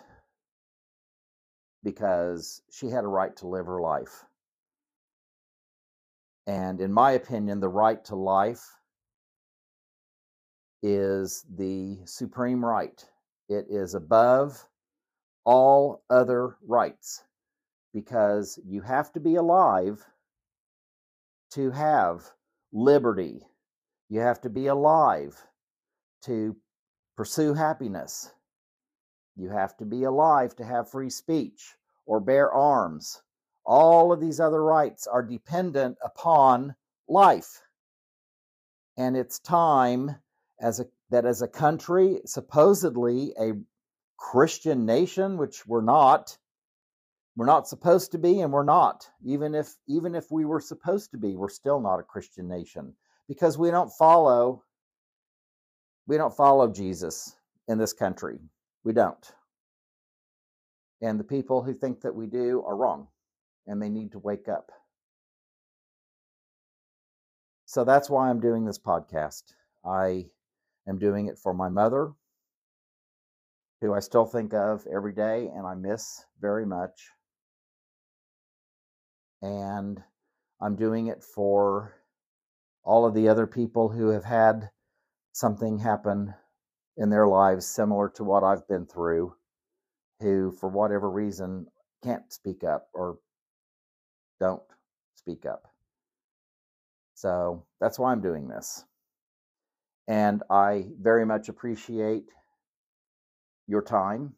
because 1.83 2.61
she 2.71 2.89
had 2.89 3.03
a 3.03 3.07
right 3.07 3.35
to 3.37 3.47
live 3.47 3.67
her 3.67 3.81
life. 3.81 4.25
And 6.47 6.81
in 6.81 6.91
my 6.91 7.11
opinion, 7.11 7.59
the 7.59 7.69
right 7.69 8.03
to 8.05 8.15
life 8.15 8.63
is 10.81 11.45
the 11.55 11.99
supreme 12.05 12.63
right. 12.63 13.03
It 13.49 13.67
is 13.69 13.93
above 13.93 14.65
all 15.45 16.03
other 16.09 16.57
rights 16.65 17.23
because 17.93 18.59
you 18.65 18.81
have 18.81 19.11
to 19.13 19.19
be 19.19 19.35
alive 19.35 20.05
to 21.51 21.71
have 21.71 22.23
liberty. 22.71 23.45
You 24.09 24.21
have 24.21 24.41
to 24.41 24.49
be 24.49 24.67
alive 24.67 25.35
to 26.23 26.55
pursue 27.15 27.53
happiness. 27.53 28.31
You 29.35 29.49
have 29.49 29.75
to 29.77 29.85
be 29.85 30.03
alive 30.03 30.55
to 30.55 30.65
have 30.65 30.89
free 30.89 31.09
speech 31.09 31.75
or 32.05 32.19
bear 32.19 32.51
arms 32.51 33.21
all 33.67 34.13
of 34.13 34.21
these 34.21 34.39
other 34.39 34.63
rights 34.63 35.05
are 35.05 35.21
dependent 35.21 35.97
upon 36.03 36.73
life. 37.07 37.61
And 38.95 39.15
it's 39.15 39.39
time 39.39 40.15
as 40.59 40.79
a 40.79 40.87
that 41.09 41.25
as 41.25 41.41
a 41.41 41.47
country, 41.47 42.21
supposedly 42.25 43.33
a 43.39 43.53
Christian 44.17 44.85
nation, 44.85 45.37
which 45.37 45.67
we're 45.67 45.81
not, 45.81 46.37
we're 47.35 47.45
not 47.45 47.67
supposed 47.67 48.11
to 48.13 48.17
be, 48.17 48.41
and 48.41 48.51
we're 48.51 48.63
not. 48.63 49.07
Even 49.23 49.53
if 49.53 49.75
even 49.87 50.15
if 50.15 50.31
we 50.31 50.45
were 50.45 50.61
supposed 50.61 51.11
to 51.11 51.17
be, 51.17 51.35
we're 51.35 51.49
still 51.49 51.81
not 51.81 51.99
a 51.99 52.03
Christian 52.03 52.47
nation 52.47 52.95
because 53.28 53.57
we 53.57 53.71
don't 53.71 53.91
follow 53.91 54.63
we 56.07 56.15
don't 56.17 56.36
follow 56.36 56.67
Jesus 56.71 57.36
in 57.67 57.78
this 57.78 57.93
country. 57.93 58.39
We 58.84 58.93
don't. 58.93 59.32
And 61.01 61.19
the 61.19 61.25
people 61.25 61.61
who 61.61 61.73
think 61.73 62.01
that 62.01 62.15
we 62.15 62.28
do 62.28 62.63
are 62.65 62.75
wrong 62.75 63.07
and 63.67 63.82
they 63.82 63.89
need 63.89 64.13
to 64.13 64.19
wake 64.19 64.47
up. 64.47 64.71
So 67.65 67.84
that's 67.84 68.09
why 68.09 68.30
I'm 68.30 68.39
doing 68.39 68.65
this 68.65 68.80
podcast. 68.80 69.43
I 69.86 70.28
am 70.88 70.97
doing 70.97 71.28
it 71.28 71.38
for 71.38 71.53
my 71.53 71.67
mother, 71.67 72.13
who 73.82 73.93
I 73.93 73.99
still 73.99 74.25
think 74.25 74.53
of 74.53 74.88
every 74.91 75.11
day 75.11 75.51
and 75.53 75.67
I 75.67 75.75
miss 75.75 76.23
very 76.39 76.65
much. 76.65 77.09
And 79.41 80.01
I'm 80.61 80.78
doing 80.78 81.07
it 81.07 81.21
for 81.21 81.96
all 82.88 83.05
of 83.05 83.13
the 83.13 83.27
other 83.27 83.45
people 83.45 83.89
who 83.89 84.07
have 84.07 84.23
had 84.23 84.69
something 85.33 85.77
happen 85.77 86.34
in 86.95 87.09
their 87.09 87.27
lives 87.27 87.68
similar 87.68 88.07
to 88.07 88.23
what 88.23 88.45
I've 88.45 88.65
been 88.69 88.85
through, 88.85 89.35
who, 90.22 90.53
for 90.53 90.69
whatever 90.69 91.11
reason, 91.11 91.68
can't 92.01 92.31
speak 92.31 92.64
up 92.64 92.88
or 92.93 93.18
don't 94.39 94.64
speak 95.15 95.45
up. 95.45 95.68
So 97.14 97.65
that's 97.81 97.99
why 97.99 98.14
I'm 98.14 98.22
doing 98.22 98.47
this. 98.47 98.85
And 100.07 100.41
I 100.49 100.85
very 100.97 101.26
much 101.26 101.49
appreciate 101.49 102.23
your 103.68 103.81
time. 103.81 104.34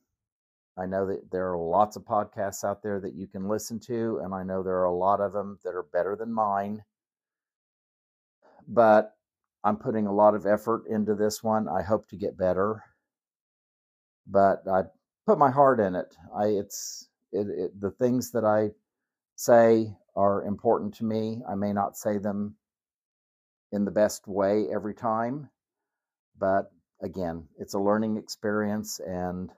I 0.76 0.88
know 0.88 1.06
that 1.06 1.30
there 1.32 1.52
are 1.52 1.58
lots 1.58 1.98
of 1.98 2.04
podcasts 2.04 2.64
out 2.64 2.82
there 2.82 3.00
that 3.00 3.14
you 3.14 3.28
can 3.28 3.48
listen 3.48 3.80
to, 3.82 4.22
and 4.24 4.34
I 4.34 4.42
know 4.42 4.64
there 4.64 4.80
are 4.80 4.86
a 4.86 4.96
lot 4.96 5.22
of 5.22 5.34
them 5.34 5.60
that 5.64 5.76
are 5.76 5.86
better 5.94 6.16
than 6.16 6.34
mine. 6.34 6.84
But 8.70 9.14
I'm 9.64 9.78
putting 9.78 10.08
a 10.08 10.14
lot 10.14 10.36
of 10.36 10.46
effort 10.46 10.84
into 10.88 11.16
this 11.16 11.44
one. 11.44 11.68
I 11.68 11.82
hope 11.82 12.08
to 12.10 12.18
get 12.18 12.38
better, 12.38 12.84
but 14.28 14.64
I 14.72 14.84
put 15.26 15.38
my 15.38 15.52
heart 15.52 15.80
in 15.80 15.96
it. 15.96 16.16
I 16.36 16.46
it's 16.46 17.10
it, 17.32 17.48
it 17.50 17.82
the 17.82 17.92
things 17.92 18.32
that 18.32 18.46
I 18.46 18.72
say 19.36 19.98
are 20.16 20.46
important 20.46 20.94
to 20.96 21.06
me. 21.06 21.42
I 21.50 21.56
may 21.56 21.74
not 21.74 21.98
say 21.98 22.20
them 22.20 22.56
in 23.72 23.86
the 23.86 23.92
best 23.92 24.28
way 24.28 24.68
every 24.74 24.94
time, 24.94 25.50
but 26.38 26.72
again, 27.02 27.48
it's 27.58 27.74
a 27.74 27.80
learning 27.80 28.18
experience 28.18 29.00
and 29.06 29.52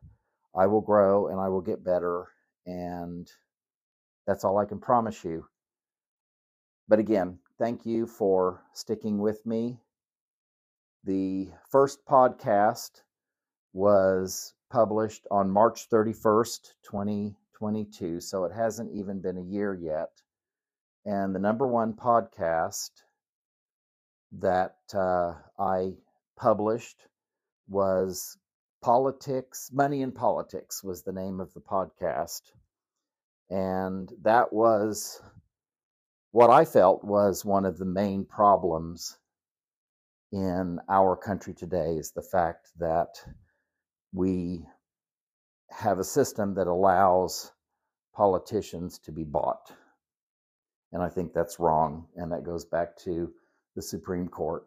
I 0.55 0.67
will 0.67 0.81
grow 0.81 1.27
and 1.27 1.39
I 1.39 1.49
will 1.49 1.61
get 1.61 1.83
better. 1.83 2.27
And 2.65 3.29
that's 4.27 4.43
all 4.43 4.57
I 4.57 4.65
can 4.65 4.79
promise 4.79 5.23
you. 5.23 5.45
But 6.88 6.99
again, 6.99 7.39
thank 7.61 7.85
you 7.85 8.07
for 8.07 8.59
sticking 8.73 9.19
with 9.19 9.45
me. 9.45 9.77
The 11.03 11.49
first 11.69 12.03
podcast 12.07 12.89
was 13.71 14.55
published 14.71 15.27
on 15.29 15.51
March 15.51 15.88
31st, 15.88 16.73
2022, 16.83 18.19
so 18.19 18.45
it 18.45 18.51
hasn't 18.51 18.91
even 18.91 19.21
been 19.21 19.38
a 19.38 19.43
year 19.43 19.75
yet. 19.75 20.09
And 21.05 21.35
the 21.35 21.39
number 21.39 21.67
one 21.67 21.93
podcast 21.93 22.89
that 24.39 24.77
uh, 24.95 25.35
I 25.59 25.93
published 26.35 26.97
was 27.69 28.39
Politics, 28.81 29.69
Money 29.71 30.01
and 30.01 30.15
Politics 30.15 30.83
was 30.83 31.03
the 31.03 31.13
name 31.13 31.39
of 31.39 31.53
the 31.53 31.61
podcast. 31.61 32.41
And 33.51 34.11
that 34.23 34.51
was 34.51 35.21
what 36.31 36.49
I 36.49 36.65
felt 36.65 37.03
was 37.03 37.45
one 37.45 37.65
of 37.65 37.77
the 37.77 37.85
main 37.85 38.25
problems 38.25 39.17
in 40.31 40.79
our 40.89 41.15
country 41.15 41.53
today 41.53 41.95
is 41.97 42.11
the 42.11 42.21
fact 42.21 42.69
that 42.79 43.15
we 44.13 44.65
have 45.69 45.99
a 45.99 46.03
system 46.03 46.55
that 46.55 46.67
allows 46.67 47.51
politicians 48.15 48.99
to 48.99 49.11
be 49.11 49.23
bought. 49.23 49.71
And 50.93 51.01
I 51.01 51.09
think 51.09 51.33
that's 51.33 51.59
wrong. 51.59 52.07
And 52.15 52.31
that 52.31 52.45
goes 52.45 52.65
back 52.65 52.97
to 53.03 53.31
the 53.75 53.81
Supreme 53.81 54.27
Court. 54.27 54.65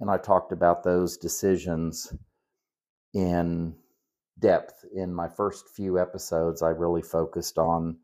And 0.00 0.10
I 0.10 0.18
talked 0.18 0.52
about 0.52 0.82
those 0.82 1.16
decisions 1.16 2.12
in 3.14 3.74
depth 4.38 4.84
in 4.94 5.14
my 5.14 5.28
first 5.28 5.68
few 5.74 5.98
episodes. 5.98 6.62
I 6.62 6.70
really 6.70 7.02
focused 7.02 7.58
on 7.58 7.96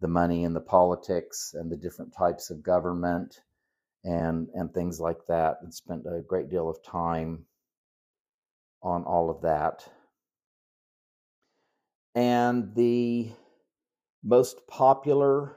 the 0.00 0.08
money 0.08 0.44
and 0.44 0.56
the 0.56 0.60
politics 0.60 1.54
and 1.58 1.70
the 1.70 1.76
different 1.76 2.12
types 2.12 2.50
of 2.50 2.62
government 2.62 3.40
and 4.04 4.48
and 4.54 4.72
things 4.72 4.98
like 4.98 5.26
that 5.26 5.58
and 5.62 5.72
spent 5.72 6.06
a 6.06 6.22
great 6.26 6.48
deal 6.48 6.68
of 6.68 6.82
time 6.82 7.44
on 8.82 9.04
all 9.04 9.28
of 9.30 9.42
that. 9.42 9.86
And 12.14 12.74
the 12.74 13.30
most 14.24 14.66
popular 14.66 15.56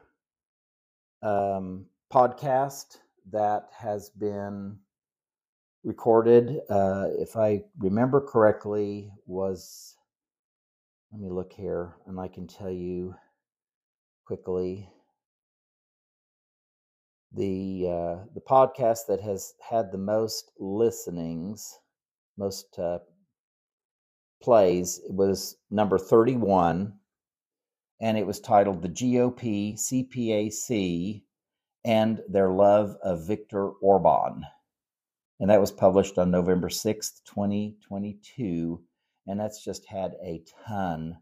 um, 1.21 1.85
podcast 2.11 2.97
that 3.31 3.69
has 3.75 4.09
been 4.09 4.77
recorded, 5.83 6.59
uh, 6.69 7.07
if 7.17 7.37
I 7.37 7.63
remember 7.79 8.21
correctly, 8.21 9.11
was 9.25 9.95
let 11.11 11.21
me 11.21 11.29
look 11.29 11.53
here 11.53 11.95
and 12.07 12.19
I 12.19 12.27
can 12.27 12.47
tell 12.47 12.71
you 12.71 13.15
quickly 14.25 14.89
the 17.33 17.87
uh, 17.89 18.25
the 18.35 18.41
podcast 18.47 19.07
that 19.07 19.21
has 19.21 19.53
had 19.67 19.91
the 19.91 19.97
most 19.97 20.51
listenings, 20.59 21.79
most 22.37 22.77
uh, 22.77 22.99
plays 24.41 25.01
was 25.09 25.57
number 25.71 25.97
31 25.97 26.93
and 28.01 28.17
it 28.17 28.27
was 28.27 28.41
titled 28.41 28.81
the 28.81 28.89
GOP 28.89 29.75
CPAC 29.75 31.23
and 31.85 32.21
their 32.27 32.51
love 32.51 32.97
of 33.01 33.25
Viktor 33.25 33.69
Orban. 33.69 34.43
And 35.39 35.49
that 35.49 35.61
was 35.61 35.71
published 35.71 36.17
on 36.17 36.29
November 36.29 36.69
6th, 36.69 37.21
2022. 37.25 38.81
And 39.27 39.39
that's 39.39 39.63
just 39.63 39.85
had 39.87 40.15
a 40.21 40.43
ton 40.67 41.17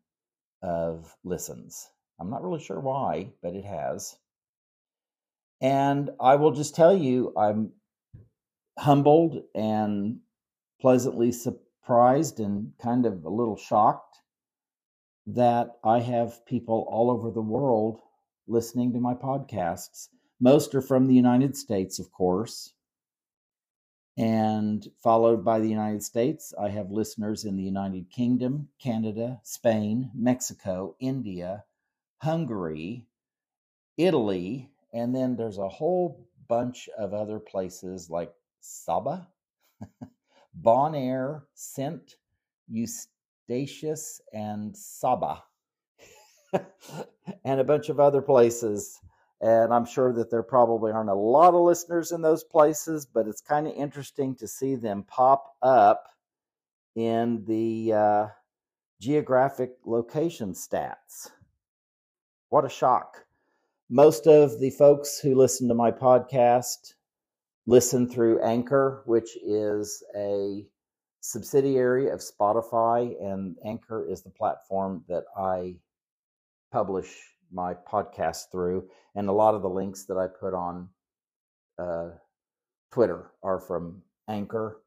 of 0.63 1.15
listens. 1.23 1.87
I'm 2.21 2.29
not 2.29 2.43
really 2.43 2.63
sure 2.63 2.79
why, 2.79 3.31
but 3.41 3.55
it 3.55 3.65
has. 3.65 4.15
And 5.59 6.11
I 6.19 6.35
will 6.35 6.51
just 6.51 6.75
tell 6.75 6.95
you, 6.95 7.33
I'm 7.35 7.71
humbled 8.77 9.41
and 9.55 10.19
pleasantly 10.79 11.31
surprised 11.31 12.39
and 12.39 12.73
kind 12.79 13.07
of 13.07 13.25
a 13.25 13.29
little 13.29 13.57
shocked 13.57 14.19
that 15.25 15.71
I 15.83 15.99
have 16.01 16.45
people 16.45 16.85
all 16.91 17.09
over 17.09 17.31
the 17.31 17.41
world 17.41 17.99
listening 18.47 18.93
to 18.93 18.99
my 18.99 19.15
podcasts. 19.15 20.09
Most 20.39 20.75
are 20.75 20.81
from 20.81 21.07
the 21.07 21.15
United 21.15 21.57
States, 21.57 21.97
of 21.97 22.11
course. 22.11 22.73
And 24.15 24.87
followed 25.01 25.43
by 25.43 25.59
the 25.59 25.69
United 25.69 26.03
States, 26.03 26.53
I 26.59 26.69
have 26.69 26.91
listeners 26.91 27.45
in 27.45 27.55
the 27.55 27.63
United 27.63 28.11
Kingdom, 28.11 28.67
Canada, 28.79 29.39
Spain, 29.43 30.11
Mexico, 30.13 30.95
India, 30.99 31.63
Hungary, 32.21 33.07
Italy, 33.97 34.69
and 34.93 35.15
then 35.15 35.35
there's 35.35 35.57
a 35.57 35.67
whole 35.67 36.27
bunch 36.47 36.87
of 36.95 37.15
other 37.15 37.39
places 37.39 38.11
like 38.11 38.31
Saba, 38.59 39.27
Bonaire, 40.61 41.41
Saint 41.55 42.17
Eustatius, 42.71 44.21
and 44.33 44.77
Saba, 44.77 45.43
and 47.43 47.59
a 47.59 47.63
bunch 47.63 47.89
of 47.89 47.99
other 47.99 48.21
places. 48.21 48.99
And 49.41 49.73
I'm 49.73 49.85
sure 49.85 50.13
that 50.13 50.29
there 50.29 50.43
probably 50.43 50.91
aren't 50.91 51.09
a 51.09 51.15
lot 51.15 51.55
of 51.55 51.61
listeners 51.61 52.11
in 52.11 52.21
those 52.21 52.43
places, 52.43 53.07
but 53.07 53.27
it's 53.27 53.41
kind 53.41 53.65
of 53.65 53.73
interesting 53.73 54.35
to 54.35 54.47
see 54.47 54.75
them 54.75 55.03
pop 55.07 55.55
up 55.63 56.07
in 56.95 57.45
the 57.47 57.93
uh, 57.93 58.27
geographic 58.99 59.71
location 59.85 60.53
stats. 60.53 61.31
What 62.51 62.65
a 62.65 62.69
shock. 62.69 63.23
Most 63.89 64.27
of 64.27 64.59
the 64.59 64.71
folks 64.71 65.19
who 65.19 65.35
listen 65.35 65.69
to 65.69 65.73
my 65.73 65.89
podcast 65.89 66.95
listen 67.65 68.09
through 68.09 68.43
Anchor, 68.43 69.03
which 69.05 69.37
is 69.37 70.03
a 70.17 70.67
subsidiary 71.21 72.09
of 72.09 72.19
Spotify, 72.19 73.15
and 73.23 73.55
Anchor 73.65 74.05
is 74.05 74.21
the 74.21 74.31
platform 74.31 75.05
that 75.07 75.23
I 75.37 75.77
publish 76.73 77.07
my 77.53 77.73
podcast 77.73 78.51
through. 78.51 78.89
And 79.15 79.29
a 79.29 79.31
lot 79.31 79.55
of 79.55 79.61
the 79.61 79.69
links 79.69 80.03
that 80.07 80.17
I 80.17 80.27
put 80.27 80.53
on 80.53 80.89
uh, 81.79 82.09
Twitter 82.91 83.31
are 83.41 83.61
from 83.61 84.01
Anchor. 84.27 84.81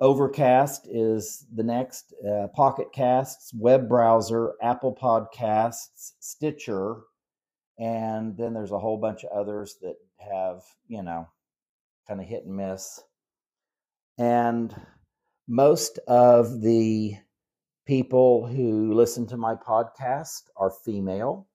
Overcast 0.00 0.88
is 0.90 1.44
the 1.54 1.64
next, 1.64 2.14
uh, 2.26 2.46
Pocket 2.54 2.94
Casts, 2.94 3.52
web 3.52 3.90
browser, 3.90 4.54
Apple 4.62 4.96
Podcasts, 4.98 6.12
Stitcher, 6.18 7.02
and 7.80 8.36
then 8.36 8.52
there's 8.52 8.72
a 8.72 8.78
whole 8.78 8.98
bunch 8.98 9.24
of 9.24 9.30
others 9.32 9.76
that 9.80 9.96
have, 10.18 10.62
you 10.86 11.02
know, 11.02 11.26
kind 12.06 12.20
of 12.20 12.26
hit 12.26 12.44
and 12.44 12.56
miss. 12.56 13.00
And 14.18 14.74
most 15.48 15.98
of 16.06 16.60
the 16.60 17.16
people 17.86 18.46
who 18.46 18.92
listen 18.92 19.26
to 19.28 19.38
my 19.38 19.54
podcast 19.54 20.42
are 20.56 20.70
female. 20.84 21.48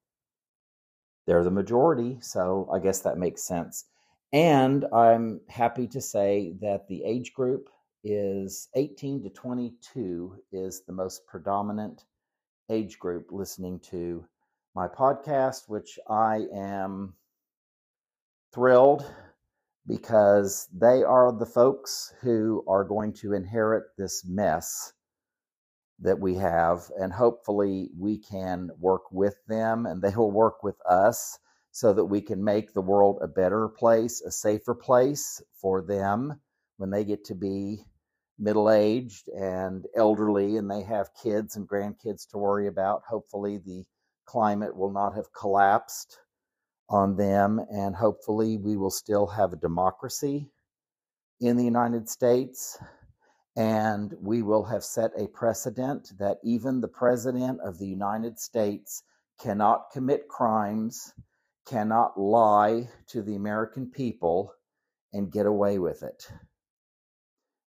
They're 1.28 1.44
the 1.44 1.52
majority, 1.52 2.18
so 2.22 2.68
I 2.74 2.80
guess 2.80 3.02
that 3.02 3.20
makes 3.20 3.44
sense. 3.44 3.86
And 4.34 4.84
I'm 4.92 5.42
happy 5.48 5.88
to 5.90 6.02
say 6.02 6.56
that 6.62 6.88
the 6.88 7.04
age 7.04 7.34
group 7.34 7.70
is 8.04 8.68
18 8.76 9.24
to 9.24 9.30
22 9.30 10.38
is 10.52 10.82
the 10.86 10.94
most 10.94 11.26
predominant 11.28 12.04
age 12.70 12.98
group 12.98 13.28
listening 13.32 13.80
to 13.92 14.26
my 14.76 14.88
podcast, 14.90 15.70
which 15.70 15.98
I 16.10 16.48
am 16.54 17.14
thrilled 18.54 19.10
because 19.88 20.68
they 20.74 21.02
are 21.04 21.32
the 21.32 21.46
folks 21.46 22.14
who 22.22 22.64
are 22.68 22.84
going 22.84 23.14
to 23.14 23.34
inherit 23.34 23.84
this 23.98 24.26
mess 24.28 24.92
that 26.00 26.20
we 26.20 26.36
have. 26.36 26.92
And 27.00 27.14
hopefully, 27.14 27.90
we 27.98 28.18
can 28.18 28.70
work 28.78 29.04
with 29.12 29.36
them 29.48 29.86
and 29.86 30.02
they 30.02 30.14
will 30.14 30.32
work 30.32 30.62
with 30.62 30.76
us 30.86 31.40
so 31.72 31.94
that 31.94 32.06
we 32.06 32.20
can 32.20 32.44
make 32.44 32.74
the 32.74 32.82
world 32.82 33.20
a 33.22 33.28
better 33.28 33.70
place, 33.70 34.22
a 34.22 34.32
safer 34.32 34.76
place 34.76 35.42
for 35.54 35.82
them 35.82 36.42
when 36.78 36.90
they 36.90 37.06
get 37.06 37.24
to 37.26 37.36
be 37.36 37.86
middle 38.38 38.70
aged 38.70 39.30
and 39.30 39.86
elderly 39.96 40.58
and 40.58 40.70
they 40.70 40.84
have 40.84 41.16
kids 41.24 41.56
and 41.56 41.68
grandkids 41.68 42.28
to 42.30 42.38
worry 42.38 42.68
about. 42.68 43.04
Hopefully, 43.08 43.58
the 43.58 43.86
climate 44.26 44.76
will 44.76 44.92
not 44.92 45.16
have 45.16 45.34
collapsed 45.34 46.18
on 46.90 47.16
them, 47.16 47.60
and 47.72 47.96
hopefully, 47.96 48.58
we 48.58 48.78
will 48.78 48.92
still 48.92 49.28
have 49.28 49.54
a 49.54 49.58
democracy 49.58 50.52
in 51.40 51.58
the 51.58 51.64
United 51.64 52.10
States. 52.10 52.78
And 53.58 54.14
we 54.22 54.42
will 54.42 54.66
have 54.66 54.84
set 54.84 55.12
a 55.18 55.28
precedent 55.28 56.12
that 56.20 56.40
even 56.44 56.82
the 56.82 56.90
President 56.90 57.62
of 57.62 57.80
the 57.80 57.88
United 57.88 58.38
States 58.38 59.02
cannot 59.40 59.92
commit 59.94 60.28
crimes, 60.28 61.14
cannot 61.66 62.20
lie 62.20 62.90
to 63.08 63.22
the 63.22 63.36
American 63.36 63.90
people, 63.90 64.52
and 65.14 65.32
get 65.32 65.46
away 65.46 65.80
with 65.80 66.04
it. 66.04 66.28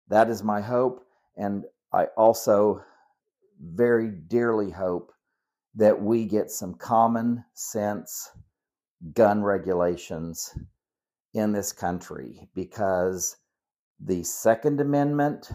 That 0.10 0.30
is 0.30 0.44
my 0.44 0.62
hope. 0.62 1.06
And 1.38 1.64
I 1.94 2.06
also 2.18 2.84
very 3.62 4.10
dearly 4.10 4.70
hope 4.70 5.14
that 5.78 6.02
we 6.02 6.26
get 6.26 6.50
some 6.50 6.74
common 6.74 7.46
sense 7.54 8.32
gun 9.14 9.44
regulations 9.44 10.58
in 11.36 11.52
this 11.52 11.72
country 11.72 12.50
because 12.56 13.38
the 14.00 14.24
Second 14.24 14.82
Amendment, 14.82 15.52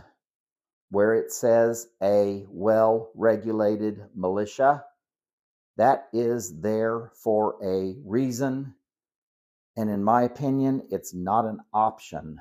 where 0.91 1.15
it 1.15 1.33
says 1.33 1.89
a 2.01 2.47
well 2.49 3.11
regulated 3.17 4.01
militia, 4.15 4.85
that 5.77 6.09
is 6.13 6.61
there 6.61 7.11
for 7.15 7.57
a 7.65 7.97
reason. 8.05 8.75
And 9.77 9.91
in 9.91 10.05
my 10.05 10.23
opinion, 10.23 10.87
it's 10.91 11.13
not 11.13 11.47
an 11.47 11.59
option. 11.73 12.39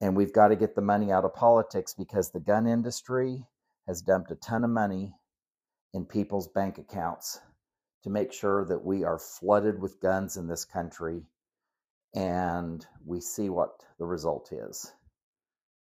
And 0.00 0.16
we've 0.16 0.32
got 0.32 0.48
to 0.48 0.56
get 0.56 0.74
the 0.74 0.80
money 0.80 1.12
out 1.12 1.24
of 1.24 1.34
politics 1.34 1.92
because 1.92 2.30
the 2.30 2.40
gun 2.40 2.66
industry 2.66 3.44
has 3.86 4.00
dumped 4.00 4.30
a 4.30 4.36
ton 4.36 4.64
of 4.64 4.70
money 4.70 5.12
in 5.94 6.04
people's 6.04 6.48
bank 6.48 6.78
accounts 6.78 7.40
to 8.02 8.10
make 8.10 8.32
sure 8.32 8.64
that 8.66 8.84
we 8.84 9.04
are 9.04 9.18
flooded 9.18 9.80
with 9.80 10.00
guns 10.00 10.36
in 10.36 10.46
this 10.48 10.64
country 10.64 11.22
and 12.14 12.86
we 13.06 13.20
see 13.20 13.48
what 13.48 13.70
the 13.98 14.04
result 14.04 14.52
is. 14.52 14.92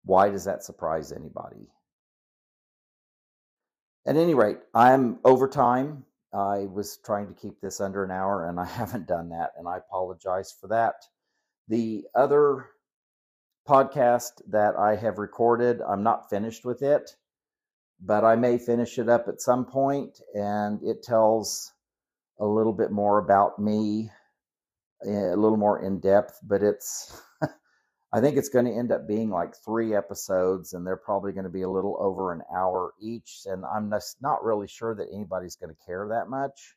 Why 0.04 0.28
does 0.28 0.44
that 0.44 0.62
surprise 0.62 1.12
anybody? 1.12 1.68
At 4.06 4.16
any 4.16 4.34
rate, 4.34 4.58
I'm 4.72 5.18
over 5.24 5.48
time. 5.48 6.04
I 6.32 6.66
was 6.66 6.98
trying 7.04 7.26
to 7.28 7.34
keep 7.34 7.60
this 7.60 7.80
under 7.80 8.04
an 8.04 8.10
hour 8.10 8.48
and 8.48 8.60
I 8.60 8.64
haven't 8.80 9.08
done 9.08 9.30
that, 9.30 9.52
and 9.58 9.66
I 9.66 9.78
apologize 9.78 10.54
for 10.60 10.68
that. 10.68 10.94
The 11.68 12.04
other 12.14 12.66
podcast 13.68 14.42
that 14.48 14.76
I 14.76 14.94
have 14.94 15.18
recorded, 15.18 15.80
I'm 15.82 16.04
not 16.04 16.30
finished 16.30 16.64
with 16.64 16.82
it 16.82 17.16
but 18.00 18.24
I 18.24 18.36
may 18.36 18.58
finish 18.58 18.98
it 18.98 19.08
up 19.08 19.28
at 19.28 19.40
some 19.40 19.64
point, 19.64 20.20
and 20.34 20.80
it 20.82 21.02
tells 21.02 21.72
a 22.38 22.46
little 22.46 22.72
bit 22.72 22.90
more 22.90 23.18
about 23.18 23.58
me, 23.58 24.10
eh, 25.06 25.32
a 25.32 25.36
little 25.36 25.56
more 25.56 25.82
in 25.82 26.00
depth, 26.00 26.40
but 26.42 26.62
it's 26.62 27.20
I 28.12 28.20
think 28.20 28.36
it's 28.36 28.48
going 28.48 28.66
to 28.66 28.72
end 28.72 28.92
up 28.92 29.06
being 29.06 29.30
like 29.30 29.54
three 29.64 29.94
episodes, 29.94 30.72
and 30.72 30.86
they're 30.86 30.96
probably 30.96 31.32
going 31.32 31.44
to 31.44 31.50
be 31.50 31.62
a 31.62 31.68
little 31.70 31.96
over 32.00 32.32
an 32.32 32.42
hour 32.54 32.94
each. 33.00 33.42
And 33.46 33.64
I'm 33.64 33.92
not 34.22 34.44
really 34.44 34.68
sure 34.68 34.94
that 34.94 35.08
anybody's 35.12 35.56
going 35.56 35.74
to 35.74 35.86
care 35.86 36.08
that 36.08 36.28
much. 36.28 36.76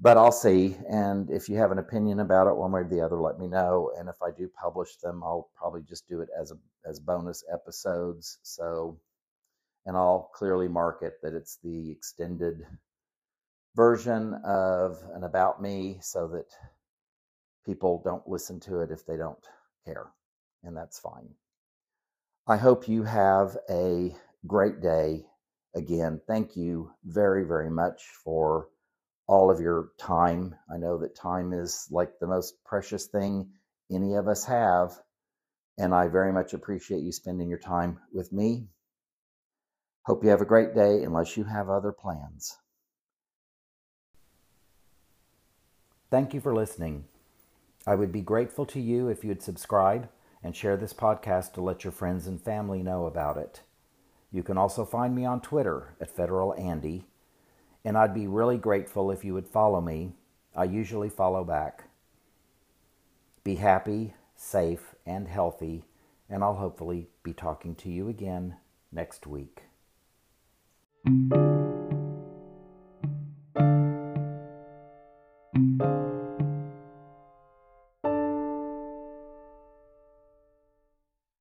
But 0.00 0.16
I'll 0.16 0.32
see. 0.32 0.76
And 0.88 1.30
if 1.30 1.48
you 1.48 1.56
have 1.58 1.70
an 1.70 1.78
opinion 1.78 2.18
about 2.18 2.48
it, 2.48 2.56
one 2.56 2.72
way 2.72 2.80
or 2.80 2.88
the 2.88 3.00
other, 3.00 3.20
let 3.20 3.38
me 3.38 3.46
know. 3.46 3.92
And 3.96 4.08
if 4.08 4.20
I 4.20 4.30
do 4.36 4.48
publish 4.48 4.96
them, 4.96 5.22
I'll 5.22 5.50
probably 5.54 5.82
just 5.82 6.08
do 6.08 6.22
it 6.22 6.28
as 6.40 6.50
a 6.50 6.56
as 6.84 6.98
bonus 6.98 7.44
episodes. 7.52 8.38
So, 8.42 8.98
and 9.86 9.96
I'll 9.96 10.30
clearly 10.34 10.68
mark 10.68 11.02
it 11.02 11.14
that 11.22 11.34
it's 11.34 11.58
the 11.62 11.90
extended 11.90 12.66
version 13.74 14.34
of 14.44 14.98
an 15.14 15.24
about 15.24 15.62
me, 15.62 15.98
so 16.02 16.28
that 16.28 16.46
people 17.64 18.02
don't 18.04 18.28
listen 18.28 18.60
to 18.60 18.80
it 18.80 18.90
if 18.90 19.06
they 19.06 19.16
don't 19.16 19.44
care, 19.84 20.06
and 20.62 20.76
that's 20.76 20.98
fine. 20.98 21.28
I 22.46 22.56
hope 22.56 22.88
you 22.88 23.04
have 23.04 23.56
a 23.70 24.14
great 24.46 24.80
day. 24.82 25.24
Again, 25.74 26.20
thank 26.26 26.56
you 26.56 26.90
very, 27.04 27.44
very 27.44 27.70
much 27.70 28.02
for 28.24 28.68
all 29.26 29.50
of 29.50 29.60
your 29.60 29.90
time. 29.98 30.54
I 30.72 30.76
know 30.76 30.98
that 30.98 31.16
time 31.16 31.52
is 31.52 31.86
like 31.90 32.18
the 32.20 32.26
most 32.26 32.62
precious 32.64 33.06
thing 33.06 33.52
any 33.90 34.14
of 34.16 34.28
us 34.28 34.44
have, 34.44 34.98
and 35.78 35.94
I 35.94 36.08
very 36.08 36.32
much 36.32 36.52
appreciate 36.52 37.02
you 37.02 37.12
spending 37.12 37.48
your 37.48 37.58
time 37.58 38.00
with 38.12 38.32
me. 38.32 38.66
Hope 40.04 40.24
you 40.24 40.30
have 40.30 40.40
a 40.40 40.46
great 40.46 40.74
day, 40.74 41.04
unless 41.04 41.36
you 41.36 41.44
have 41.44 41.70
other 41.70 41.92
plans. 41.92 42.58
Thank 46.10 46.34
you 46.34 46.40
for 46.40 46.54
listening. 46.54 47.04
I 47.86 47.94
would 47.94 48.12
be 48.12 48.20
grateful 48.20 48.66
to 48.66 48.80
you 48.80 49.08
if 49.08 49.24
you'd 49.24 49.42
subscribe 49.42 50.08
and 50.42 50.56
share 50.56 50.76
this 50.76 50.92
podcast 50.92 51.52
to 51.52 51.60
let 51.60 51.84
your 51.84 51.92
friends 51.92 52.26
and 52.26 52.40
family 52.40 52.82
know 52.82 53.06
about 53.06 53.36
it. 53.36 53.62
You 54.32 54.42
can 54.42 54.58
also 54.58 54.84
find 54.84 55.14
me 55.14 55.24
on 55.24 55.40
Twitter 55.40 55.94
at 56.00 56.14
Federal 56.14 56.54
Andy, 56.54 57.06
and 57.84 57.96
I'd 57.96 58.14
be 58.14 58.26
really 58.26 58.58
grateful 58.58 59.10
if 59.10 59.24
you 59.24 59.34
would 59.34 59.46
follow 59.46 59.80
me. 59.80 60.12
I 60.54 60.64
usually 60.64 61.10
follow 61.10 61.44
back. 61.44 61.84
Be 63.44 63.54
happy, 63.54 64.14
safe, 64.34 64.94
and 65.06 65.28
healthy, 65.28 65.84
and 66.28 66.42
I'll 66.42 66.54
hopefully 66.54 67.08
be 67.22 67.32
talking 67.32 67.74
to 67.76 67.88
you 67.88 68.08
again 68.08 68.56
next 68.90 69.26
week 69.26 69.62
thank 71.04 71.32
you 71.34 71.61